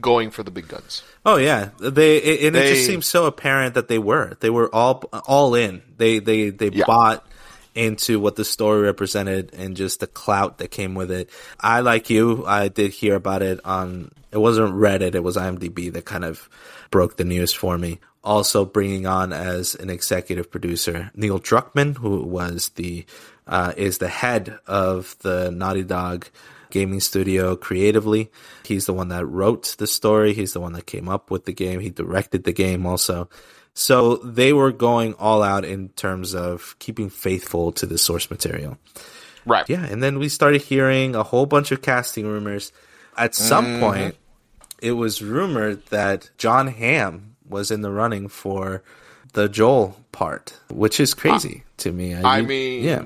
going 0.00 0.30
for 0.30 0.44
the 0.44 0.52
big 0.52 0.68
guns. 0.68 1.02
Oh 1.26 1.36
yeah, 1.36 1.70
they 1.80 2.18
it, 2.18 2.46
and 2.46 2.54
they, 2.54 2.66
it 2.70 2.74
just 2.74 2.86
seems 2.86 3.06
so 3.06 3.26
apparent 3.26 3.74
that 3.74 3.88
they 3.88 3.98
were. 3.98 4.36
They 4.38 4.50
were 4.50 4.72
all 4.72 5.02
all 5.26 5.56
in. 5.56 5.82
They 5.96 6.20
they 6.20 6.50
they 6.50 6.68
yeah. 6.68 6.84
bought 6.86 7.26
into 7.74 8.20
what 8.20 8.36
the 8.36 8.44
story 8.44 8.82
represented 8.82 9.52
and 9.54 9.76
just 9.76 10.00
the 10.00 10.06
clout 10.06 10.58
that 10.58 10.70
came 10.70 10.94
with 10.94 11.10
it. 11.10 11.30
I 11.60 11.80
like 11.80 12.10
you. 12.10 12.44
I 12.46 12.68
did 12.68 12.92
hear 12.92 13.14
about 13.14 13.42
it 13.42 13.60
on. 13.64 14.12
It 14.30 14.38
wasn't 14.38 14.74
Reddit. 14.74 15.14
It 15.14 15.22
was 15.22 15.36
IMDb 15.36 15.92
that 15.92 16.04
kind 16.04 16.24
of 16.24 16.48
broke 16.90 17.16
the 17.16 17.24
news 17.24 17.52
for 17.52 17.78
me. 17.78 18.00
Also 18.24 18.64
bringing 18.64 19.06
on 19.06 19.32
as 19.32 19.74
an 19.76 19.90
executive 19.90 20.50
producer 20.50 21.10
Neil 21.14 21.38
Druckmann, 21.38 21.96
who 21.96 22.22
was 22.22 22.70
the 22.70 23.06
uh, 23.46 23.72
is 23.76 23.98
the 23.98 24.08
head 24.08 24.58
of 24.66 25.16
the 25.20 25.50
Naughty 25.50 25.84
Dog 25.84 26.26
gaming 26.70 27.00
studio 27.00 27.56
creatively. 27.56 28.30
He's 28.64 28.86
the 28.86 28.92
one 28.92 29.08
that 29.08 29.26
wrote 29.26 29.76
the 29.78 29.86
story. 29.86 30.34
He's 30.34 30.52
the 30.52 30.60
one 30.60 30.72
that 30.74 30.86
came 30.86 31.08
up 31.08 31.30
with 31.30 31.44
the 31.44 31.52
game. 31.52 31.80
He 31.80 31.90
directed 31.90 32.44
the 32.44 32.52
game 32.52 32.86
also. 32.86 33.28
So 33.78 34.16
they 34.16 34.52
were 34.52 34.72
going 34.72 35.14
all 35.14 35.40
out 35.40 35.64
in 35.64 35.90
terms 35.90 36.34
of 36.34 36.74
keeping 36.80 37.08
faithful 37.08 37.70
to 37.72 37.86
the 37.86 37.96
source 37.96 38.28
material. 38.28 38.76
Right. 39.46 39.68
Yeah. 39.68 39.84
And 39.84 40.02
then 40.02 40.18
we 40.18 40.28
started 40.28 40.62
hearing 40.62 41.14
a 41.14 41.22
whole 41.22 41.46
bunch 41.46 41.70
of 41.70 41.80
casting 41.80 42.26
rumors. 42.26 42.72
At 43.16 43.36
some 43.36 43.66
mm-hmm. 43.66 43.80
point, 43.80 44.16
it 44.82 44.92
was 44.92 45.22
rumored 45.22 45.86
that 45.86 46.28
John 46.38 46.66
Hamm 46.66 47.36
was 47.48 47.70
in 47.70 47.82
the 47.82 47.92
running 47.92 48.26
for 48.26 48.82
the 49.34 49.48
Joel 49.48 49.96
part, 50.10 50.58
which 50.70 50.98
is 50.98 51.14
crazy 51.14 51.62
uh, 51.64 51.70
to 51.76 51.92
me. 51.92 52.16
I, 52.16 52.38
I 52.38 52.42
mean, 52.42 52.82
yeah. 52.82 53.04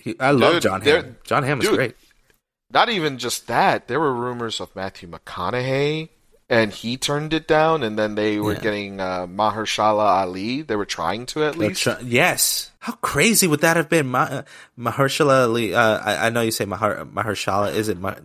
He, 0.00 0.18
I 0.18 0.32
love 0.32 0.62
John 0.62 0.80
Hamm. 0.80 1.16
John 1.22 1.44
Hamm 1.44 1.60
is 1.60 1.68
dude, 1.68 1.76
great. 1.76 1.96
Not 2.72 2.88
even 2.88 3.18
just 3.18 3.46
that. 3.46 3.86
There 3.86 4.00
were 4.00 4.12
rumors 4.12 4.60
of 4.60 4.74
Matthew 4.74 5.08
McConaughey 5.08 6.08
and 6.52 6.70
he 6.70 6.98
turned 6.98 7.32
it 7.32 7.48
down, 7.48 7.82
and 7.82 7.98
then 7.98 8.14
they 8.14 8.38
were 8.38 8.52
yeah. 8.52 8.60
getting 8.60 9.00
uh, 9.00 9.26
Mahershala 9.26 10.04
Ali. 10.04 10.60
They 10.60 10.76
were 10.76 10.84
trying 10.84 11.24
to 11.26 11.44
at 11.44 11.56
least. 11.56 11.82
Try- 11.82 11.98
yes. 12.04 12.70
How 12.78 12.92
crazy 12.96 13.46
would 13.46 13.60
that 13.60 13.78
have 13.78 13.88
been? 13.88 14.08
Ma- 14.08 14.42
Mahershala 14.78 15.44
Ali. 15.44 15.74
Uh, 15.74 15.98
I, 15.98 16.26
I, 16.26 16.30
know 16.30 16.42
you 16.42 16.50
say 16.50 16.66
Maher- 16.66 17.06
Mahershala. 17.06 17.74
Is 17.74 17.88
it? 17.88 17.98
Ma- 17.98 18.16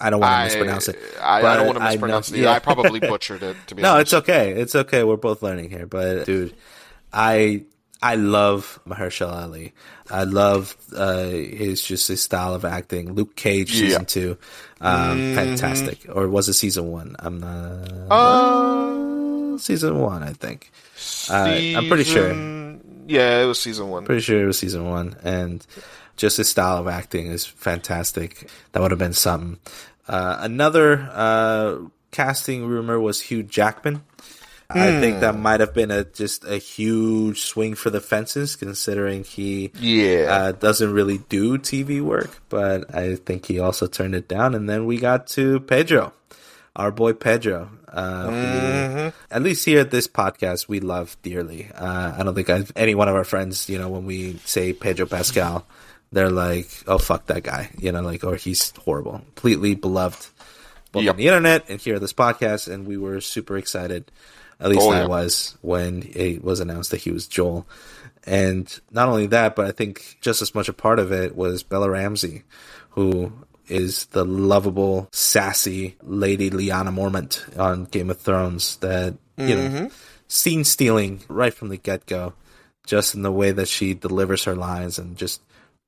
I 0.00 0.08
don't 0.08 0.20
want 0.20 0.38
to 0.38 0.44
mispronounce 0.44 0.88
it. 0.88 0.98
I, 1.20 1.42
I 1.42 1.56
don't 1.56 1.66
want 1.66 1.78
to 1.78 1.84
mispronounce 1.84 2.32
I 2.32 2.36
it. 2.36 2.40
Yeah. 2.44 2.52
I 2.52 2.60
probably 2.60 3.00
butchered 3.00 3.42
it. 3.42 3.58
To 3.66 3.74
be 3.74 3.82
no, 3.82 3.92
honest. 3.92 4.02
it's 4.04 4.14
okay. 4.14 4.52
It's 4.52 4.74
okay. 4.74 5.04
We're 5.04 5.16
both 5.18 5.42
learning 5.42 5.68
here. 5.68 5.86
But 5.86 6.24
dude, 6.24 6.54
I 7.12 7.64
I 8.02 8.16
love 8.16 8.78
Mahershala 8.86 9.42
Ali. 9.42 9.72
I 10.10 10.24
love 10.24 10.76
uh, 10.94 11.24
his 11.24 11.82
just 11.82 12.08
his 12.08 12.22
style 12.22 12.54
of 12.54 12.64
acting. 12.64 13.14
Luke 13.14 13.34
Cage 13.36 13.72
season 13.72 14.02
yeah. 14.02 14.06
two, 14.06 14.38
um, 14.80 15.18
mm-hmm. 15.18 15.34
fantastic. 15.34 16.06
Or 16.12 16.28
was 16.28 16.48
it 16.48 16.54
season 16.54 16.90
one? 16.90 17.16
I'm 17.18 17.40
not. 17.40 18.12
Uh, 18.12 19.58
season 19.58 19.98
one, 19.98 20.22
I 20.22 20.32
think. 20.32 20.70
Uh, 21.30 21.78
I'm 21.78 21.88
pretty 21.88 22.04
sure. 22.04 22.32
Yeah, 23.08 23.42
it 23.42 23.46
was 23.46 23.60
season 23.60 23.88
one. 23.88 24.04
Pretty 24.04 24.22
sure 24.22 24.42
it 24.42 24.46
was 24.46 24.58
season 24.58 24.88
one, 24.88 25.16
and 25.22 25.66
just 26.16 26.36
his 26.36 26.48
style 26.48 26.78
of 26.78 26.88
acting 26.88 27.26
is 27.26 27.46
fantastic. 27.46 28.50
That 28.72 28.82
would 28.82 28.90
have 28.90 28.98
been 28.98 29.12
something. 29.12 29.58
Uh, 30.08 30.36
another 30.40 31.08
uh, 31.12 31.78
casting 32.10 32.66
rumor 32.66 33.00
was 33.00 33.20
Hugh 33.20 33.42
Jackman. 33.42 34.02
I 34.68 35.00
think 35.00 35.20
that 35.20 35.34
hmm. 35.34 35.42
might 35.42 35.60
have 35.60 35.74
been 35.74 35.90
a 35.90 36.04
just 36.04 36.44
a 36.44 36.56
huge 36.58 37.42
swing 37.42 37.74
for 37.74 37.90
the 37.90 38.00
fences, 38.00 38.56
considering 38.56 39.24
he 39.24 39.70
yeah 39.78 40.26
uh, 40.30 40.52
doesn't 40.52 40.92
really 40.92 41.18
do 41.18 41.58
TV 41.58 42.02
work. 42.02 42.42
But 42.48 42.94
I 42.94 43.16
think 43.16 43.46
he 43.46 43.58
also 43.58 43.86
turned 43.86 44.14
it 44.14 44.28
down, 44.28 44.54
and 44.54 44.68
then 44.68 44.86
we 44.86 44.98
got 44.98 45.28
to 45.28 45.60
Pedro, 45.60 46.12
our 46.74 46.90
boy 46.90 47.12
Pedro. 47.12 47.70
Uh, 47.88 48.28
mm-hmm. 48.28 48.96
who, 48.98 49.12
at 49.30 49.42
least 49.42 49.64
here 49.64 49.80
at 49.80 49.90
this 49.90 50.06
podcast, 50.06 50.68
we 50.68 50.80
love 50.80 51.16
dearly. 51.22 51.70
Uh, 51.74 52.14
I 52.18 52.22
don't 52.22 52.34
think 52.34 52.50
I've, 52.50 52.70
any 52.76 52.94
one 52.94 53.08
of 53.08 53.14
our 53.14 53.24
friends, 53.24 53.70
you 53.70 53.78
know, 53.78 53.88
when 53.88 54.04
we 54.04 54.34
say 54.44 54.74
Pedro 54.74 55.06
Pascal, 55.06 55.64
they're 56.12 56.28
like, 56.28 56.68
"Oh 56.86 56.98
fuck 56.98 57.26
that 57.26 57.44
guy," 57.44 57.70
you 57.78 57.92
know, 57.92 58.02
like, 58.02 58.24
or 58.24 58.36
he's 58.36 58.72
horrible, 58.84 59.22
completely 59.34 59.74
beloved 59.74 60.26
both 60.96 61.04
yep. 61.04 61.12
on 61.12 61.16
the 61.18 61.26
internet 61.26 61.68
and 61.68 61.80
here 61.80 61.96
at 61.96 62.00
this 62.00 62.12
podcast, 62.12 62.72
and 62.72 62.86
we 62.86 62.96
were 62.96 63.20
super 63.20 63.58
excited 63.58 64.10
at 64.60 64.70
least 64.70 64.82
oh, 64.82 64.92
I 64.92 65.06
was 65.06 65.56
when 65.60 66.10
it 66.14 66.42
was 66.42 66.60
announced 66.60 66.90
that 66.90 67.02
he 67.02 67.10
was 67.10 67.26
Joel. 67.26 67.66
And 68.24 68.80
not 68.90 69.08
only 69.08 69.26
that, 69.28 69.54
but 69.54 69.66
I 69.66 69.72
think 69.72 70.18
just 70.20 70.42
as 70.42 70.54
much 70.54 70.68
a 70.68 70.72
part 70.72 70.98
of 70.98 71.12
it 71.12 71.36
was 71.36 71.62
Bella 71.62 71.90
Ramsey, 71.90 72.42
who 72.90 73.32
is 73.68 74.06
the 74.06 74.24
lovable, 74.24 75.08
sassy 75.12 75.96
Lady 76.02 76.50
Lyanna 76.50 76.92
Mormont 76.92 77.58
on 77.58 77.84
Game 77.84 78.10
of 78.10 78.18
Thrones 78.18 78.76
that, 78.78 79.14
you 79.36 79.44
mm-hmm. 79.44 79.74
know, 79.74 79.90
scene 80.28 80.64
stealing 80.64 81.22
right 81.28 81.54
from 81.54 81.68
the 81.68 81.76
get 81.76 82.06
go, 82.06 82.34
just 82.86 83.14
in 83.14 83.22
the 83.22 83.32
way 83.32 83.52
that 83.52 83.68
she 83.68 83.94
delivers 83.94 84.44
her 84.44 84.56
lines 84.56 84.98
and 84.98 85.16
just 85.16 85.40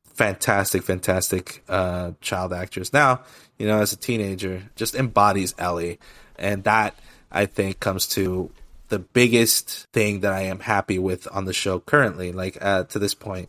fantastic, 0.04 0.82
fantastic 0.82 1.62
uh, 1.68 2.12
child 2.20 2.52
actress. 2.52 2.92
Now, 2.92 3.22
you 3.58 3.66
know, 3.66 3.80
as 3.80 3.92
a 3.92 3.96
teenager, 3.96 4.62
just 4.76 4.94
embodies 4.94 5.54
Ellie. 5.58 5.98
And 6.36 6.64
that 6.64 6.98
I 7.30 7.46
think 7.46 7.80
comes 7.80 8.06
to 8.08 8.50
the 8.88 8.98
biggest 8.98 9.86
thing 9.92 10.20
that 10.20 10.32
I 10.32 10.42
am 10.42 10.60
happy 10.60 10.98
with 10.98 11.28
on 11.30 11.44
the 11.44 11.52
show 11.52 11.78
currently, 11.80 12.32
like 12.32 12.58
uh, 12.60 12.84
to 12.84 12.98
this 12.98 13.14
point, 13.14 13.48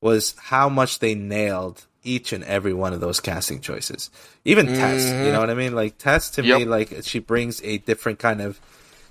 was 0.00 0.34
how 0.38 0.68
much 0.68 0.98
they 0.98 1.14
nailed 1.14 1.86
each 2.02 2.32
and 2.32 2.44
every 2.44 2.74
one 2.74 2.92
of 2.92 3.00
those 3.00 3.20
casting 3.20 3.60
choices. 3.60 4.10
Even 4.44 4.66
mm-hmm. 4.66 4.74
Tess, 4.74 5.06
you 5.06 5.32
know 5.32 5.40
what 5.40 5.50
I 5.50 5.54
mean? 5.54 5.74
Like 5.74 5.96
Tess 5.96 6.30
to 6.30 6.44
yep. 6.44 6.58
me, 6.58 6.64
like 6.66 6.94
she 7.02 7.18
brings 7.18 7.62
a 7.62 7.78
different 7.78 8.18
kind 8.18 8.42
of 8.42 8.60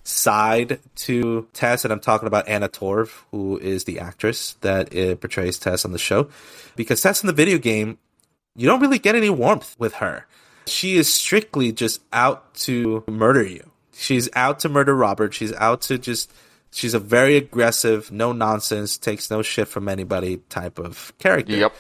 side 0.03 0.79
to 0.95 1.47
Tess, 1.53 1.83
and 1.83 1.91
I'm 1.91 1.99
talking 1.99 2.27
about 2.27 2.47
Anna 2.47 2.69
Torv, 2.69 3.09
who 3.31 3.57
is 3.57 3.85
the 3.85 3.99
actress 3.99 4.53
that 4.61 4.95
uh, 4.95 5.15
portrays 5.15 5.57
Tess 5.57 5.85
on 5.85 5.91
the 5.91 5.97
show. 5.97 6.29
Because 6.75 7.01
Tess 7.01 7.23
in 7.23 7.27
the 7.27 7.33
video 7.33 7.57
game, 7.57 7.97
you 8.55 8.67
don't 8.67 8.79
really 8.79 8.99
get 8.99 9.15
any 9.15 9.31
warmth 9.31 9.75
with 9.79 9.95
her. 9.95 10.27
She 10.67 10.95
is 10.95 11.11
strictly 11.11 11.71
just 11.71 12.01
out 12.13 12.53
to 12.55 13.03
murder 13.07 13.43
you 13.43 13.72
she's 13.93 14.29
out 14.33 14.59
to 14.59 14.69
murder 14.69 14.95
Robert. 14.95 15.33
She's 15.33 15.53
out 15.53 15.81
to 15.83 15.97
just 15.97 16.31
she's 16.71 16.93
a 16.93 16.99
very 16.99 17.37
aggressive, 17.37 18.11
no 18.11 18.31
nonsense, 18.33 18.97
takes 18.97 19.29
no 19.29 19.41
shit 19.41 19.67
from 19.67 19.87
anybody 19.87 20.37
type 20.49 20.79
of 20.79 21.13
character. 21.19 21.55
Yep. 21.55 21.75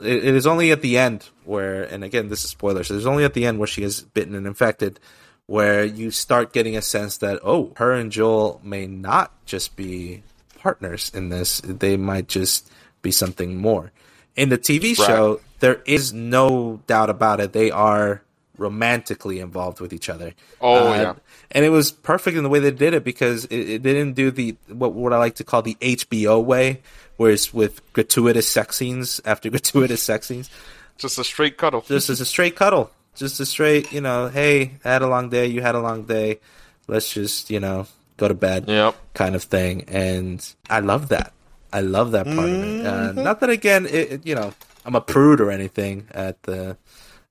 It, 0.00 0.24
it 0.24 0.34
is 0.34 0.46
only 0.46 0.70
at 0.70 0.82
the 0.82 0.98
end 0.98 1.28
where, 1.44 1.84
and 1.84 2.04
again, 2.04 2.28
this 2.28 2.44
is 2.44 2.50
spoiler. 2.50 2.84
So 2.84 2.94
there's 2.94 3.06
only 3.06 3.24
at 3.24 3.34
the 3.34 3.46
end 3.46 3.58
where 3.58 3.66
she 3.66 3.82
is 3.82 4.02
bitten 4.02 4.34
and 4.34 4.46
infected, 4.46 5.00
where 5.46 5.84
you 5.84 6.10
start 6.10 6.52
getting 6.52 6.76
a 6.76 6.82
sense 6.82 7.18
that 7.18 7.40
oh, 7.42 7.72
her 7.76 7.92
and 7.92 8.12
Joel 8.12 8.60
may 8.62 8.86
not 8.86 9.32
just 9.46 9.76
be 9.76 10.22
partners 10.58 11.10
in 11.14 11.28
this; 11.30 11.60
they 11.60 11.96
might 11.96 12.28
just 12.28 12.70
be 13.02 13.10
something 13.10 13.56
more. 13.56 13.92
In 14.34 14.50
the 14.50 14.58
TV 14.58 14.98
right. 14.98 15.06
show, 15.06 15.40
there 15.60 15.80
is 15.86 16.12
no 16.12 16.82
doubt 16.86 17.08
about 17.08 17.40
it. 17.40 17.52
They 17.52 17.70
are 17.70 18.22
romantically 18.58 19.40
involved 19.40 19.80
with 19.80 19.92
each 19.92 20.08
other. 20.08 20.34
Oh 20.60 20.92
uh, 20.92 20.96
yeah, 20.96 21.14
and 21.50 21.64
it 21.64 21.70
was 21.70 21.92
perfect 21.92 22.36
in 22.36 22.42
the 22.42 22.48
way 22.48 22.58
they 22.58 22.70
did 22.70 22.94
it 22.94 23.04
because 23.04 23.44
it, 23.46 23.70
it, 23.70 23.82
didn't 23.82 24.14
do 24.14 24.30
the 24.30 24.56
what 24.68 24.92
what 24.92 25.12
I 25.12 25.18
like 25.18 25.36
to 25.36 25.44
call 25.44 25.62
the 25.62 25.76
HBO 25.80 26.42
way, 26.44 26.82
where 27.16 27.30
it's 27.30 27.52
with 27.52 27.80
gratuitous 27.92 28.48
sex 28.48 28.76
scenes 28.76 29.20
after 29.24 29.50
gratuitous 29.50 30.02
sex 30.02 30.26
scenes. 30.26 30.50
Just 30.98 31.18
a 31.18 31.24
straight 31.24 31.58
cuddle. 31.58 31.82
Just 31.82 32.10
as 32.10 32.20
a 32.20 32.26
straight 32.26 32.56
cuddle. 32.56 32.90
Just 33.14 33.40
a 33.40 33.46
straight, 33.46 33.92
you 33.92 34.00
know, 34.00 34.28
hey, 34.28 34.72
I 34.84 34.90
had 34.90 35.02
a 35.02 35.08
long 35.08 35.30
day, 35.30 35.46
you 35.46 35.62
had 35.62 35.74
a 35.74 35.80
long 35.80 36.04
day. 36.04 36.40
Let's 36.86 37.12
just, 37.12 37.50
you 37.50 37.60
know, 37.60 37.86
go 38.16 38.28
to 38.28 38.34
bed. 38.34 38.68
Yep. 38.68 38.94
Kind 39.14 39.34
of 39.34 39.42
thing. 39.42 39.84
And 39.88 40.46
I 40.68 40.80
love 40.80 41.08
that. 41.08 41.32
I 41.72 41.80
love 41.80 42.12
that 42.12 42.26
part 42.26 42.38
mm-hmm. 42.38 42.86
of 42.86 43.16
it. 43.16 43.18
Uh, 43.18 43.22
not 43.22 43.40
that 43.40 43.50
again, 43.50 43.86
it, 43.86 44.26
you 44.26 44.34
know, 44.34 44.52
I'm 44.84 44.94
a 44.94 45.00
prude 45.00 45.40
or 45.40 45.50
anything 45.50 46.08
at 46.12 46.42
the 46.44 46.76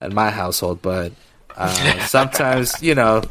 at 0.02 0.12
my 0.12 0.30
household, 0.30 0.82
but 0.82 1.12
uh, 1.56 2.00
sometimes 2.06 2.82
you 2.82 2.96
know 2.96 3.24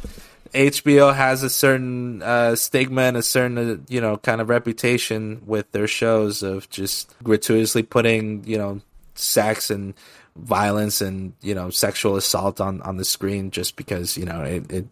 HBO 0.54 1.14
has 1.14 1.42
a 1.42 1.50
certain 1.50 2.22
uh, 2.22 2.54
stigma 2.56 3.02
and 3.02 3.16
a 3.16 3.22
certain 3.22 3.58
uh, 3.58 3.76
you 3.88 4.00
know 4.00 4.16
kind 4.18 4.40
of 4.40 4.48
reputation 4.48 5.42
with 5.46 5.70
their 5.72 5.86
shows 5.86 6.42
of 6.42 6.68
just 6.70 7.14
gratuitously 7.22 7.82
putting 7.82 8.44
you 8.44 8.56
know 8.56 8.80
sex 9.14 9.70
and 9.70 9.94
violence 10.36 11.00
and 11.00 11.32
you 11.42 11.54
know 11.54 11.70
sexual 11.70 12.16
assault 12.16 12.60
on 12.60 12.80
on 12.82 12.96
the 12.96 13.04
screen 13.04 13.50
just 13.50 13.76
because 13.76 14.16
you 14.16 14.24
know 14.24 14.42
it, 14.42 14.70
it 14.70 14.86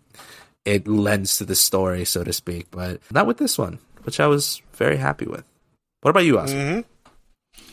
it 0.65 0.87
lends 0.87 1.39
to 1.39 1.45
the 1.45 1.57
story, 1.57 2.05
so 2.05 2.25
to 2.25 2.33
speak. 2.33 2.71
But 2.71 3.01
not 3.11 3.27
with 3.27 3.39
this 3.39 3.59
one, 3.59 3.79
which 4.03 4.21
I 4.21 4.27
was 4.27 4.63
very 4.75 4.97
happy 4.97 5.27
with. 5.27 5.45
What 6.03 6.11
about 6.11 6.25
you, 6.25 6.39
Oscar? 6.39 6.57
Mm-hmm. 6.57 6.81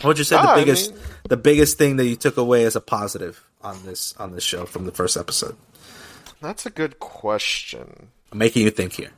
What 0.02 0.10
would 0.10 0.18
you 0.18 0.24
say 0.24 0.36
Ah, 0.38 0.56
the 0.56 0.62
biggest 0.62 0.92
mean- 0.94 1.02
the 1.30 1.38
biggest 1.38 1.78
thing 1.78 1.98
that 1.98 2.06
you 2.06 2.16
took 2.16 2.38
away 2.38 2.64
as 2.64 2.76
a 2.76 2.82
positive 2.82 3.44
on 3.62 3.84
this 3.86 4.14
on 4.18 4.32
this 4.34 4.44
show 4.44 4.66
from 4.66 4.86
the 4.86 4.92
first 4.92 5.18
episode? 5.18 5.56
That's 6.42 6.66
a 6.66 6.70
good 6.70 7.00
question. 7.00 8.10
I'm 8.32 8.38
making 8.38 8.64
you 8.64 8.72
think 8.72 8.94
here. 8.94 9.12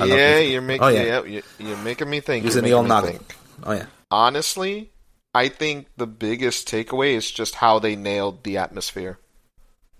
I 0.00 0.04
Yeah, 0.06 0.38
you're 0.38 0.62
making 0.62 0.82
Oh, 0.82 0.86
oh, 0.86 0.90
yeah. 0.90 1.22
yeah. 1.24 1.40
you're, 1.58 1.76
making 1.78 2.08
me 2.10 2.20
think. 2.20 2.44
Using 2.44 2.64
the 2.64 2.72
old 2.72 2.88
think. 3.04 3.36
Oh 3.62 3.72
yeah. 3.72 3.86
Honestly, 4.10 4.90
I 5.34 5.48
think 5.48 5.88
the 5.96 6.06
biggest 6.06 6.66
takeaway 6.68 7.14
is 7.14 7.30
just 7.30 7.56
how 7.56 7.78
they 7.78 7.94
nailed 7.96 8.44
the 8.44 8.56
atmosphere 8.56 9.18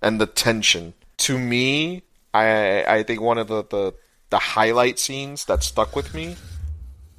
and 0.00 0.20
the 0.20 0.26
tension. 0.26 0.94
To 1.18 1.38
me, 1.38 2.02
I 2.32 2.84
I 2.84 3.02
think 3.02 3.20
one 3.20 3.38
of 3.38 3.48
the 3.48 3.62
the, 3.64 3.94
the 4.30 4.38
highlight 4.38 4.98
scenes 4.98 5.44
that 5.44 5.62
stuck 5.62 5.94
with 5.94 6.14
me, 6.14 6.36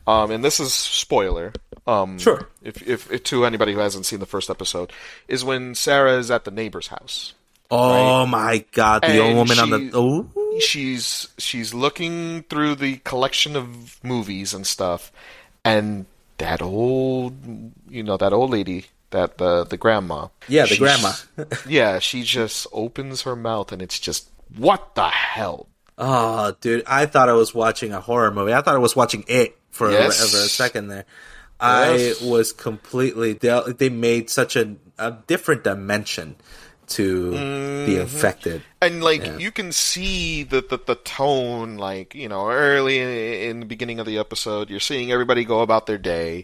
um, 0.07 0.31
and 0.31 0.43
this 0.43 0.59
is 0.59 0.73
spoiler. 0.73 1.53
Um, 1.87 2.17
Sure. 2.17 2.47
If, 2.63 2.81
if 2.87 3.11
if 3.11 3.23
to 3.25 3.45
anybody 3.45 3.73
who 3.73 3.79
hasn't 3.79 4.05
seen 4.05 4.19
the 4.19 4.25
first 4.25 4.49
episode, 4.49 4.91
is 5.27 5.43
when 5.43 5.75
Sarah 5.75 6.17
is 6.17 6.31
at 6.31 6.43
the 6.45 6.51
neighbor's 6.51 6.87
house. 6.87 7.33
Oh 7.71 8.25
my 8.25 8.63
god, 8.71 9.01
the 9.03 9.19
old 9.19 9.29
And 9.29 9.37
woman 9.37 9.59
on 9.59 9.69
the 9.71 9.91
oh 9.93 10.29
she's 10.59 11.27
she's 11.37 11.73
looking 11.73 12.43
through 12.43 12.75
the 12.75 12.97
collection 12.97 13.55
of 13.55 14.03
movies 14.03 14.53
and 14.53 14.65
stuff 14.65 15.11
and 15.63 16.05
that 16.37 16.61
old 16.61 17.33
you 17.89 18.03
know 18.03 18.17
that 18.17 18.33
old 18.33 18.51
lady 18.51 18.85
that 19.11 19.37
the 19.37 19.63
the 19.65 19.77
grandma 19.77 20.27
Yeah, 20.47 20.65
the 20.65 20.77
grandma. 20.77 21.11
yeah 21.67 21.99
she 21.99 22.23
just 22.23 22.67
opens 22.71 23.23
her 23.23 23.35
mouth 23.35 23.71
and 23.71 23.81
it's 23.81 23.99
just 23.99 24.29
what 24.55 24.95
the 24.95 25.07
hell 25.09 25.67
Oh, 25.97 26.53
dude, 26.61 26.83
I 26.87 27.05
thought 27.05 27.29
I 27.29 27.33
was 27.33 27.53
watching 27.53 27.93
a 27.93 28.01
horror 28.01 28.31
movie. 28.31 28.53
I 28.53 28.61
thought 28.61 28.75
I 28.75 28.79
was 28.79 28.95
watching 28.95 29.23
it 29.27 29.57
for, 29.71 29.91
Yes. 29.91 30.21
a, 30.23 30.27
for 30.37 30.43
a 30.43 30.47
second 30.49 30.87
there. 30.89 31.05
Yes. 31.61 32.21
I 32.21 32.25
was 32.27 32.51
completely. 32.51 33.33
They, 33.33 33.61
they 33.77 33.89
made 33.89 34.29
such 34.29 34.55
a, 34.57 34.75
a 34.99 35.17
different 35.27 35.63
dimension 35.63 36.35
to 36.87 37.31
Mm-hmm. 37.31 37.85
the 37.91 37.97
affected. 38.01 38.61
and 38.79 39.03
like 39.03 39.25
Yeah. 39.25 39.37
you 39.37 39.51
can 39.51 39.71
see 39.71 40.43
the, 40.43 40.61
the 40.61 40.77
the 40.85 40.93
tone 40.93 41.77
like 41.77 42.13
you 42.13 42.29
know 42.29 42.51
early 42.51 42.99
in, 42.99 43.09
in 43.09 43.59
the 43.61 43.65
beginning 43.65 43.99
of 43.99 44.05
the 44.05 44.19
episode 44.19 44.69
you're 44.69 44.79
seeing 44.79 45.11
everybody 45.11 45.45
go 45.45 45.61
about 45.61 45.87
their 45.87 45.97
day 45.97 46.43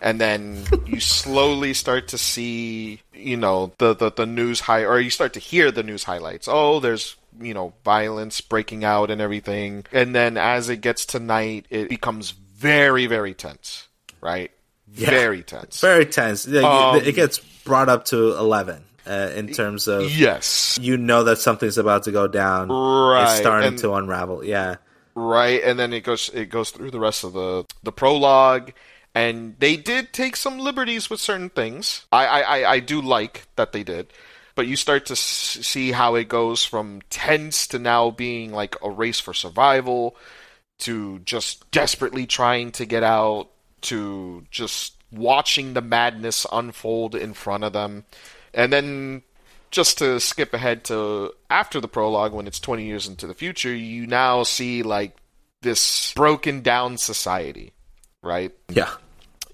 and 0.00 0.18
then 0.18 0.64
you 0.86 0.98
slowly 0.98 1.74
start 1.74 2.08
to 2.08 2.16
see 2.16 3.02
you 3.12 3.36
know 3.36 3.70
the, 3.76 3.92
the 3.94 4.10
the 4.10 4.24
news 4.24 4.60
high 4.60 4.82
or 4.82 4.98
you 4.98 5.10
start 5.10 5.34
to 5.34 5.40
hear 5.40 5.70
the 5.70 5.82
news 5.82 6.04
highlights 6.04 6.48
oh 6.50 6.80
there's 6.80 7.16
you 7.40 7.54
know 7.54 7.72
violence 7.84 8.40
breaking 8.40 8.84
out 8.84 9.10
and 9.10 9.20
everything 9.20 9.84
and 9.92 10.14
then 10.14 10.36
as 10.36 10.68
it 10.68 10.78
gets 10.80 11.06
to 11.06 11.18
night 11.20 11.66
it 11.70 11.88
becomes 11.88 12.30
very 12.30 13.06
very 13.06 13.34
tense 13.34 13.88
right 14.20 14.50
Yeah. 14.92 15.10
very 15.10 15.42
tense 15.42 15.80
Very 15.80 16.06
tense. 16.06 16.46
Um, 16.48 16.96
it 16.96 17.14
gets 17.14 17.38
brought 17.64 17.88
up 17.88 18.04
to 18.06 18.36
eleven 18.38 18.82
uh, 19.06 19.30
in 19.36 19.52
terms 19.52 19.88
of 19.88 20.10
yes 20.10 20.78
you 20.80 20.96
know 20.96 21.24
that 21.24 21.38
something's 21.38 21.78
about 21.78 22.04
to 22.04 22.12
go 22.12 22.26
down. 22.28 22.68
Right, 22.70 23.24
It's 23.30 23.40
starting 23.40 23.68
and- 23.68 23.78
to 23.78 23.92
unravel. 23.94 24.44
Yeah. 24.44 24.76
right 25.14 25.62
and 25.62 25.78
then 25.78 25.92
it 25.92 26.02
goes 26.04 26.28
it 26.34 26.46
goes 26.50 26.70
through 26.70 26.90
the 26.90 27.00
rest 27.00 27.24
of 27.24 27.32
the 27.32 27.64
the 27.82 27.92
prologue 27.92 28.72
and 29.14 29.56
they 29.58 29.76
did 29.76 30.12
take 30.12 30.36
some 30.36 30.58
liberties 30.58 31.08
with 31.08 31.20
certain 31.20 31.48
things 31.48 32.04
i 32.12 32.26
i 32.26 32.40
i, 32.40 32.70
I 32.74 32.78
do 32.80 33.00
like 33.00 33.46
that 33.56 33.72
they 33.72 33.82
did 33.82 34.12
but 34.56 34.66
you 34.66 34.74
start 34.74 35.06
to 35.06 35.12
s- 35.12 35.58
see 35.62 35.92
how 35.92 36.16
it 36.16 36.28
goes 36.28 36.64
from 36.64 37.00
tense 37.08 37.68
to 37.68 37.78
now 37.78 38.10
being 38.10 38.52
like 38.52 38.74
a 38.82 38.90
race 38.90 39.20
for 39.20 39.32
survival 39.32 40.16
to 40.80 41.20
just 41.20 41.70
desperately 41.70 42.26
trying 42.26 42.72
to 42.72 42.84
get 42.84 43.04
out 43.04 43.48
to 43.82 44.44
just 44.50 44.96
watching 45.12 45.74
the 45.74 45.80
madness 45.80 46.44
unfold 46.50 47.14
in 47.14 47.32
front 47.32 47.62
of 47.62 47.72
them. 47.72 48.04
And 48.52 48.72
then 48.72 49.22
just 49.70 49.98
to 49.98 50.18
skip 50.18 50.52
ahead 50.52 50.82
to 50.84 51.32
after 51.48 51.80
the 51.80 51.88
prologue 51.88 52.32
when 52.32 52.46
it's 52.48 52.58
20 52.60 52.84
years 52.84 53.06
into 53.06 53.26
the 53.26 53.34
future 53.34 53.74
you 53.74 54.06
now 54.06 54.42
see 54.42 54.82
like 54.82 55.16
this 55.62 56.12
broken 56.14 56.62
down 56.62 56.96
society 56.98 57.72
right? 58.22 58.52
Yeah. 58.68 58.90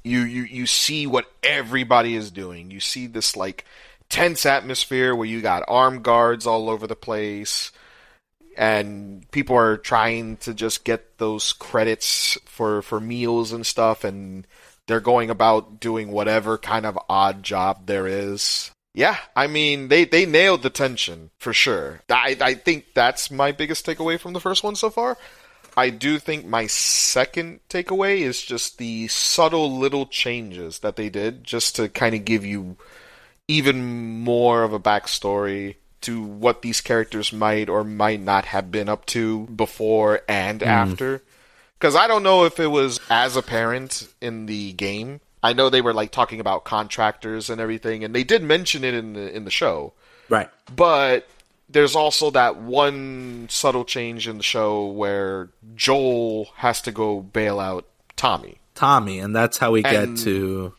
you 0.05 0.21
you 0.21 0.43
you 0.43 0.67
see 0.67 1.07
what 1.07 1.31
everybody 1.43 2.15
is 2.17 2.31
doing. 2.31 2.71
You 2.71 2.81
see 2.81 3.07
this 3.07 3.37
like 3.37 3.65
tense 4.13 4.45
atmosphere 4.45 5.15
where 5.15 5.27
you 5.27 5.41
got 5.41 5.65
armed 5.67 6.03
guards 6.03 6.47
all 6.47 6.69
over 6.69 6.87
the 6.87 6.95
place 6.95 7.73
and 8.59 9.29
people 9.31 9.57
are 9.57 9.79
trying 9.79 10.37
to 10.37 10.53
just 10.53 10.85
get 10.85 11.17
those 11.17 11.55
credits 11.55 12.37
for 12.45 12.83
for 12.83 13.01
meals 13.01 13.53
and 13.53 13.65
stuff 13.65 14.05
and 14.05 14.47
they're 14.87 15.01
going 15.01 15.31
about 15.31 15.81
doing 15.81 16.13
whatever 16.13 16.59
kind 16.59 16.85
of 16.85 16.99
odd 17.09 17.43
job 17.43 17.87
there 17.87 18.07
is. 18.07 18.71
Yeah 18.93 19.17
i 19.35 19.47
mean 19.47 19.89
they 19.89 20.05
they 20.05 20.27
nailed 20.27 20.63
the 20.63 20.69
tension 20.69 21.31
for 21.39 21.55
sure. 21.55 22.03
I 22.11 22.37
i 22.39 22.53
think 22.53 22.89
that's 22.95 23.31
my 23.31 23.51
biggest 23.51 23.87
takeaway 23.87 24.21
from 24.21 24.35
the 24.35 24.41
first 24.41 24.63
one 24.63 24.77
so 24.77 24.91
far. 24.91 25.17
I 25.75 25.89
do 25.89 26.19
think 26.19 26.45
my 26.45 26.67
second 26.67 27.61
takeaway 27.71 28.19
is 28.19 28.43
just 28.43 28.77
the 28.77 29.09
subtle 29.09 29.79
little 29.79 30.05
changes 30.05 30.81
that 30.81 30.97
they 30.97 31.09
did 31.09 31.45
just 31.45 31.77
to 31.77 31.89
kind 31.89 32.15
of 32.15 32.27
give 32.27 32.45
you 32.45 32.77
even 33.53 34.21
more 34.21 34.63
of 34.63 34.73
a 34.73 34.81
backstory 34.81 35.77
to 36.01 36.23
what 36.23 36.63
these 36.63 36.81
characters 36.81 37.33
might 37.33 37.69
or 37.69 37.85
might 37.85 38.21
not 38.21 38.47
have 38.47 38.71
been 38.71 38.89
up 38.89 39.07
to 39.07 39.47
before 39.47 40.23
and 40.29 40.63
hmm. 40.63 40.69
after. 40.69 41.23
Because 41.79 41.95
I 41.95 42.07
don't 42.07 42.23
know 42.23 42.45
if 42.45 42.59
it 42.61 42.69
was 42.69 43.01
as 43.11 43.37
apparent 43.37 44.09
in 44.21 44.47
the 44.47 44.73
game. 44.73 45.21
I 45.43 45.53
know 45.53 45.69
they 45.69 45.81
were 45.81 45.93
like 45.93 46.13
talking 46.13 46.41
about 46.41 46.65
contractors 46.65 47.51
and 47.51 47.61
everything, 47.61 48.05
and 48.05 48.15
they 48.15 48.23
did 48.23 48.43
mention 48.43 48.85
it 48.85 48.95
in 48.95 49.15
the 49.15 49.35
in 49.35 49.45
the 49.45 49.51
show. 49.51 49.93
Right. 50.29 50.49
But 50.75 51.29
there's 51.69 51.97
also 51.97 52.31
that 52.31 52.57
one 52.57 53.49
subtle 53.51 53.85
change 53.85 54.29
in 54.29 54.37
the 54.37 54.45
show 54.45 54.87
where 54.87 55.51
Joel 55.75 56.51
has 56.57 56.81
to 56.83 56.93
go 56.93 57.21
bail 57.21 57.59
out 57.59 57.87
Tommy. 58.17 58.59
Tommy, 58.75 59.19
and 59.19 59.35
that's 59.35 59.59
how 59.59 59.73
we 59.73 59.83
get 59.83 60.17
to 60.19 60.73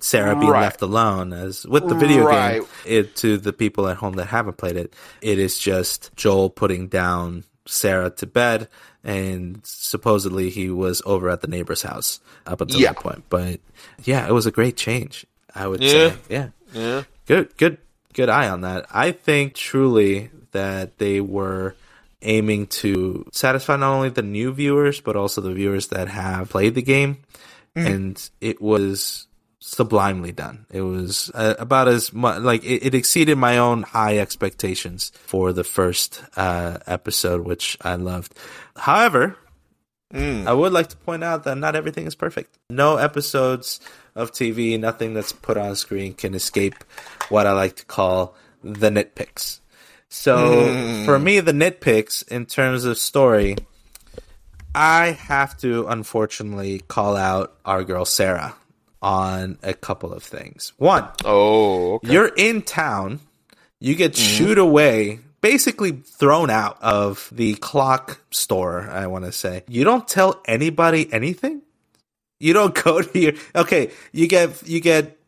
Sarah 0.00 0.34
being 0.36 0.50
Right. 0.50 0.62
left 0.62 0.82
alone. 0.82 1.32
As 1.32 1.64
with 1.66 1.88
the 1.88 1.94
video 1.94 2.24
Right. 2.24 2.60
game, 2.60 2.66
it 2.84 3.16
to 3.16 3.38
the 3.38 3.52
people 3.52 3.88
at 3.88 3.96
home 3.98 4.14
that 4.14 4.26
haven't 4.26 4.56
played 4.56 4.76
it, 4.76 4.92
it 5.22 5.38
is 5.38 5.58
just 5.58 6.10
Joel 6.16 6.50
putting 6.50 6.88
down 6.88 7.44
Sarah 7.66 8.10
to 8.10 8.26
bed, 8.26 8.68
and 9.04 9.60
supposedly 9.64 10.50
he 10.50 10.70
was 10.70 11.02
over 11.06 11.28
at 11.30 11.40
the 11.40 11.48
neighbor's 11.48 11.82
house 11.82 12.20
up 12.46 12.60
until 12.60 12.80
Yeah. 12.80 12.92
that 12.92 13.00
point. 13.00 13.24
But 13.28 13.60
yeah, 14.04 14.26
it 14.26 14.32
was 14.32 14.46
a 14.46 14.50
great 14.52 14.76
change. 14.76 15.26
I 15.54 15.66
would 15.66 15.82
Yeah. 15.82 15.90
say, 15.90 16.14
yeah, 16.28 16.48
Yeah. 16.72 17.02
good, 17.26 17.56
good, 17.56 17.78
good 18.12 18.28
eye 18.28 18.48
on 18.48 18.60
that. 18.62 18.86
I 18.92 19.12
think 19.12 19.54
truly 19.54 20.30
that 20.52 20.98
they 20.98 21.20
were 21.20 21.74
aiming 22.22 22.66
to 22.66 23.26
satisfy 23.32 23.76
not 23.76 23.92
only 23.94 24.08
the 24.08 24.22
new 24.22 24.52
viewers 24.52 25.00
but 25.00 25.16
also 25.16 25.40
the 25.40 25.52
viewers 25.52 25.88
that 25.88 26.08
have 26.08 26.48
played 26.50 26.74
the 26.74 26.82
game, 26.82 27.18
mm-hmm. 27.76 27.86
and 27.86 28.30
it 28.40 28.60
was 28.60 29.25
sublimely 29.66 30.30
done. 30.30 30.64
It 30.70 30.82
was 30.82 31.30
uh, 31.34 31.56
about 31.58 31.88
as 31.88 32.12
much 32.12 32.40
like 32.40 32.64
it, 32.64 32.86
it 32.86 32.94
exceeded 32.94 33.36
my 33.36 33.58
own 33.58 33.82
high 33.82 34.18
expectations 34.18 35.10
for 35.14 35.52
the 35.52 35.64
first 35.64 36.22
uh, 36.36 36.78
episode, 36.86 37.44
which 37.44 37.76
I 37.80 37.96
loved. 37.96 38.32
However, 38.76 39.36
I 40.14 40.52
would 40.52 40.72
like 40.72 40.86
to 40.88 40.96
point 40.96 41.24
out 41.24 41.44
that 41.44 41.58
not 41.58 41.74
everything 41.74 42.06
is 42.06 42.14
perfect. 42.14 42.56
No 42.70 42.96
episodes 42.96 43.80
of 44.14 44.30
TV, 44.30 44.78
nothing 44.78 45.14
that's 45.14 45.32
put 45.32 45.56
on 45.56 45.74
screen 45.74 46.14
can 46.14 46.34
escape 46.34 46.76
what 47.28 47.46
I 47.46 47.52
like 47.52 47.76
to 47.76 47.84
call 47.84 48.36
the 48.62 48.88
nitpicks. 48.88 49.58
So 50.08 51.04
for 51.04 51.18
me, 51.18 51.40
the 51.40 51.52
nitpicks 51.52 52.26
in 52.28 52.46
terms 52.46 52.84
of 52.84 52.96
story, 52.98 53.56
I 54.74 55.10
have 55.10 55.58
to 55.58 55.88
unfortunately 55.88 56.80
call 56.86 57.16
out 57.16 57.56
our 57.64 57.82
girl 57.82 58.04
Sarah 58.04 58.54
on 59.02 59.58
a 59.62 59.74
couple 59.74 60.12
of 60.12 60.22
things. 60.22 60.72
One, 60.78 61.08
Oh, 61.24 61.94
okay. 61.94 62.12
you're 62.12 62.32
in 62.36 62.62
town, 62.62 63.20
you 63.80 63.94
get 63.94 64.12
mm-hmm. 64.12 64.22
shooed 64.22 64.58
away, 64.58 65.20
basically 65.40 65.92
thrown 65.92 66.50
out 66.50 66.78
of 66.82 67.28
the 67.32 67.54
clock 67.56 68.20
store, 68.30 68.88
I 68.90 69.06
want 69.06 69.24
to 69.24 69.32
say. 69.32 69.64
You 69.68 69.84
don't 69.84 70.08
tell 70.08 70.40
anybody 70.46 71.12
anything? 71.12 71.62
You 72.40 72.52
don't 72.52 72.74
go 72.84 73.02
to 73.02 73.18
your 73.18 73.32
Okay, 73.54 73.90
you 74.12 74.26
get 74.28 74.66
you 74.66 74.80
get 74.80 75.18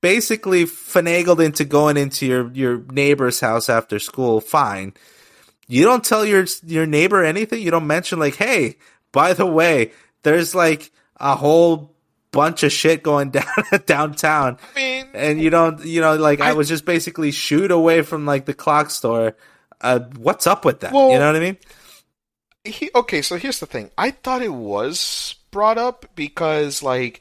basically 0.00 0.64
finagled 0.64 1.44
into 1.44 1.64
going 1.64 1.96
into 1.96 2.26
your 2.26 2.52
your 2.52 2.78
neighbor's 2.92 3.40
house 3.40 3.68
after 3.68 3.98
school, 3.98 4.40
fine. 4.40 4.94
You 5.68 5.84
don't 5.84 6.04
tell 6.04 6.24
your 6.24 6.46
your 6.64 6.86
neighbor 6.86 7.24
anything. 7.24 7.62
You 7.62 7.70
don't 7.70 7.86
mention 7.86 8.18
like, 8.18 8.36
"Hey, 8.36 8.76
by 9.12 9.32
the 9.32 9.46
way, 9.46 9.92
there's 10.22 10.54
like 10.54 10.92
a 11.18 11.34
whole 11.34 11.95
bunch 12.36 12.62
of 12.62 12.70
shit 12.72 13.02
going 13.02 13.30
down 13.36 13.46
downtown." 13.86 14.58
I 14.74 14.78
mean, 14.78 15.06
and 15.14 15.40
you 15.40 15.50
don't 15.50 15.84
you 15.84 16.00
know 16.00 16.14
like 16.16 16.40
I, 16.40 16.50
I- 16.50 16.52
was 16.52 16.68
just 16.68 16.84
basically 16.84 17.30
shoot 17.32 17.70
away 17.70 18.02
from 18.02 18.26
like 18.26 18.44
the 18.46 18.54
clock 18.54 18.90
store 18.90 19.34
uh 19.80 20.00
what's 20.16 20.46
up 20.46 20.64
with 20.64 20.80
that 20.80 20.92
Well- 20.92 21.10
you 21.10 21.18
know 21.18 21.26
what 21.26 21.36
i 21.36 21.40
mean 21.40 21.56
he, 22.64 22.90
okay, 22.96 23.22
so 23.22 23.36
here's 23.36 23.60
the 23.60 23.66
thing. 23.66 23.90
I 23.96 24.10
thought 24.10 24.42
it 24.42 24.52
was 24.52 25.36
brought 25.52 25.78
up 25.78 26.06
because 26.16 26.82
like 26.82 27.20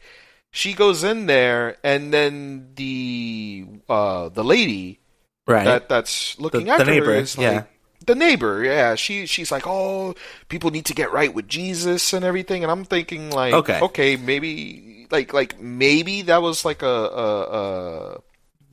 she 0.50 0.74
goes 0.74 1.04
in 1.04 1.28
there 1.28 1.78
and 1.84 2.12
then 2.12 2.70
the 2.76 3.68
uh 3.88 4.30
the 4.30 4.44
lady 4.44 5.02
Right. 5.46 5.66
that 5.66 5.88
that's 5.88 6.40
looking 6.40 6.66
The- 6.66 6.72
after 6.72 6.86
the 6.86 6.92
neighbor, 6.92 7.06
her 7.14 7.16
is 7.22 7.38
like 7.38 7.44
yeah. 7.44 7.64
the 8.08 8.16
neighbor. 8.16 8.64
Yeah, 8.64 8.96
she 8.96 9.28
she's 9.28 9.52
like, 9.52 9.68
"Oh, 9.68 10.16
people 10.50 10.72
need 10.72 10.86
to 10.86 10.96
get 10.96 11.12
right 11.14 11.32
with 11.32 11.48
Jesus 11.48 12.14
and 12.14 12.26
everything." 12.26 12.64
And 12.64 12.72
I'm 12.72 12.84
thinking 12.84 13.30
like, 13.30 13.54
Okay. 13.54 13.80
okay, 13.82 14.16
maybe 14.16 14.95
like 15.12 15.34
like 15.34 15.60
maybe 15.60 16.24
that 16.24 16.42
was 16.42 16.66
like 16.66 16.82
a 16.82 16.86
a, 16.88 17.42
a 17.42 18.22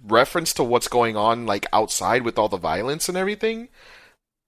reference 0.04 0.54
to 0.54 0.64
what's 0.64 0.88
going 0.88 1.16
on 1.16 1.46
like 1.46 1.66
outside 1.72 2.22
with 2.22 2.38
all 2.38 2.48
the 2.48 2.56
violence 2.56 3.08
and 3.08 3.16
everything. 3.18 3.68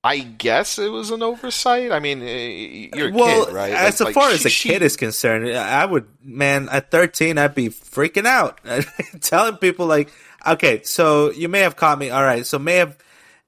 I 0.06 0.18
guess 0.18 0.78
it 0.78 0.90
was 0.90 1.10
an 1.10 1.22
oversight. 1.22 1.90
I 1.90 1.98
mean, 1.98 2.20
eh, 2.22 2.88
you're 2.94 3.08
a 3.08 3.12
well, 3.12 3.46
kid, 3.46 3.54
right? 3.54 3.72
as 3.72 3.98
Like- 4.02 4.12
far 4.12 4.24
like, 4.24 4.34
as 4.34 4.40
she- 4.42 4.46
a 4.48 4.50
she- 4.50 4.68
kid 4.68 4.82
is 4.82 4.98
concerned, 4.98 5.48
I 5.48 5.86
would, 5.86 6.06
man, 6.22 6.68
at 6.70 6.90
13, 6.90 7.38
I'd 7.38 7.54
be 7.54 7.70
freaking 7.70 8.26
out. 8.26 8.60
Telling 9.22 9.56
people, 9.56 9.86
like, 9.86 10.12
okay, 10.46 10.82
so 10.82 11.30
you 11.32 11.48
may 11.48 11.60
have 11.60 11.76
caught 11.76 11.98
me. 11.98 12.10
All 12.10 12.22
right, 12.22 12.44
so 12.44 12.58
may 12.58 12.74
have, 12.74 12.98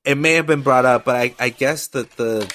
it 0.07 0.15
may 0.17 0.33
have 0.33 0.47
been 0.47 0.63
brought 0.63 0.87
up, 0.87 1.05
but 1.05 1.17
I, 1.17 1.35
I 1.39 1.51
guess 1.51 1.89
that 1.89 2.13
the, 2.13 2.51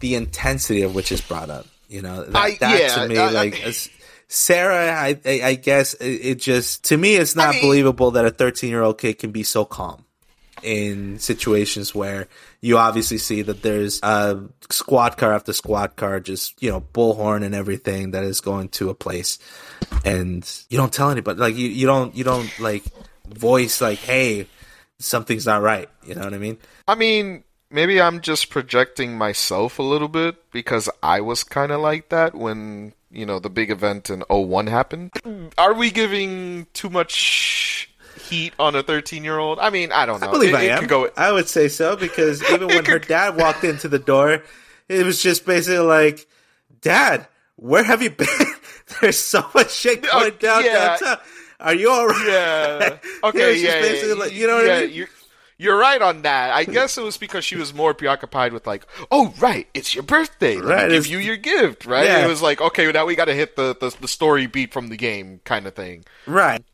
the 0.00 0.16
intensity 0.16 0.82
of 0.82 0.96
which 0.96 1.12
is 1.12 1.20
brought 1.20 1.50
up, 1.50 1.66
you 1.88 2.02
know, 2.02 2.24
that, 2.24 2.34
I- 2.36 2.56
that 2.56 2.80
yeah, 2.80 2.94
to 2.96 3.08
me, 3.08 3.16
I- 3.16 3.30
like, 3.30 3.62
as- 3.64 3.88
Sarah, 4.32 4.92
I, 4.92 5.18
I, 5.24 5.40
I 5.42 5.54
guess 5.56 5.94
it, 5.94 6.06
it 6.06 6.34
just, 6.36 6.84
to 6.84 6.96
me, 6.96 7.16
it's 7.16 7.34
not 7.34 7.54
mean- 7.54 7.62
believable 7.62 8.12
that 8.12 8.24
a 8.24 8.30
13 8.30 8.70
year 8.70 8.80
old 8.80 8.98
kid 8.98 9.18
can 9.18 9.32
be 9.32 9.42
so 9.42 9.64
calm 9.64 10.04
in 10.62 11.18
situations 11.18 11.96
where 11.96 12.28
you 12.60 12.78
obviously 12.78 13.18
see 13.18 13.42
that 13.42 13.62
there's 13.62 13.98
a 14.04 14.40
squad 14.68 15.16
car 15.16 15.32
after 15.32 15.52
squad 15.52 15.96
car, 15.96 16.20
just 16.20 16.62
you 16.62 16.70
know, 16.70 16.80
bullhorn 16.80 17.44
and 17.44 17.56
everything 17.56 18.12
that 18.12 18.22
is 18.22 18.40
going 18.40 18.68
to 18.68 18.88
a 18.88 18.94
place, 18.94 19.38
and 20.04 20.48
you 20.68 20.76
don't 20.76 20.92
tell 20.92 21.10
anybody. 21.10 21.40
Like 21.40 21.56
you, 21.56 21.68
you 21.68 21.86
don't, 21.86 22.14
you 22.14 22.22
don't 22.22 22.56
like 22.60 22.84
voice 23.26 23.80
like, 23.80 23.98
hey, 23.98 24.46
something's 25.00 25.46
not 25.46 25.60
right. 25.60 25.88
You 26.06 26.14
know 26.14 26.22
what 26.22 26.34
I 26.34 26.38
mean? 26.38 26.58
I 26.86 26.94
mean, 26.94 27.42
maybe 27.68 28.00
I'm 28.00 28.20
just 28.20 28.50
projecting 28.50 29.18
myself 29.18 29.80
a 29.80 29.82
little 29.82 30.08
bit 30.08 30.52
because 30.52 30.88
I 31.02 31.20
was 31.20 31.42
kind 31.42 31.72
of 31.72 31.80
like 31.80 32.10
that 32.10 32.34
when, 32.34 32.92
you 33.10 33.26
know, 33.26 33.38
the 33.38 33.50
big 33.50 33.70
event 33.70 34.10
in 34.10 34.22
01 34.28 34.66
happened. 34.68 35.12
Are 35.58 35.74
we 35.74 35.90
giving 35.90 36.66
too 36.74 36.90
much 36.90 37.90
heat 38.28 38.52
on 38.58 38.74
a 38.76 38.82
13 38.82 39.24
year 39.24 39.38
old? 39.38 39.58
I 39.58 39.70
mean, 39.70 39.92
I 39.92 40.06
don't 40.06 40.20
know. 40.20 40.28
I 40.28 40.30
believe 40.30 40.54
It- 40.54 40.56
I 40.56 40.62
it 40.64 40.70
am. 40.82 40.86
go. 40.86 41.10
I 41.16 41.32
would 41.32 41.48
say 41.48 41.68
so 41.68 41.96
because 41.96 42.42
even 42.50 42.68
when 42.68 42.84
her 42.84 42.98
dad 42.98 43.36
walked 43.36 43.64
into 43.64 43.88
the 43.88 43.98
door, 43.98 44.42
it 44.88 45.04
was 45.06 45.22
just 45.22 45.46
basically 45.46 45.78
like, 45.78 46.26
"Dad, 46.80 47.26
where 47.56 47.84
have 47.84 48.02
you 48.02 48.10
been? 48.10 48.28
There's 49.00 49.18
so 49.18 49.44
much 49.54 49.70
shit 49.72 50.02
going 50.10 50.32
Uh, 50.32 50.36
down 50.38 50.64
yeah. 50.64 50.96
downtown. 50.98 51.18
Are 51.60 51.74
you 51.74 51.90
all 51.90 52.06
right?" 52.06 52.26
Yeah. 52.26 52.86
It 52.94 53.00
Okay, 53.24 53.52
was 53.52 53.60
just 53.62 53.76
yeah. 53.76 53.80
basically 53.82 54.08
yeah, 54.08 54.14
like- 54.24 54.32
you 54.32 54.46
know 54.46 54.56
what 54.56 54.66
yeah, 54.66 54.74
I 54.76 54.80
mean? 54.86 55.06
You're, 55.62 55.76
right 55.78 56.00
on 56.00 56.22
that. 56.22 56.52
I 56.52 56.64
guess 56.64 56.96
it 56.96 57.02
was 57.04 57.18
because 57.18 57.44
she 57.44 57.56
was 57.56 57.74
more 57.74 57.92
preoccupied 57.94 58.52
with 58.52 58.66
like, 58.66 58.86
oh 59.10 59.34
right, 59.38 59.66
it's 59.74 59.94
your 59.94 60.02
birthday. 60.02 60.56
Let 60.56 60.64
me 60.64 60.72
Right, 60.72 60.90
give 60.90 61.06
you 61.06 61.18
your 61.18 61.36
gift, 61.36 61.84
right? 61.86 62.06
Yeah. 62.06 62.24
It 62.24 62.28
was 62.28 62.40
like, 62.42 62.60
okay, 62.60 62.90
now 62.90 63.04
we 63.06 63.14
got 63.14 63.26
to 63.26 63.34
hit 63.34 63.56
the, 63.56 63.76
the 63.78 63.94
the 64.00 64.08
story 64.08 64.46
beat 64.46 64.72
from 64.72 64.88
the 64.88 64.96
game 64.96 65.40
kind 65.44 65.66
of 65.66 65.74
thing. 65.74 66.04
Right. 66.26 66.64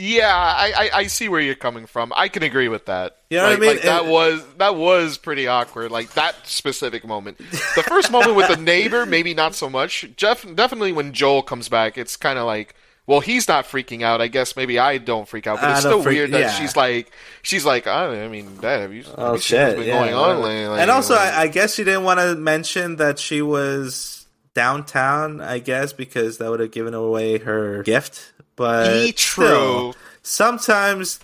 Yeah, 0.00 0.32
I, 0.32 0.72
I, 0.76 0.90
I 0.98 1.06
see 1.08 1.28
where 1.28 1.40
you're 1.40 1.56
coming 1.56 1.86
from. 1.86 2.12
I 2.14 2.28
can 2.28 2.44
agree 2.44 2.68
with 2.68 2.86
that. 2.86 3.16
You 3.30 3.38
know 3.38 3.42
what 3.42 3.48
I 3.48 3.52
Like- 3.54 3.60
mean? 3.60 3.70
like, 3.70 3.82
that 3.82 4.02
And- 4.04 4.12
was 4.12 4.44
that 4.58 4.76
was 4.76 5.18
pretty 5.18 5.48
awkward. 5.48 5.90
Like 5.90 6.12
that 6.14 6.46
specific 6.46 7.04
moment. 7.04 7.38
The 7.38 7.82
first 7.84 8.12
moment 8.12 8.36
with 8.36 8.46
the 8.48 8.56
neighbor, 8.56 9.04
maybe 9.06 9.34
not 9.34 9.56
so 9.56 9.68
much. 9.68 10.06
Jeff, 10.16 10.42
definitely 10.54 10.92
when 10.92 11.12
Joel 11.12 11.42
comes 11.42 11.68
back, 11.68 11.98
it's 11.98 12.16
kind 12.16 12.38
of 12.38 12.46
like, 12.46 12.76
well, 13.08 13.18
he's 13.20 13.48
not 13.48 13.64
freaking 13.64 14.02
out. 14.02 14.20
I 14.20 14.28
guess 14.28 14.54
maybe 14.54 14.78
I 14.78 14.98
don't 14.98 15.26
freak 15.26 15.48
out, 15.48 15.60
but 15.60 15.70
I 15.70 15.72
it's 15.72 15.80
still 15.80 16.02
freak- 16.02 16.16
weird 16.18 16.30
that 16.32 16.40
yeah. 16.40 16.50
she's 16.52 16.76
like, 16.76 17.10
she's 17.42 17.64
like, 17.64 17.88
I, 17.88 18.24
I 18.24 18.28
mean, 18.28 18.56
Dad, 18.60 18.82
have 18.82 18.92
you? 18.94 19.02
Oh, 19.06 19.10
have 19.10 19.18
Oh 19.18 19.32
you 19.34 19.38
seen 19.40 19.58
what's 19.60 19.70
shit! 19.70 19.76
been 19.78 19.86
yeah, 19.88 19.98
going 19.98 20.14
on 20.14 20.20
whatever. 20.20 20.42
lately? 20.42 20.66
Like, 20.68 20.80
and 20.82 20.90
also, 20.90 21.14
like- 21.16 21.34
I, 21.34 21.42
I 21.42 21.46
guess 21.48 21.74
she 21.74 21.82
didn't 21.84 22.04
want 22.04 22.20
to 22.20 22.36
mention 22.36 22.96
that 22.96 23.18
she 23.18 23.42
was 23.42 24.26
downtown. 24.54 25.40
I 25.40 25.58
guess 25.58 25.92
because 25.92 26.38
that 26.38 26.50
would 26.50 26.60
have 26.60 26.70
given 26.70 26.94
away 26.94 27.38
her 27.38 27.82
gift. 27.82 28.32
But 28.56 28.92
Ye 28.94 29.12
still, 29.16 29.92
true. 29.92 30.00
sometimes 30.22 31.20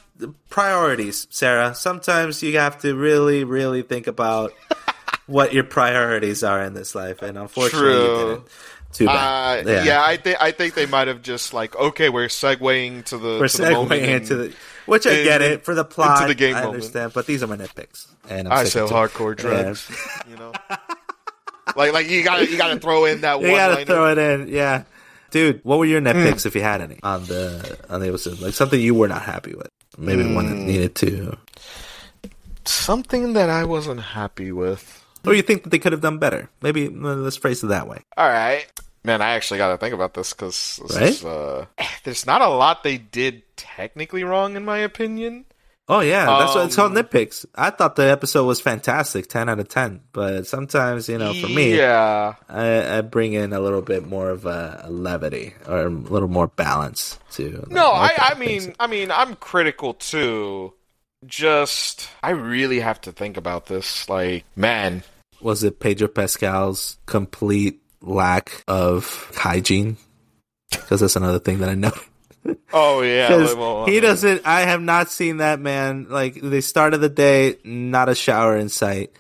priorities, 0.49 1.27
Sarah. 1.31 1.75
Sometimes 1.75 2.43
you 2.43 2.57
have 2.59 2.79
to 2.83 2.95
really, 2.95 3.45
really 3.45 3.83
think 3.83 4.07
about 4.07 4.53
what 5.27 5.53
your 5.53 5.65
priorities 5.65 6.45
are 6.45 6.63
in 6.63 6.75
this 6.75 6.95
life, 6.95 7.23
and 7.23 7.37
unfortunately, 7.39 7.91
you 7.93 8.17
didn't. 8.37 8.49
Too 8.95 9.07
Uh, 9.09 9.63
bad. 9.63 9.85
yeah. 9.87 10.03
I 10.03 10.17
think 10.17 10.39
I 10.41 10.51
think 10.53 10.75
they 10.75 10.87
might 10.87 11.09
have 11.09 11.21
just 11.21 11.53
like 11.53 11.77
okay, 11.77 12.09
we're 12.09 12.29
segueing 12.29 13.05
to 13.07 13.19
the 13.19 13.39
We're 13.41 13.49
to 13.49 13.57
the 13.59 13.71
moment 13.73 13.91
segueing 14.03 14.05
and- 14.05 14.11
into 14.23 14.35
the, 14.37 14.53
which 14.87 15.07
I 15.07 15.11
in- 15.13 15.25
get 15.25 15.43
it 15.43 15.65
for 15.65 15.75
the 15.75 15.85
plot. 15.85 16.23
Into 16.23 16.29
the 16.29 16.35
game 16.39 16.55
I 16.55 16.61
moment. 16.61 16.75
understand, 16.77 17.13
but 17.13 17.27
these 17.27 17.43
are 17.43 17.47
my 17.47 17.57
nitpicks, 17.57 18.07
and 18.31 18.49
I'm 18.49 18.55
I 18.59 18.65
sell 18.65 18.89
hardcore 18.89 19.37
drugs. 19.37 19.91
You 20.31 20.37
know, 20.37 20.53
like 21.77 21.93
like 21.93 22.09
you 22.09 22.23
got 22.23 22.39
to 22.39 22.47
you 22.51 22.57
got 22.57 22.69
to 22.73 22.79
throw 22.81 23.05
in 23.05 23.21
that 23.23 23.41
You 23.41 23.49
one. 23.49 23.57
gotta 23.57 23.85
throw 23.85 24.11
it 24.13 24.19
in, 24.19 24.49
yeah. 24.49 24.85
Dude, 25.31 25.61
what 25.65 25.81
were 25.81 25.85
your 25.87 26.01
nitpicks 26.01 26.47
if 26.47 26.55
you 26.55 26.61
had 26.63 26.81
any 26.81 27.01
on 27.03 27.25
the 27.25 27.77
on 27.91 28.01
the 28.01 28.07
episode? 28.07 28.39
Like 28.39 28.55
something 28.55 28.81
you 28.81 28.95
were 28.95 29.09
not 29.09 29.23
happy 29.23 29.55
with, 29.57 29.69
maybe 29.99 30.33
one 30.33 30.49
that 30.49 30.55
needed 30.57 30.95
to, 30.97 31.37
Something 32.65 33.35
that 33.35 33.51
I 33.51 33.65
wasn't 33.65 34.01
happy 34.01 34.53
with. 34.53 35.03
or 35.27 35.35
you 35.35 35.43
think 35.43 35.65
that 35.65 35.71
they 35.71 35.79
could 35.79 35.93
have 35.93 36.01
done 36.01 36.19
better. 36.19 36.49
Maybe 36.63 36.89
let's 36.89 37.37
phrase 37.37 37.63
it 37.65 37.67
that 37.69 37.89
way. 37.89 37.99
All 38.17 38.29
right, 38.29 38.67
man. 39.05 39.23
I 39.23 39.35
actually 39.35 39.59
got 39.59 39.71
to 39.73 39.79
think 39.79 39.95
about 39.95 40.15
this 40.15 40.33
because 40.33 40.81
Right? 40.95 41.25
uh, 41.25 41.67
there's 42.05 42.27
not 42.27 42.41
a 42.43 42.49
lot 42.49 42.83
they 42.83 42.99
did 42.99 43.43
technically 43.57 44.25
wrong 44.25 44.57
in 44.57 44.65
my 44.65 44.79
opinion. 44.79 45.45
Oh 45.87 46.01
yeah, 46.01 46.25
that's 46.25 46.55
what 46.55 46.65
it's 46.65 46.77
called 46.77 46.97
Um, 46.97 47.05
nitpicks. 47.05 47.45
I 47.55 47.69
thought 47.69 47.95
the 47.97 48.11
episode 48.11 48.47
was 48.47 48.59
fantastic, 48.59 49.27
ten 49.29 49.51
out 49.51 49.61
of 49.61 49.69
ten. 49.69 50.01
But 50.13 50.47
sometimes, 50.47 51.11
you 51.11 51.19
know, 51.19 51.35
for 51.35 51.47
me, 51.49 51.77
yeah. 51.77 52.37
I, 52.49 52.99
I 52.99 53.01
bring 53.03 53.35
in 53.35 53.53
a 53.53 53.61
little 53.61 53.83
bit 53.83 54.07
more 54.07 54.31
of 54.31 54.47
a, 54.47 54.81
a 54.85 54.91
levity 54.91 55.53
or 55.69 55.83
a 55.83 55.91
little 55.91 56.29
more 56.31 56.47
balance 56.47 57.19
to. 57.33 57.67
No, 57.69 57.91
I, 57.91 58.01
like, 58.05 58.15
I 58.19 58.39
mean, 58.39 58.75
I 58.81 58.87
mean, 58.87 59.11
I'm 59.11 59.37
critical 59.37 59.93
too. 59.93 60.73
Just, 61.27 62.09
I 62.23 62.31
really 62.31 62.81
have 62.81 63.01
to 63.03 63.13
think 63.13 63.37
about 63.37 63.67
this. 63.67 64.09
Like, 64.09 64.45
man, 64.57 65.03
was 65.43 65.63
it 65.65 65.81
Pedro 65.81 66.09
Pascal's 66.09 66.97
complete 67.05 67.83
lack 68.05 68.65
of 68.69 69.31
hygiene? 69.35 69.97
Because 70.71 71.01
that's 71.01 71.17
another 71.17 71.39
thing 71.39 71.59
that 71.59 71.69
I 71.69 71.75
know. 71.75 71.93
oh 72.73 73.01
yeah, 73.03 73.87
he 73.87 74.01
doesn't. 74.01 74.47
I 74.47 74.63
have 74.63 74.83
not 74.83 75.11
seen 75.11 75.39
that 75.39 75.61
man. 75.61 76.07
Like 76.09 76.41
the 76.41 76.61
start 76.61 76.95
of 76.95 77.01
the 77.01 77.09
day, 77.09 77.57
not 77.65 78.09
a 78.09 78.15
shower 78.15 78.57
in 78.57 78.69
sight. 78.69 79.13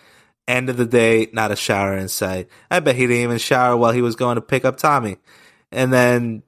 End 0.46 0.68
of 0.68 0.76
the 0.76 0.84
day, 0.84 1.28
not 1.32 1.50
a 1.50 1.56
shower 1.56 1.96
in 1.96 2.08
sight. 2.08 2.48
I 2.70 2.80
bet 2.80 2.96
he 2.96 3.06
didn't 3.06 3.22
even 3.22 3.38
shower 3.38 3.76
while 3.76 3.92
he 3.92 4.02
was 4.02 4.14
going 4.14 4.34
to 4.34 4.42
pick 4.42 4.66
up 4.66 4.76
Tommy. 4.76 5.16
And 5.72 5.90
then, 5.90 6.42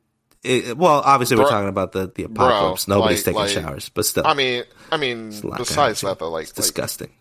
it, 0.45 0.77
well, 0.77 1.01
obviously 1.03 1.39
we're 1.39 1.49
talking 1.49 1.71
about 1.71 1.93
the 1.93 2.13
the 2.15 2.25
apocalypse. 2.25 2.89
Nobody's 2.89 3.27
like- 3.27 3.35
taking 3.35 3.41
like- 3.41 3.69
showers, 3.69 3.89
but 3.89 4.05
still, 4.05 4.27
I 4.27 4.35
mean, 4.35 4.65
I 4.93 4.99
mean, 4.99 5.29
it's 5.29 5.43
a 5.43 5.47
lack 5.47 5.61
of 5.61 5.67
besides 5.67 6.03
that, 6.03 6.19
though, 6.19 6.31
like, 6.31 6.49
like 6.49 6.55
disgusting. 6.55 7.11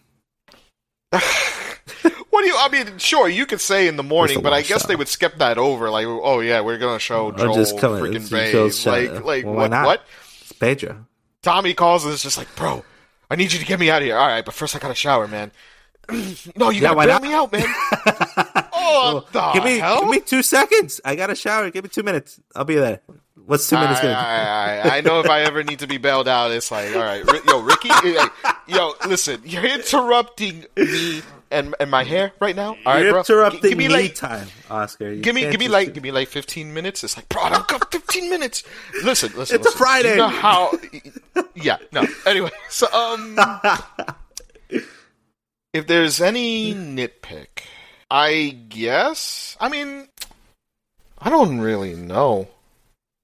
what 2.29 2.41
do 2.41 2.47
you? 2.47 2.55
I 2.57 2.69
mean, 2.69 2.97
sure, 2.97 3.29
you 3.29 3.45
could 3.45 3.61
say 3.61 3.87
in 3.87 3.95
the 3.95 4.03
morning, 4.03 4.37
a 4.37 4.41
but 4.41 4.53
I 4.53 4.61
guess 4.63 4.85
they 4.87 4.95
would 4.95 5.07
skip 5.07 5.37
that 5.37 5.57
over. 5.57 5.89
Like, 5.89 6.05
oh 6.07 6.39
yeah, 6.39 6.61
we're 6.61 6.77
gonna 6.79 6.99
show 6.99 7.27
Or 7.27 7.33
Joel 7.37 7.55
just 7.55 7.77
come 7.77 8.03
in, 8.05 8.13
freaking 8.23 8.47
it's- 8.67 8.77
shot- 8.79 8.91
Like, 8.93 9.23
like 9.25 9.45
well, 9.45 9.55
what? 9.55 9.71
What? 9.71 10.05
It's 10.41 10.51
Pedro. 10.53 11.05
Tommy 11.43 11.73
calls 11.75 12.03
and 12.05 12.13
is 12.13 12.23
just 12.23 12.37
like, 12.39 12.53
bro, 12.55 12.83
I 13.29 13.35
need 13.35 13.53
you 13.53 13.59
to 13.59 13.65
get 13.65 13.79
me 13.79 13.91
out 13.91 14.01
of 14.01 14.05
here. 14.07 14.17
All 14.17 14.27
right, 14.27 14.43
but 14.43 14.53
first 14.55 14.75
I 14.75 14.79
gotta 14.79 14.95
shower, 14.95 15.27
man. 15.27 15.51
no, 16.55 16.69
you 16.71 16.81
Yeah, 16.81 16.93
gotta 16.95 17.07
bail 17.07 17.19
me 17.19 17.33
out, 17.33 17.51
man. 17.51 17.65
oh, 18.73 19.25
the 19.31 19.51
give 19.53 19.63
me 19.63 19.77
hell? 19.77 20.01
give 20.01 20.09
me 20.09 20.19
two 20.21 20.41
seconds. 20.43 21.01
I 21.05 21.15
got 21.15 21.29
a 21.29 21.35
shower. 21.35 21.69
Give 21.69 21.83
me 21.83 21.89
two 21.89 22.03
minutes. 22.03 22.39
I'll 22.55 22.65
be 22.65 22.75
there. 22.75 23.01
What's 23.45 23.69
two 23.69 23.75
minutes 23.75 23.99
I, 23.99 24.03
gonna 24.03 24.13
I, 24.15 24.89
I, 24.89 24.97
I 24.97 25.01
know 25.01 25.19
if 25.19 25.29
I 25.29 25.41
ever 25.41 25.63
need 25.63 25.79
to 25.79 25.87
be 25.87 25.97
bailed 25.99 26.27
out, 26.27 26.49
it's 26.51 26.71
like, 26.71 26.95
all 26.95 27.01
right, 27.03 27.23
yo, 27.47 27.59
Ricky, 27.61 27.89
yo, 28.67 28.93
listen, 29.07 29.39
you're 29.45 29.65
interrupting 29.65 30.65
me 30.75 31.21
and 31.55 31.75
and 31.79 31.89
my 31.89 32.03
hair 32.03 32.31
right 32.39 32.55
now. 32.55 32.75
All 32.85 32.93
right, 32.93 33.01
You're 33.03 33.11
bro. 33.11 33.19
interrupting 33.21 33.61
G- 33.61 33.69
give 33.69 33.77
me 33.77 33.87
me 33.87 33.93
like, 33.93 34.15
time, 34.15 34.47
Oscar. 34.69 35.11
You 35.11 35.21
give 35.21 35.33
me, 35.33 35.41
give 35.49 35.59
me 35.59 35.67
like, 35.67 35.93
give 35.93 36.03
me 36.03 36.11
like 36.11 36.27
15 36.27 36.73
minutes. 36.73 37.03
It's 37.03 37.15
like, 37.17 37.27
bro, 37.29 37.41
I've 37.43 37.65
got 37.67 37.91
15 37.91 38.29
minutes. 38.29 38.63
Listen, 39.03 39.31
listen. 39.35 39.55
It's 39.59 39.67
a. 39.67 39.77
Friday. 39.77 40.11
You 40.11 40.17
know 40.17 40.27
how? 40.27 40.71
Yeah, 41.55 41.77
no. 41.91 42.05
Anyway, 42.25 42.51
so 42.69 42.87
um, 42.93 43.39
if 45.73 45.87
there's 45.87 46.21
any 46.21 46.73
nitpick, 46.73 47.63
I 48.11 48.57
guess. 48.69 49.57
I 49.59 49.69
mean, 49.69 50.07
I 51.19 51.29
don't 51.29 51.59
really 51.59 51.95
know. 51.95 52.49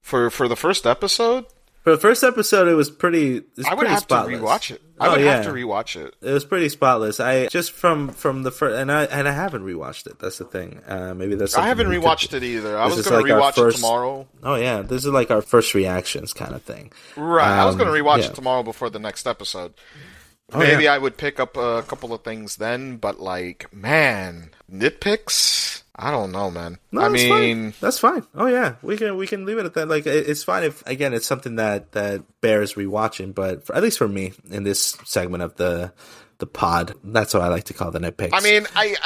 For 0.02 0.30
for 0.30 0.48
the 0.48 0.56
first 0.56 0.84
episode, 0.86 1.46
For 1.82 1.90
the 1.90 1.98
first 1.98 2.22
episode, 2.22 2.68
it 2.68 2.74
was 2.74 2.90
pretty. 2.90 3.38
It 3.38 3.44
was 3.56 3.66
I 3.66 3.70
would 3.70 3.78
pretty 3.80 3.94
have 3.94 4.02
spotless. 4.02 4.38
to 4.38 4.44
rewatch 4.44 4.70
it. 4.70 4.82
I 5.00 5.06
Oh, 5.08 5.10
would 5.12 5.20
yeah. 5.20 5.34
have 5.36 5.44
to 5.46 5.50
rewatch 5.52 5.96
it. 5.96 6.14
It 6.22 6.30
was 6.32 6.44
pretty 6.44 6.68
spotless. 6.68 7.18
I 7.18 7.48
just 7.48 7.72
from 7.72 8.10
from 8.10 8.44
the 8.44 8.52
first, 8.52 8.78
and 8.78 8.90
I 8.92 9.04
and 9.06 9.26
I 9.26 9.32
haven't 9.32 9.64
rewatched 9.64 10.06
it. 10.06 10.20
That's 10.20 10.38
the 10.38 10.44
thing. 10.44 10.80
Uh, 10.86 11.12
maybe 11.14 11.34
that's. 11.34 11.56
I 11.56 11.66
haven't 11.66 11.88
we 11.88 11.96
could- 11.96 12.04
rewatched 12.04 12.34
it 12.34 12.44
either. 12.44 12.78
I 12.78 12.86
was 12.86 13.04
going 13.06 13.26
to 13.26 13.32
like 13.32 13.42
our 13.42 13.50
rewatch 13.50 13.54
first- 13.56 13.78
it 13.78 13.80
tomorrow. 13.80 14.28
Oh 14.44 14.54
yeah, 14.54 14.82
this 14.82 15.04
is 15.04 15.10
like 15.10 15.32
our 15.32 15.42
first 15.42 15.74
reactions 15.74 16.32
kind 16.32 16.54
of 16.54 16.62
thing. 16.62 16.92
Right. 17.16 17.48
I 17.48 17.64
was 17.64 17.74
Um, 17.74 17.80
going 17.80 17.92
to 17.92 18.00
rewatch 18.00 18.18
yeah. 18.20 18.26
it 18.26 18.34
tomorrow 18.36 18.62
before 18.62 18.88
the 18.88 19.00
next 19.00 19.26
episode. 19.26 19.74
Oh, 20.54 20.58
Maybe 20.58 20.84
yeah. 20.84 20.94
I 20.94 20.98
would 20.98 21.16
pick 21.16 21.40
up 21.40 21.56
a 21.56 21.82
couple 21.82 22.12
of 22.12 22.22
things 22.22 22.56
then, 22.56 22.98
but 22.98 23.18
like, 23.18 23.72
man, 23.74 24.50
nitpicks? 24.70 25.81
I 25.94 26.10
don't 26.10 26.32
know, 26.32 26.50
man. 26.50 26.78
No, 26.90 27.02
I 27.02 27.08
that's 27.10 27.22
mean, 27.22 27.30
fine. 27.72 27.74
that's 27.80 27.98
fine. 27.98 28.26
Oh 28.34 28.46
yeah, 28.46 28.76
we 28.82 28.96
can 28.96 29.16
we 29.16 29.26
can 29.26 29.44
leave 29.44 29.58
it 29.58 29.66
at 29.66 29.74
that. 29.74 29.88
Like 29.88 30.06
it- 30.06 30.28
it's 30.28 30.42
fine 30.42 30.62
if 30.64 30.82
again 30.86 31.12
it's 31.12 31.26
something 31.26 31.56
that 31.56 31.92
that 31.92 32.22
bears 32.40 32.74
rewatching, 32.74 33.34
but 33.34 33.64
for, 33.66 33.74
at 33.76 33.82
least 33.82 33.98
for 33.98 34.08
me 34.08 34.32
in 34.50 34.62
this 34.64 34.96
segment 35.04 35.42
of 35.42 35.56
the 35.56 35.92
the 36.38 36.46
pod, 36.46 36.94
that's 37.04 37.34
what 37.34 37.42
I 37.42 37.48
like 37.48 37.64
to 37.64 37.74
call 37.74 37.90
the 37.90 38.00
nitpicks. 38.00 38.30
I 38.32 38.40
mean, 38.40 38.66
I, 38.74 38.96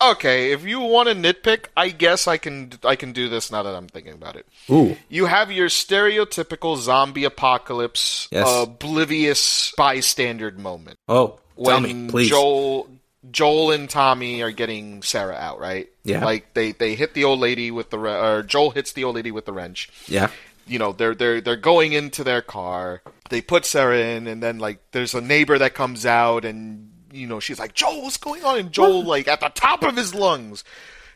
I, 0.00 0.10
okay, 0.12 0.52
if 0.52 0.64
you 0.64 0.78
want 0.80 1.08
to 1.08 1.14
nitpick, 1.16 1.64
I 1.76 1.88
guess 1.88 2.28
I 2.28 2.36
can, 2.36 2.70
I 2.84 2.94
can 2.94 3.10
do 3.12 3.28
this 3.28 3.50
now 3.50 3.64
that 3.64 3.74
I'm 3.74 3.88
thinking 3.88 4.12
about 4.12 4.36
it. 4.36 4.46
ooh, 4.70 4.96
You 5.08 5.26
have 5.26 5.50
your 5.50 5.66
stereotypical 5.68 6.76
zombie 6.76 7.24
apocalypse, 7.24 8.28
Yes. 8.30 8.46
oblivious 8.48 9.72
bystander 9.76 10.52
moment. 10.52 10.98
oh, 11.08 11.40
tell 11.64 11.80
me, 11.80 12.06
please. 12.08 12.28
Joel 12.28 12.88
Joel 13.30 13.72
and 13.72 13.90
Tommy 13.90 14.42
are 14.42 14.50
getting 14.50 15.02
Sarah 15.02 15.34
out, 15.34 15.60
right? 15.60 15.88
Yeah. 16.04 16.24
Like 16.24 16.54
they 16.54 16.72
they 16.72 16.94
hit 16.94 17.14
the 17.14 17.24
old 17.24 17.40
lady 17.40 17.70
with 17.70 17.90
the 17.90 17.98
wre- 17.98 18.08
or 18.38 18.42
Joel 18.42 18.70
hits 18.70 18.92
the 18.92 19.04
old 19.04 19.16
lady 19.16 19.30
with 19.30 19.44
the 19.44 19.52
wrench. 19.52 19.90
yeah, 20.06 20.30
You 20.66 20.78
know, 20.78 20.92
they're 20.92 21.14
they're 21.14 21.40
they're 21.40 21.56
going 21.56 21.92
into 21.92 22.24
their 22.24 22.40
car. 22.42 23.02
They 23.28 23.42
put 23.42 23.66
Sarah 23.66 23.98
in 23.98 24.26
and 24.26 24.42
then 24.42 24.58
like 24.58 24.80
there's 24.92 25.14
a 25.14 25.20
neighbor 25.20 25.58
that 25.58 25.74
comes 25.74 26.06
out 26.06 26.44
and 26.44 26.90
you 27.12 27.26
know, 27.26 27.40
she's 27.40 27.58
like, 27.58 27.74
"Joel, 27.74 28.02
what's 28.02 28.16
going 28.16 28.44
on?" 28.44 28.58
And 28.58 28.72
Joel 28.72 29.04
like 29.04 29.28
at 29.28 29.40
the 29.40 29.48
top 29.50 29.82
of 29.82 29.96
his 29.96 30.14
lungs 30.14 30.64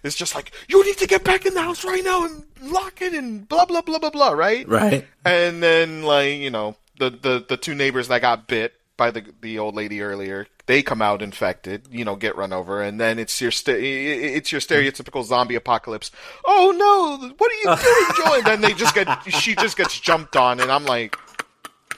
It's 0.03 0.17
just 0.17 0.35
like, 0.35 0.53
"You 0.69 0.85
need 0.85 0.99
to 0.99 1.07
get 1.07 1.25
back 1.25 1.47
in 1.47 1.55
the 1.55 1.63
house 1.63 1.85
right 1.85 2.05
now 2.05 2.27
and 2.27 2.45
lock 2.61 3.01
it 3.01 3.15
and 3.15 3.49
blah 3.49 3.65
blah 3.65 3.81
blah 3.81 3.99
blah 3.99 4.11
blah," 4.11 4.33
right? 4.33 4.69
right. 4.69 5.07
And 5.25 5.63
then 5.63 6.03
like 6.03 6.35
you 6.35 6.51
know 6.51 6.77
the 6.99 7.09
the 7.11 7.45
the 7.49 7.57
two 7.57 7.75
neighbors 7.75 8.09
that 8.09 8.21
got 8.21 8.47
bit 8.47 8.75
by 8.97 9.11
the 9.11 9.25
the 9.41 9.59
old 9.59 9.75
lady 9.75 10.01
earlier, 10.01 10.47
they 10.67 10.83
come 10.83 11.03
out 11.03 11.23
infected, 11.23 11.89
you 11.91 12.05
know, 12.05 12.17
get 12.17 12.37
run 12.37 12.53
over, 12.53 12.83
and 12.83 13.01
then 13.01 13.19
it's 13.19 13.41
your 13.41 13.51
st- 13.51 13.83
it's 13.83 14.53
your 14.53 14.61
stereotypical 14.61 15.25
zombie 15.25 15.55
apocalypse. 15.55 16.11
Oh 16.45 16.73
no, 16.77 17.29
what 17.37 17.51
are 17.51 17.55
you 17.55 17.83
doing, 17.83 18.07
Joel? 18.17 18.35
And 18.39 18.47
then 18.47 18.61
they 18.61 18.75
just 18.75 18.95
get 18.95 19.09
she 19.33 19.55
just 19.55 19.77
gets 19.77 19.99
jumped 19.99 20.37
on, 20.37 20.61
and 20.61 20.71
I'm 20.71 20.85
like. 20.85 21.17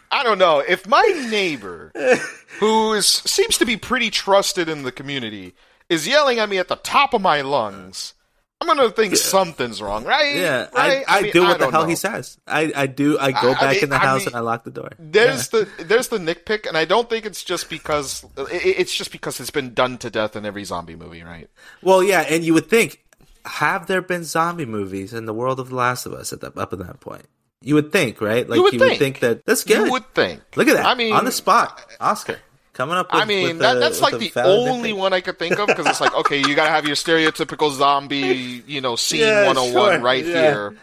I 0.09 0.23
don't 0.23 0.39
know 0.39 0.61
if 0.61 0.87
my 0.87 1.03
neighbor, 1.31 1.93
who 2.61 2.93
is 2.93 3.07
seems 3.07 3.59
to 3.59 3.67
be 3.67 3.77
pretty 3.77 4.09
trusted 4.09 4.69
in 4.69 4.85
the 4.85 4.93
community, 4.93 5.53
is 5.89 6.07
yelling 6.07 6.39
at 6.39 6.49
me 6.49 6.59
at 6.59 6.69
the 6.69 6.77
top 6.77 7.13
of 7.13 7.21
my 7.21 7.41
lungs. 7.41 8.15
I'm 8.61 8.69
gonna 8.69 8.91
think 8.91 9.15
something's 9.17 9.83
wrong, 9.83 10.05
right? 10.05 10.35
Yeah, 10.35 10.69
right? 10.75 11.05
I, 11.07 11.19
I, 11.19 11.23
mean, 11.23 11.33
do 11.33 11.43
what 11.43 11.59
the 11.59 11.71
hell 11.71 11.83
know. 11.83 11.89
he 11.89 11.95
says. 11.95 12.39
I, 12.47 12.73
I 12.75 12.87
do. 12.87 13.19
I 13.19 13.31
go 13.33 13.51
I- 13.51 13.53
I 13.53 13.61
back 13.61 13.75
mean- 13.75 13.83
in 13.85 13.89
the 13.91 13.97
I 13.97 13.99
house 13.99 14.21
mean, 14.21 14.29
and 14.29 14.37
I 14.37 14.41
lock 14.41 14.65
the 14.65 14.71
door. 14.71 14.91
There's 14.99 15.49
the 15.49 15.69
there's 15.79 16.09
the 16.09 16.19
nitpick, 16.19 16.67
and 16.67 16.77
I 16.77 16.87
don't 16.87 17.09
think 17.11 17.27
it's 17.27 17.45
just 17.45 17.69
because 17.69 18.25
it- 18.39 18.51
it's 18.79 18.95
just 18.95 19.13
because 19.13 19.41
it's 19.41 19.51
been 19.51 19.75
done 19.75 19.99
to 19.99 20.11
death 20.11 20.37
in 20.37 20.47
every 20.47 20.65
zombie 20.65 20.97
movie, 20.97 21.23
right? 21.23 21.51
Well, 21.83 22.03
yeah, 22.03 22.23
and 22.23 22.45
you 22.45 22.55
would 22.55 22.71
think, 22.71 23.05
have 23.45 23.87
there 23.89 24.01
been 24.03 24.25
zombie 24.25 24.67
movies 24.67 25.13
in 25.13 25.27
the 25.27 25.35
world 25.35 25.61
of 25.61 25.69
The 25.69 25.77
Last 25.77 26.07
of 26.07 26.15
Us 26.15 26.33
at 26.33 26.41
that 26.41 26.57
up 26.57 26.73
at 26.73 26.79
that 26.79 27.01
point? 27.01 27.27
You 27.61 27.75
would 27.75 27.93
think, 27.93 28.21
right? 28.23 28.49
Like 28.49 28.59
would 28.61 28.73
would 28.73 28.81
think. 28.81 28.99
think 28.99 29.21
that 29.21 29.45
that's 29.45 29.65
good. 29.65 29.85
You 29.87 29.93
would 29.93 30.15
think. 30.15 30.41
Look 30.57 30.69
at 30.69 30.77
that. 30.77 30.87
I 30.87 30.95
mean, 30.95 31.13
on 31.13 31.25
the 31.27 31.33
spot, 31.33 31.85
Oscar 32.01 32.39
coming 32.77 32.97
up. 32.97 33.13
With, 33.13 33.23
I 33.23 33.25
mean, 33.25 33.59
that, 33.59 33.75
the- 33.75 33.81
that's 33.81 34.01
like 34.01 34.19
the 34.19 34.43
only 34.45 34.93
one 34.93 35.13
I 35.13 35.21
could 35.21 35.39
think 35.39 35.59
of 35.59 35.67
because 35.67 35.87
it's 35.87 36.01
like, 36.01 36.15
okay, 36.15 36.39
you 36.39 36.55
gotta 36.55 36.71
have 36.71 36.87
your 36.87 36.97
stereotypical 36.97 37.73
zombie, 37.73 38.63
you 38.67 38.81
know, 38.81 38.95
scene 38.97 39.21
Yeah, 39.21 39.47
101 39.47 39.73
sure, 39.73 39.99
oh 39.99 40.03
right 40.03 40.25
yeah. 40.25 40.33
here, 40.33 40.77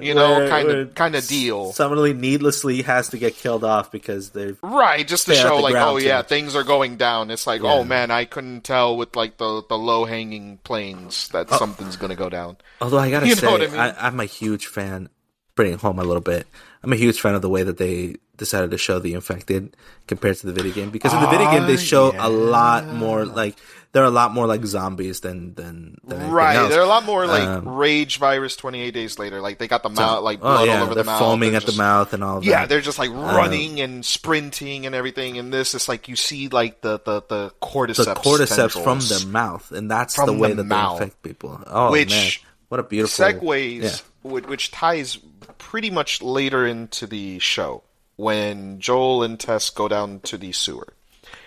you 0.00 0.14
know, 0.14 0.48
kind 0.48 0.70
of 0.70 0.94
kind 0.94 1.14
of 1.14 1.26
deal. 1.26 1.72
Somebody 1.72 2.14
needlessly 2.14 2.80
has 2.82 3.10
to 3.10 3.18
get 3.18 3.34
killed 3.36 3.62
off 3.64 3.90
because 3.92 4.30
they've. 4.30 4.56
Right, 4.62 5.06
just 5.06 5.26
to 5.26 5.34
show 5.34 5.56
like, 5.58 5.74
oh 5.74 5.98
yeah, 5.98 6.22
things 6.22 6.56
are 6.56 6.64
going 6.64 6.96
down. 6.96 7.30
It's 7.30 7.46
like, 7.46 7.60
oh, 7.62 7.66
Yeah. 7.66 7.72
oh 7.74 7.84
man, 7.84 8.10
I 8.10 8.24
couldn't 8.24 8.62
tell 8.62 8.96
with 8.96 9.14
like 9.16 9.36
the 9.36 9.62
the 9.68 9.76
low 9.76 10.04
hanging 10.06 10.58
planes 10.64 11.28
that 11.30 11.48
Oh. 11.50 11.58
something's 11.58 11.96
gonna 11.96 12.16
go 12.16 12.30
down. 12.30 12.56
Although 12.80 12.98
I 12.98 13.10
gotta 13.10 13.26
You 13.26 13.34
say, 13.34 13.46
I 13.46 13.66
mean? 13.66 13.94
I'm 13.98 14.20
a 14.20 14.24
huge 14.24 14.66
fan. 14.66 15.10
Bringing 15.54 15.78
home 15.78 15.98
a 15.98 16.04
little 16.04 16.22
bit, 16.22 16.46
I'm 16.82 16.92
a 16.92 16.96
huge 16.96 17.20
fan 17.20 17.34
of 17.34 17.42
the 17.42 17.48
way 17.50 17.62
that 17.62 17.76
they 17.76 18.16
decided 18.38 18.70
to 18.70 18.78
show 18.78 18.98
the 18.98 19.12
infected 19.12 19.76
compared 20.06 20.36
to 20.38 20.46
the 20.46 20.52
video 20.52 20.72
game 20.72 20.88
because 20.90 21.12
in 21.12 21.20
the 21.20 21.26
video 21.28 21.50
game 21.50 21.66
they 21.66 21.74
Ah, 21.74 21.76
show 21.76 22.14
a 22.18 22.30
lot 22.30 22.86
more 22.88 23.26
like 23.26 23.54
they're 23.92 24.02
a 24.04 24.10
lot 24.10 24.32
more 24.32 24.46
like 24.46 24.64
zombies 24.64 25.20
than 25.20 25.54
than, 25.54 25.98
than 26.04 26.30
Right, 26.30 26.56
else. 26.56 26.70
they're 26.70 26.80
a 26.80 26.86
lot 26.86 27.04
more 27.04 27.26
like 27.26 27.46
Um, 27.46 27.68
rage 27.68 28.16
virus 28.18 28.56
28 28.56 28.92
days 28.94 29.18
later. 29.18 29.42
Like 29.42 29.58
they 29.58 29.68
got 29.68 29.82
the 29.82 29.90
mouth, 29.90 30.24
like 30.24 30.38
oh 30.38 30.48
blood 30.48 30.66
yeah, 30.66 30.78
all 30.78 30.84
over 30.84 30.94
the 30.94 31.04
mouth. 31.04 31.18
foaming 31.18 31.50
They're 31.50 31.58
at 31.58 31.62
just- 31.66 31.76
the 31.76 31.82
mouth 31.82 32.14
and 32.14 32.24
all. 32.24 32.38
Of 32.38 32.44
Yeah, 32.44 32.60
that. 32.60 32.70
they're 32.70 32.80
just 32.80 32.98
like 32.98 33.10
running 33.10 33.78
and 33.82 34.04
sprinting 34.06 34.86
and 34.86 34.94
everything. 34.94 35.36
And 35.36 35.52
this 35.52 35.74
is 35.74 35.86
like 35.86 36.08
you 36.08 36.16
see 36.16 36.48
like 36.48 36.80
the 36.80 36.98
the 37.04 37.22
the 37.28 37.52
cordyceps, 37.60 38.06
the 38.06 38.14
cordyceps 38.14 38.82
from 38.82 39.00
their 39.00 39.30
mouth, 39.30 39.70
and 39.70 39.90
that's 39.90 40.16
the 40.16 40.32
way 40.32 40.48
the 40.54 40.62
that 40.62 40.64
mouth. 40.64 40.98
they 40.98 41.04
infect 41.04 41.22
people. 41.22 41.60
Oh 41.66 41.90
Which 41.92 42.08
man, 42.10 42.30
what 42.70 42.80
a 42.80 42.84
beautiful 42.84 43.26
segues, 43.26 43.82
Yeah. 44.24 44.30
which 44.48 44.70
ties 44.70 45.18
pretty 45.62 45.90
much 45.90 46.20
later 46.20 46.66
into 46.66 47.06
the 47.06 47.38
show 47.38 47.84
when 48.16 48.80
Joel 48.80 49.22
and 49.22 49.38
Tess 49.38 49.70
go 49.70 49.86
down 49.88 50.18
to 50.20 50.36
the 50.36 50.50
sewer. 50.52 50.88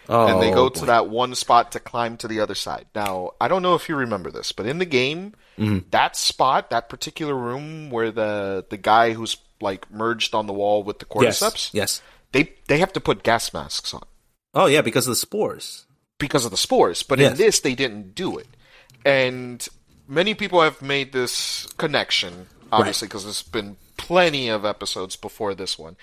Oh, 0.08 0.28
and 0.28 0.42
they 0.42 0.52
go 0.52 0.70
boy. 0.70 0.80
to 0.80 0.86
that 0.86 1.10
one 1.10 1.36
spot 1.36 1.72
to 1.74 1.80
climb 1.80 2.16
to 2.18 2.28
the 2.28 2.40
other 2.40 2.56
side. 2.56 2.86
Now, 2.96 3.32
I 3.42 3.48
don't 3.48 3.62
know 3.62 3.74
if 3.76 3.90
you 3.90 3.96
remember 3.96 4.32
this, 4.32 4.52
but 4.52 4.66
in 4.66 4.80
the 4.80 4.86
game, 4.86 5.34
Mm-hmm. 5.58 5.88
that 5.92 6.18
spot, 6.18 6.70
that 6.72 6.90
particular 6.90 7.34
room 7.34 7.90
where 7.90 8.12
the 8.12 8.66
the 8.70 8.76
guy 8.76 9.14
who's 9.14 9.38
like 9.62 9.90
merged 9.90 10.36
on 10.36 10.48
the 10.48 10.54
wall 10.54 10.84
with 10.84 11.00
the 11.00 11.06
Yes, 11.22 11.40
cordyceps, 11.42 11.70
yes. 11.74 12.02
they 12.34 12.52
they 12.68 12.80
have 12.80 12.92
to 12.92 13.00
put 13.00 13.24
gas 13.24 13.54
masks 13.54 13.94
on 13.94 14.04
Oh 14.54 14.66
yeah, 14.66 14.82
because 14.82 15.08
of 15.08 15.12
the 15.12 15.16
spores. 15.16 15.86
because 16.20 16.44
of 16.44 16.52
the 16.52 16.58
spores. 16.58 17.04
But 17.04 17.20
Yes. 17.20 17.32
in 17.32 17.38
this, 17.38 17.62
they 17.62 17.74
didn't 17.74 18.16
do 18.16 18.38
it, 18.38 18.48
and 19.06 19.66
many 20.10 20.34
people 20.34 20.60
have 20.62 20.82
made 20.82 21.14
this 21.14 21.68
connection, 21.78 22.48
obviously, 22.80 23.08
because 23.08 23.24
there's 23.24 23.44
been 23.44 23.78
plenty 23.98 24.50
of 24.50 24.66
episodes 24.66 25.16
before 25.16 25.56
this 25.56 25.78
one. 25.78 25.96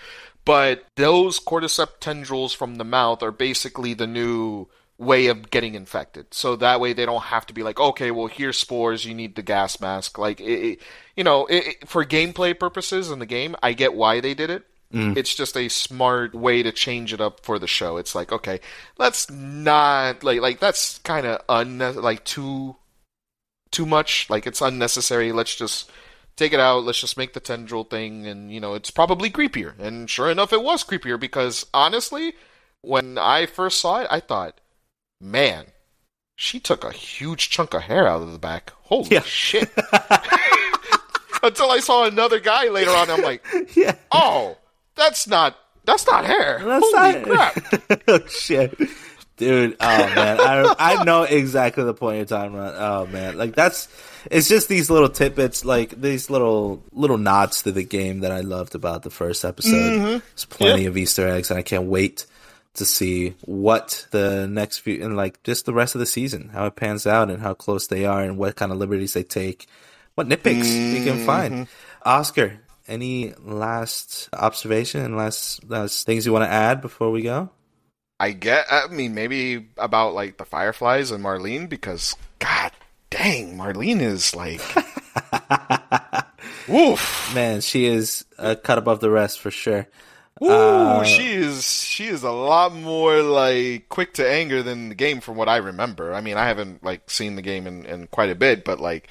But 0.45 0.85
those 0.97 1.39
cordyceps 1.39 2.01
tendrils 2.01 2.53
from 2.53 2.77
the 2.77 2.85
mouth 2.85 3.23
are 3.23 3.31
basically 3.31 3.95
the 3.95 4.07
new 4.07 4.68
way 4.99 5.27
of 5.27 5.51
getting 5.51 5.75
infected. 5.75 6.33
So 6.33 6.57
that 6.57 6.81
way 6.81 6.93
they 6.93 7.07
don't 7.07 7.25
have 7.25 7.47
to 7.47 7.55
be 7.55 7.62
like, 7.62 7.79
okay, 7.79 8.11
well 8.11 8.27
here's 8.27 8.59
spores, 8.59 9.05
you 9.05 9.14
need 9.14 9.35
the 9.35 9.43
gas 9.43 9.81
mask. 9.81 10.18
Like, 10.18 10.41
it, 10.41 10.45
it, 10.45 10.81
you 11.16 11.25
know, 11.25 11.47
it, 11.47 11.89
for 11.89 12.05
gameplay 12.05 12.59
purposes 12.59 13.11
in 13.11 13.18
the 13.18 13.27
game, 13.27 13.57
I 13.62 13.73
get 13.73 13.95
why 13.95 14.20
they 14.20 14.35
did 14.35 14.51
it. 14.51 14.64
Mm. 14.93 15.16
It's 15.16 15.35
just 15.35 15.57
a 15.57 15.68
smart 15.68 16.35
way 16.35 16.62
to 16.62 16.70
change 16.70 17.12
it 17.12 17.20
up 17.20 17.45
for 17.45 17.59
the 17.59 17.66
show. 17.66 17.97
It's 17.97 18.14
like, 18.14 18.31
okay, 18.31 18.61
let's 18.99 19.31
not 19.31 20.23
like 20.23 20.41
like 20.41 20.61
that's 20.61 20.99
kind 20.99 21.27
of 21.27 21.41
un 21.49 21.79
like 21.79 22.25
too 22.25 22.77
too 23.70 23.87
much. 23.87 24.29
Like 24.29 24.47
it's 24.47 24.61
unnecessary. 24.61 25.33
Let's 25.33 25.57
just 25.57 25.91
take 26.37 26.53
it 26.53 26.61
out. 26.61 26.85
Let's 26.85 27.01
just 27.01 27.16
make 27.18 27.33
the 27.33 27.41
tendril 27.41 27.85
thing, 27.85 28.26
and 28.26 28.53
you 28.53 28.61
know, 28.61 28.74
it's 28.74 28.91
probably 28.91 29.30
creepier. 29.30 29.78
And 29.78 30.09
sure 30.09 30.30
enough, 30.30 30.53
it 30.53 30.62
was 30.62 30.85
creepier 30.85 31.18
because 31.18 31.66
honestly, 31.74 32.35
when 32.80 33.18
I 33.18 33.47
first 33.47 33.80
saw 33.80 34.01
it, 34.01 34.09
I 34.11 34.20
thought, 34.20 34.61
man, 35.20 35.66
she 36.37 36.59
took 36.61 36.85
a 36.85 36.93
huge 36.93 37.51
chunk 37.51 37.74
of 37.74 37.83
hair 37.83 38.07
out 38.09 38.22
of 38.22 38.33
the 38.33 38.39
back. 38.39 38.72
Holy 38.83 39.09
Yeah. 39.11 39.22
shit! 39.22 39.70
Until 41.43 41.70
I 41.70 41.80
saw 41.80 42.05
another 42.07 42.39
guy 42.39 42.68
later 42.68 42.91
on, 42.91 43.11
I'm 43.11 43.22
like, 43.22 43.45
yeah, 43.74 43.97
oh, 44.12 44.57
that's 44.95 45.26
not 45.26 45.57
that's 45.85 46.07
not 46.07 46.24
hair. 46.24 46.61
That's 46.64 46.85
Holy 46.95 47.12
not- 47.24 47.24
crap! 47.24 48.03
oh 48.09 48.26
shit, 48.28 48.78
dude. 49.37 49.76
Oh 49.80 49.87
man, 50.14 50.39
I 50.41 50.74
I 50.78 51.05
know 51.05 51.24
exactly 51.24 51.83
the 51.83 51.95
point 51.95 52.18
you're 52.18 52.26
talking 52.26 52.55
about. 52.55 52.74
Oh 52.76 53.07
man, 53.11 53.37
like 53.37 53.55
that's 53.57 53.89
it's 54.31 54.49
just 54.49 54.68
these 54.68 54.91
little 54.91 55.09
tidbits, 55.09 55.64
like 55.64 56.01
these 56.01 56.31
little 56.31 56.83
little 56.93 57.18
nods 57.18 57.62
to 57.62 57.73
the 57.73 57.83
game 57.83 58.20
that 58.20 58.33
I 58.33 58.41
loved 58.41 58.75
about 58.75 59.03
the 59.03 59.11
first 59.11 59.45
episode. 59.45 59.73
Mm-hmm. 59.73 60.18
There's 60.18 60.45
plenty 60.45 60.87
of 60.87 60.97
Easter 60.97 61.29
eggs, 61.29 61.51
and 61.51 61.59
I 61.59 61.62
can't 61.62 61.87
wait 61.87 62.27
to 62.75 62.87
see 62.87 63.35
what 63.43 64.07
the 64.12 64.47
next 64.47 64.79
few 64.79 65.05
and 65.05 65.16
like 65.16 65.43
just 65.43 65.66
the 65.66 65.75
rest 65.75 65.95
of 65.95 65.99
the 65.99 66.07
season, 66.07 66.51
how 66.51 66.66
it 66.66 66.77
pans 66.77 67.07
out, 67.07 67.31
and 67.31 67.43
how 67.43 67.55
close 67.55 67.87
they 67.87 68.05
are, 68.05 68.23
and 68.23 68.39
what 68.39 68.57
kind 68.57 68.73
of 68.73 68.79
liberties 68.79 69.14
they 69.14 69.23
take, 69.23 69.66
what 70.14 70.29
nitpicks 70.29 70.97
you 70.97 71.05
can 71.05 71.25
find. 71.27 71.55
Mm-hmm. 71.55 72.09
Oscar, 72.09 72.61
any 72.89 73.33
last 73.41 74.29
observation 74.33 75.03
and 75.03 75.16
last, 75.16 75.68
last 75.68 76.05
things 76.07 76.27
you 76.27 76.33
want 76.33 76.45
to 76.45 76.51
add 76.51 76.81
before 76.81 77.11
we 77.11 77.23
go? 77.23 77.51
I 78.18 78.33
get. 78.33 78.66
I 78.70 78.87
mean, 78.87 79.14
maybe 79.14 79.68
about 79.77 80.14
like 80.14 80.37
the 80.37 80.45
Fireflies 80.45 81.11
and 81.11 81.25
Marlene 81.25 81.68
because, 81.68 82.14
god 82.39 82.73
dang, 83.23 83.57
Marlene 83.57 84.01
is 84.01 84.35
like 84.35 84.61
woof, 86.68 87.33
Man, 87.35 87.61
she 87.61 87.87
is 87.87 88.25
a 88.39 88.57
cut 88.57 88.79
above 88.79 89.01
the 89.01 89.11
rest 89.11 89.41
for 89.41 89.51
sure. 89.51 89.87
Ooh, 90.43 90.49
Uh, 90.51 91.05
she 91.05 91.33
is 91.35 91.64
she 91.64 92.07
is 92.07 92.23
a 92.23 92.31
lot 92.31 92.75
more 92.75 93.23
like 93.23 93.89
quick 93.89 94.14
to 94.14 94.29
anger 94.29 94.62
than 94.62 94.89
the 94.89 94.95
game 94.95 95.20
from 95.20 95.37
what 95.37 95.49
I 95.49 95.59
remember. 95.59 96.14
I 96.14 96.20
mean, 96.20 96.37
I 96.37 96.47
haven't 96.47 96.83
like 96.83 97.11
seen 97.11 97.37
the 97.37 97.43
game 97.43 97.66
in, 97.66 97.85
in 97.87 98.07
quite 98.09 98.31
a 98.31 98.35
bit, 98.35 98.64
but 98.64 98.81
like 98.81 99.09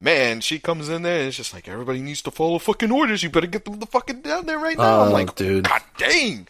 man, 0.00 0.40
she 0.40 0.58
comes 0.58 0.88
in 0.88 1.02
there 1.02 1.18
and 1.18 1.28
it's 1.28 1.36
just 1.36 1.52
like 1.52 1.68
everybody 1.68 2.00
needs 2.00 2.22
to 2.22 2.30
follow 2.30 2.58
fucking 2.58 2.92
orders. 2.92 3.22
You 3.22 3.30
better 3.30 3.46
get 3.46 3.64
them 3.64 3.78
the 3.80 3.86
fucking 3.86 4.20
down 4.22 4.46
there 4.46 4.58
right 4.58 4.78
now. 4.78 5.02
I'm 5.02 5.08
Oh, 5.08 5.12
like, 5.12 5.34
dude. 5.34 5.64
God 5.64 5.82
dang. 5.98 6.48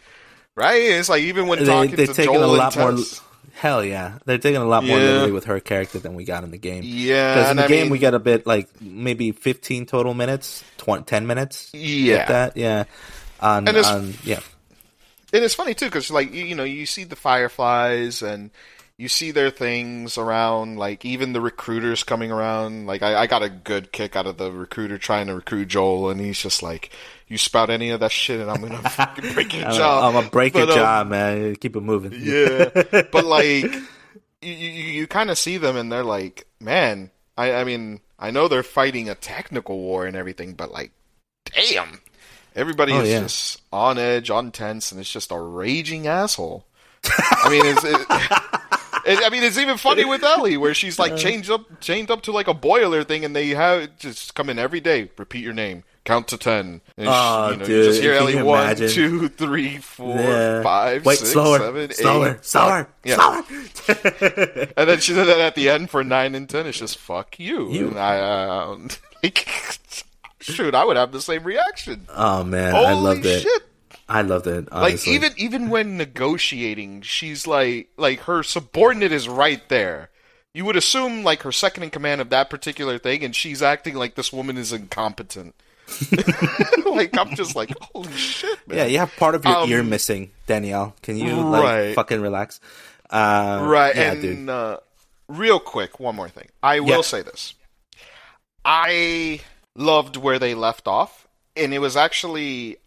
Right? 0.55 0.81
It's 0.81 1.09
like 1.09 1.23
even 1.23 1.47
when 1.47 1.59
They, 1.59 1.65
talking 1.65 1.95
they're 1.95 2.07
to 2.07 2.13
taking 2.13 2.33
Joel 2.35 2.55
a 2.55 2.57
lot 2.57 2.77
more. 2.77 2.95
Hell 3.53 3.83
yeah, 3.83 4.17
they're 4.25 4.37
taking 4.37 4.61
a 4.61 4.65
lot 4.65 4.83
more 4.83 4.97
Yeah. 4.99 5.05
liberty 5.11 5.31
with 5.31 5.45
her 5.45 5.59
character 5.59 5.99
than 5.99 6.15
we 6.15 6.23
got 6.23 6.43
in 6.43 6.51
the 6.51 6.57
game. 6.57 6.83
Yeah, 6.85 7.35
Because 7.35 7.51
in 7.51 7.57
the 7.57 7.63
I 7.65 7.67
game 7.67 7.81
mean- 7.83 7.91
we 7.91 7.99
got 7.99 8.13
a 8.13 8.19
bit 8.19 8.47
like 8.47 8.69
maybe 8.81 9.31
fifteen 9.31 9.85
total 9.85 10.13
minutes, 10.13 10.63
20, 10.77 11.03
10 11.03 11.27
minutes. 11.27 11.69
Yeah. 11.73 12.25
That, 12.27 12.57
yeah. 12.57 12.85
On, 13.39 13.67
And 13.67 13.77
it's- 13.77 13.91
on 13.93 14.13
yeah, 14.23 14.39
And 15.33 15.43
it's 15.43 15.53
funny 15.55 15.73
too, 15.73 15.85
because 15.85 16.11
like 16.11 16.33
you, 16.33 16.43
you 16.45 16.55
know, 16.55 16.63
you 16.63 16.85
see 16.85 17.03
the 17.03 17.15
fireflies 17.15 18.21
and 18.21 18.51
you 19.01 19.07
see 19.09 19.31
their 19.31 19.49
things 19.49 20.15
around. 20.17 20.77
Like 20.77 21.03
even 21.03 21.33
the 21.33 21.41
recruiters 21.41 22.03
coming 22.03 22.31
around. 22.31 22.85
Like 22.85 23.01
I, 23.01 23.21
I 23.21 23.27
got 23.27 23.41
a 23.41 23.49
good 23.49 23.91
kick 23.91 24.15
out 24.15 24.27
of 24.27 24.37
the 24.37 24.51
recruiter 24.51 24.99
trying 24.99 25.25
to 25.27 25.33
recruit 25.35 25.69
Joel, 25.69 26.11
and 26.11 26.21
he's 26.21 26.39
just 26.39 26.61
like, 26.61 26.91
"You 27.27 27.37
spout 27.39 27.69
any 27.71 27.89
of 27.89 27.99
that 28.01 28.11
shit, 28.11 28.39
and 28.39 28.51
I'm 28.51 28.61
gonna 28.61 28.87
fucking 28.89 29.33
break 29.33 29.53
your 29.53 29.63
jaw." 29.71 30.07
I'm 30.07 30.13
gonna 30.13 30.29
break 30.29 30.53
your 30.55 30.67
But, 30.67 30.73
um, 30.73 30.77
jaw, 30.77 31.03
man. 31.03 31.55
Keep 31.55 31.75
it 31.77 31.81
moving. 31.81 32.13
Yeah, 32.21 32.69
but 33.11 33.25
like 33.25 33.63
you, 34.43 34.53
you, 34.53 34.69
you 35.01 35.07
kind 35.07 35.31
of 35.31 35.37
see 35.37 35.57
them, 35.57 35.75
and 35.75 35.91
they're 35.91 36.03
like, 36.03 36.45
"Man, 36.59 37.09
I, 37.37 37.53
I 37.55 37.63
mean, 37.63 38.01
I 38.19 38.29
know 38.29 38.47
they're 38.47 38.61
fighting 38.63 39.09
a 39.09 39.15
technical 39.15 39.79
war 39.79 40.05
and 40.05 40.15
everything, 40.15 40.53
but 40.53 40.71
like, 40.71 40.91
damn." 41.45 41.99
Everybody 42.53 42.91
Oh, 42.91 42.99
is 42.99 43.09
yeah. 43.09 43.19
just 43.21 43.61
on 43.71 43.97
edge, 43.97 44.29
on 44.29 44.51
tense, 44.51 44.91
and 44.91 44.99
it's 44.99 45.09
just 45.09 45.31
a 45.31 45.39
raging 45.39 46.05
asshole. 46.05 46.65
I 47.05 47.49
mean, 47.49 47.65
it's, 47.65 47.83
it, 47.85 47.95
it- 48.09 48.61
I 49.05 49.29
mean, 49.29 49.43
it's 49.43 49.57
even 49.57 49.77
funny 49.77 50.05
with 50.05 50.23
Ellie, 50.23 50.57
where 50.57 50.73
she's 50.73 50.99
Uh. 50.99 51.03
like 51.03 51.17
chained 51.17 51.49
up, 51.49 51.79
chained 51.81 52.11
up 52.11 52.21
to 52.23 52.31
like 52.31 52.47
a 52.47 52.53
boiler 52.53 53.03
thing, 53.03 53.23
and 53.25 53.35
they 53.35 53.49
have 53.49 53.97
just 53.97 54.35
come 54.35 54.49
in 54.49 54.59
every 54.59 54.79
day, 54.79 55.09
repeat 55.17 55.43
your 55.43 55.53
name, 55.53 55.83
count 56.05 56.27
to 56.29 56.37
ten. 56.37 56.81
And 56.97 57.05
she- 57.07 57.11
Oh, 57.11 57.49
you 57.51 57.57
know, 57.57 57.61
you 57.65 57.67
dude, 57.67 57.85
just 57.85 58.01
hear 58.01 58.13
Ellie 58.13 58.37
you 58.37 58.45
one, 58.45 58.75
two, 58.75 59.27
three, 59.29 59.77
four, 59.77 60.17
Yeah. 60.19 60.61
five, 60.63 61.05
Wait, 61.05 61.17
six, 61.19 61.31
slower, 61.31 61.59
seven, 61.59 61.83
eight, 61.83 61.95
slower, 61.95 62.37
slower. 62.41 62.87
Yeah. 63.03 63.15
slower. 63.15 63.43
And 64.77 64.89
then 64.89 64.99
she 64.99 65.13
said 65.13 65.25
that 65.25 65.39
at 65.39 65.55
the 65.55 65.69
end 65.69 65.89
for 65.89 66.03
nine 66.03 66.35
and 66.35 66.47
ten, 66.49 66.65
it's 66.67 66.79
just 66.79 66.97
fuck 66.97 67.39
you. 67.39 67.69
You. 67.71 67.87
And 67.89 67.99
I, 67.99 68.19
uh, 68.19 68.77
like, 69.23 69.47
shoot, 70.39 70.73
I 70.75 70.83
would 70.85 70.97
have 70.97 71.11
the 71.11 71.21
same 71.21 71.43
reaction. 71.43 72.07
oh 72.15 72.43
man, 72.43 72.73
Holy 72.73 72.85
I 72.87 72.93
loved 72.93 73.25
it. 73.25 73.41
shit! 73.41 73.63
I 74.09 74.21
loved 74.21 74.47
it. 74.47 74.71
Like 74.71 75.07
even 75.07 75.33
even 75.37 75.69
when 75.69 75.97
negotiating, 75.97 77.01
she's 77.03 77.47
like 77.47 77.89
like 77.97 78.21
her 78.21 78.43
subordinate 78.43 79.11
is 79.11 79.27
right 79.29 79.67
there. 79.69 80.09
You 80.53 80.65
would 80.65 80.75
assume 80.75 81.23
like 81.23 81.43
her 81.43 81.51
second 81.51 81.83
in 81.83 81.89
command 81.91 82.19
of 82.21 82.29
that 82.29 82.49
particular 82.49 82.97
thing, 82.97 83.23
and 83.23 83.35
she's 83.35 83.61
acting 83.61 83.95
like 83.95 84.15
this 84.15 84.33
woman 84.33 84.57
is 84.57 84.73
incompetent. 84.73 85.55
like 86.85 87.17
I'm 87.17 87.35
just 87.35 87.55
like, 87.55 87.73
holy 87.79 88.11
shit, 88.13 88.59
man. 88.67 88.77
yeah, 88.77 88.85
you 88.85 88.97
have 88.99 89.15
part 89.15 89.35
of 89.35 89.45
your 89.45 89.57
Um, 89.57 89.69
ear 89.69 89.83
missing, 89.83 90.31
Danielle. 90.47 90.95
Can 91.01 91.17
you 91.17 91.35
like 91.35 91.63
Right. 91.63 91.95
fucking 91.95 92.21
relax? 92.21 92.59
Uh, 93.09 93.59
Right, 93.69 93.95
yeah, 93.95 94.11
and 94.13 94.49
uh, 94.49 94.77
real 95.27 95.59
quick, 95.59 95.99
one 95.99 96.15
more 96.15 96.29
thing. 96.29 96.47
I 96.63 96.79
will 96.79 96.87
Yeah. 96.97 97.01
say 97.01 97.21
this: 97.21 97.55
I 98.63 99.41
loved 99.75 100.17
where 100.17 100.39
they 100.39 100.53
left 100.53 100.87
off, 100.87 101.27
and 101.55 101.73
it 101.73 101.79
was 101.79 101.95
actually, 101.97 102.77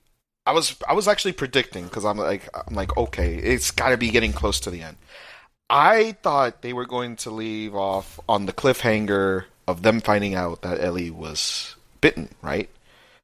I 0.47 0.53
was, 0.53 0.76
I 0.86 0.92
was 0.92 1.09
actually 1.09 1.32
predicting 1.32 1.84
because 1.84 2.05
I'm 2.05 2.18
like, 2.18 2.49
I'm 2.55 2.74
like, 2.74 2.97
okay, 2.97 3.36
it's 3.36 3.70
got 3.70 3.90
to 3.90 3.97
be 3.97 4.11
getting 4.11 4.32
close 4.32 4.61
to 4.61 4.70
the 4.70 4.82
end. 4.82 4.97
I 5.70 6.12
thought 6.22 6.62
they 6.62 6.72
were 6.72 6.86
going 6.86 7.16
to 7.16 7.30
leave 7.30 7.74
off 7.74 8.20
on 8.28 8.47
the 8.47 8.53
cliffhanger 8.53 9.45
of 9.66 9.82
them 9.82 10.01
finding 10.01 10.34
out 10.34 10.62
that 10.62 10.80
Ellie 10.80 11.11
was 11.11 11.76
bitten, 12.01 12.28
right? 12.42 12.68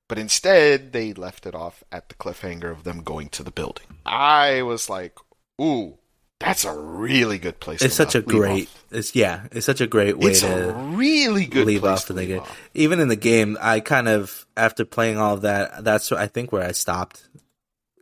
But 0.09 0.19
instead, 0.19 0.93
they 0.93 1.13
left 1.13 1.47
it 1.47 1.55
off 1.55 1.85
at 1.93 2.09
the 2.09 2.15
cliffhanger 2.15 2.73
of 2.73 2.85
them 2.85 3.03
going 3.03 3.29
to 3.29 3.43
the 3.43 3.51
building. 3.51 3.87
I 4.07 4.63
was 4.63 4.89
like, 4.89 5.17
ooh, 5.61 5.99
that's 6.41 6.65
a 6.65 6.73
really 6.73 7.39
good 7.39 7.61
place. 7.61 7.81
It's 7.83 7.95
to 7.97 8.03
such 8.03 8.15
a 8.17 8.23
great. 8.23 8.67
off. 8.69 8.85
It's 8.91 9.15
yeah. 9.15 9.47
It's 9.53 9.67
such 9.67 9.81
a 9.81 9.87
great 9.87 10.19
way 10.19 10.31
It's 10.33 10.41
to 10.41 10.71
a 10.71 10.73
really 10.73 11.47
good 11.47 11.67
leave 11.67 11.85
off 11.85 12.07
the 12.07 12.15
leave 12.15 12.29
game. 12.29 12.41
off. 12.41 12.61
Even 12.75 12.99
in 12.99 13.09
the 13.09 13.17
game, 13.17 13.57
I 13.61 13.81
kind 13.81 14.09
of 14.09 14.47
after 14.57 14.85
playing 14.85 15.19
all 15.19 15.35
of 15.35 15.43
that, 15.43 15.85
that's 15.85 16.11
I 16.13 16.27
think 16.27 16.51
where 16.51 16.67
I 16.67 16.73
stopped 16.73 17.23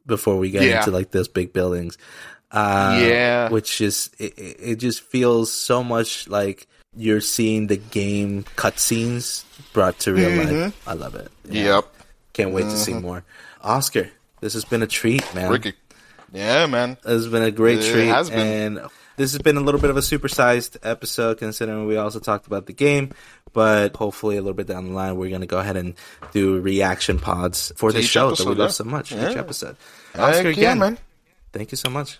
before 0.06 0.38
we 0.38 0.50
get 0.50 0.62
Yeah. 0.62 0.78
into 0.78 0.90
like 0.92 1.10
those 1.10 1.28
big 1.28 1.52
buildings. 1.52 1.98
Uh, 2.50 2.98
Yeah. 3.02 3.48
which 3.50 3.80
is 3.82 4.08
it, 4.18 4.32
it 4.38 4.76
just 4.76 5.02
feels 5.02 5.52
so 5.52 5.84
much 5.84 6.26
like 6.28 6.66
you're 6.96 7.20
seeing 7.20 7.66
the 7.66 7.76
game 7.76 8.44
cutscenes 8.56 9.44
brought 9.74 9.98
to 10.00 10.14
real 10.14 10.30
life. 10.30 10.74
I 10.86 10.94
love 10.94 11.14
it. 11.14 11.30
Yeah. 11.44 11.50
Mm-hmm. 11.50 11.66
Yep, 11.66 11.94
Can't 12.32 12.52
wait 12.54 12.62
to 12.62 12.76
see 12.78 12.94
more. 12.94 13.24
Oscar, 13.62 14.08
this 14.40 14.54
has 14.54 14.64
been 14.64 14.82
a 14.82 14.86
treat, 14.86 15.22
man. 15.34 15.50
Ricky. 15.50 15.74
Yeah, 16.32 16.66
man. 16.66 16.96
It's 17.04 17.26
been 17.26 17.42
a 17.42 17.50
great 17.50 17.78
It 17.80 17.90
treat, 17.92 18.06
has 18.08 18.28
been. 18.30 18.76
and 18.78 18.88
this 19.16 19.32
has 19.32 19.40
been 19.42 19.56
a 19.56 19.60
little 19.60 19.80
bit 19.80 19.90
of 19.90 19.96
a 19.96 20.00
supersized 20.00 20.76
episode, 20.82 21.38
considering 21.38 21.86
we 21.86 21.96
also 21.96 22.20
talked 22.20 22.46
about 22.46 22.66
the 22.66 22.72
game. 22.72 23.12
But 23.54 23.96
hopefully, 23.96 24.36
a 24.36 24.42
little 24.42 24.54
bit 24.54 24.66
down 24.66 24.86
the 24.88 24.92
line, 24.92 25.16
we're 25.16 25.30
going 25.30 25.40
to 25.40 25.46
go 25.46 25.58
ahead 25.58 25.76
and 25.76 25.94
do 26.32 26.60
reaction 26.60 27.18
pods 27.18 27.72
for 27.76 27.92
the 27.92 28.00
each 28.00 28.06
show 28.08 28.30
that 28.30 28.40
we 28.44 28.52
episode, 28.52 28.58
love 28.58 28.68
yeah. 28.68 28.72
so 28.72 28.84
much. 28.84 29.12
Each 29.12 29.18
Yeah. 29.18 29.40
episode. 29.40 29.76
Heck 30.12 30.22
Oscar, 30.22 30.42
yeah, 30.50 30.50
again, 30.50 30.78
man. 30.78 30.98
thank 31.52 31.72
you 31.72 31.76
so 31.76 31.88
much. 31.90 32.18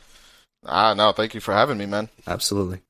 Ah, 0.64 0.94
no, 0.94 1.12
thank 1.12 1.34
you 1.34 1.40
for 1.40 1.52
having 1.54 1.76
me, 1.78 1.86
man. 1.86 2.08
Absolutely. 2.26 2.80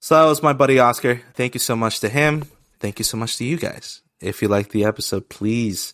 So 0.00 0.14
that 0.14 0.28
was 0.28 0.42
my 0.42 0.52
buddy 0.52 0.78
Oscar. 0.78 1.20
Thank 1.34 1.54
you 1.54 1.60
so 1.60 1.74
much 1.76 2.00
to 2.00 2.08
him. 2.08 2.44
Thank 2.80 2.98
you 3.00 3.04
so 3.04 3.16
much 3.16 3.36
to 3.38 3.44
you 3.44 3.56
guys. 3.58 4.00
If 4.20 4.40
you 4.42 4.48
liked 4.48 4.70
the 4.70 4.84
episode, 4.84 5.28
please 5.28 5.92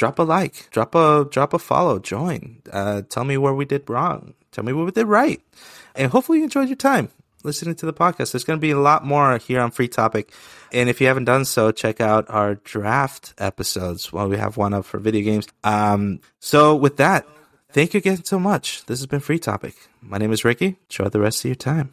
drop 0.00 0.18
a 0.18 0.22
like, 0.22 0.70
drop 0.70 0.94
a 0.94 1.26
drop 1.30 1.52
a 1.52 1.58
follow, 1.58 1.98
join. 1.98 2.62
Uh, 2.72 3.02
tell 3.02 3.24
me 3.24 3.36
where 3.36 3.52
we 3.52 3.66
did 3.66 3.88
wrong. 3.88 4.32
Tell 4.50 4.64
me 4.64 4.72
what 4.72 4.86
we 4.86 4.92
did 4.92 5.06
right. 5.06 5.42
And 5.94 6.10
hopefully 6.10 6.38
you 6.38 6.44
enjoyed 6.44 6.70
your 6.70 6.76
time 6.76 7.10
listening 7.44 7.74
to 7.74 7.86
the 7.86 7.92
podcast. 7.92 8.32
There's 8.32 8.44
going 8.44 8.58
to 8.58 8.62
be 8.62 8.70
a 8.70 8.78
lot 8.78 9.04
more 9.04 9.36
here 9.36 9.60
on 9.60 9.70
Free 9.70 9.88
Topic. 9.88 10.32
And 10.72 10.88
if 10.88 11.02
you 11.02 11.06
haven't 11.06 11.26
done 11.26 11.44
so, 11.44 11.70
check 11.70 12.00
out 12.00 12.24
our 12.30 12.54
draft 12.54 13.34
episodes 13.36 14.10
while 14.10 14.26
we 14.26 14.38
have 14.38 14.56
one 14.56 14.72
up 14.72 14.86
for 14.86 14.98
video 14.98 15.22
games. 15.22 15.46
Um, 15.64 16.20
so 16.38 16.74
with 16.74 16.96
that, 16.96 17.26
thank 17.70 17.92
you 17.92 17.98
again 17.98 18.24
so 18.24 18.38
much. 18.38 18.86
This 18.86 19.00
has 19.00 19.06
been 19.06 19.20
Free 19.20 19.38
Topic. 19.38 19.74
My 20.00 20.16
name 20.16 20.32
is 20.32 20.46
Ricky. 20.46 20.78
Enjoy 20.88 21.10
the 21.10 21.20
rest 21.20 21.44
of 21.44 21.48
your 21.50 21.56
time. 21.56 21.92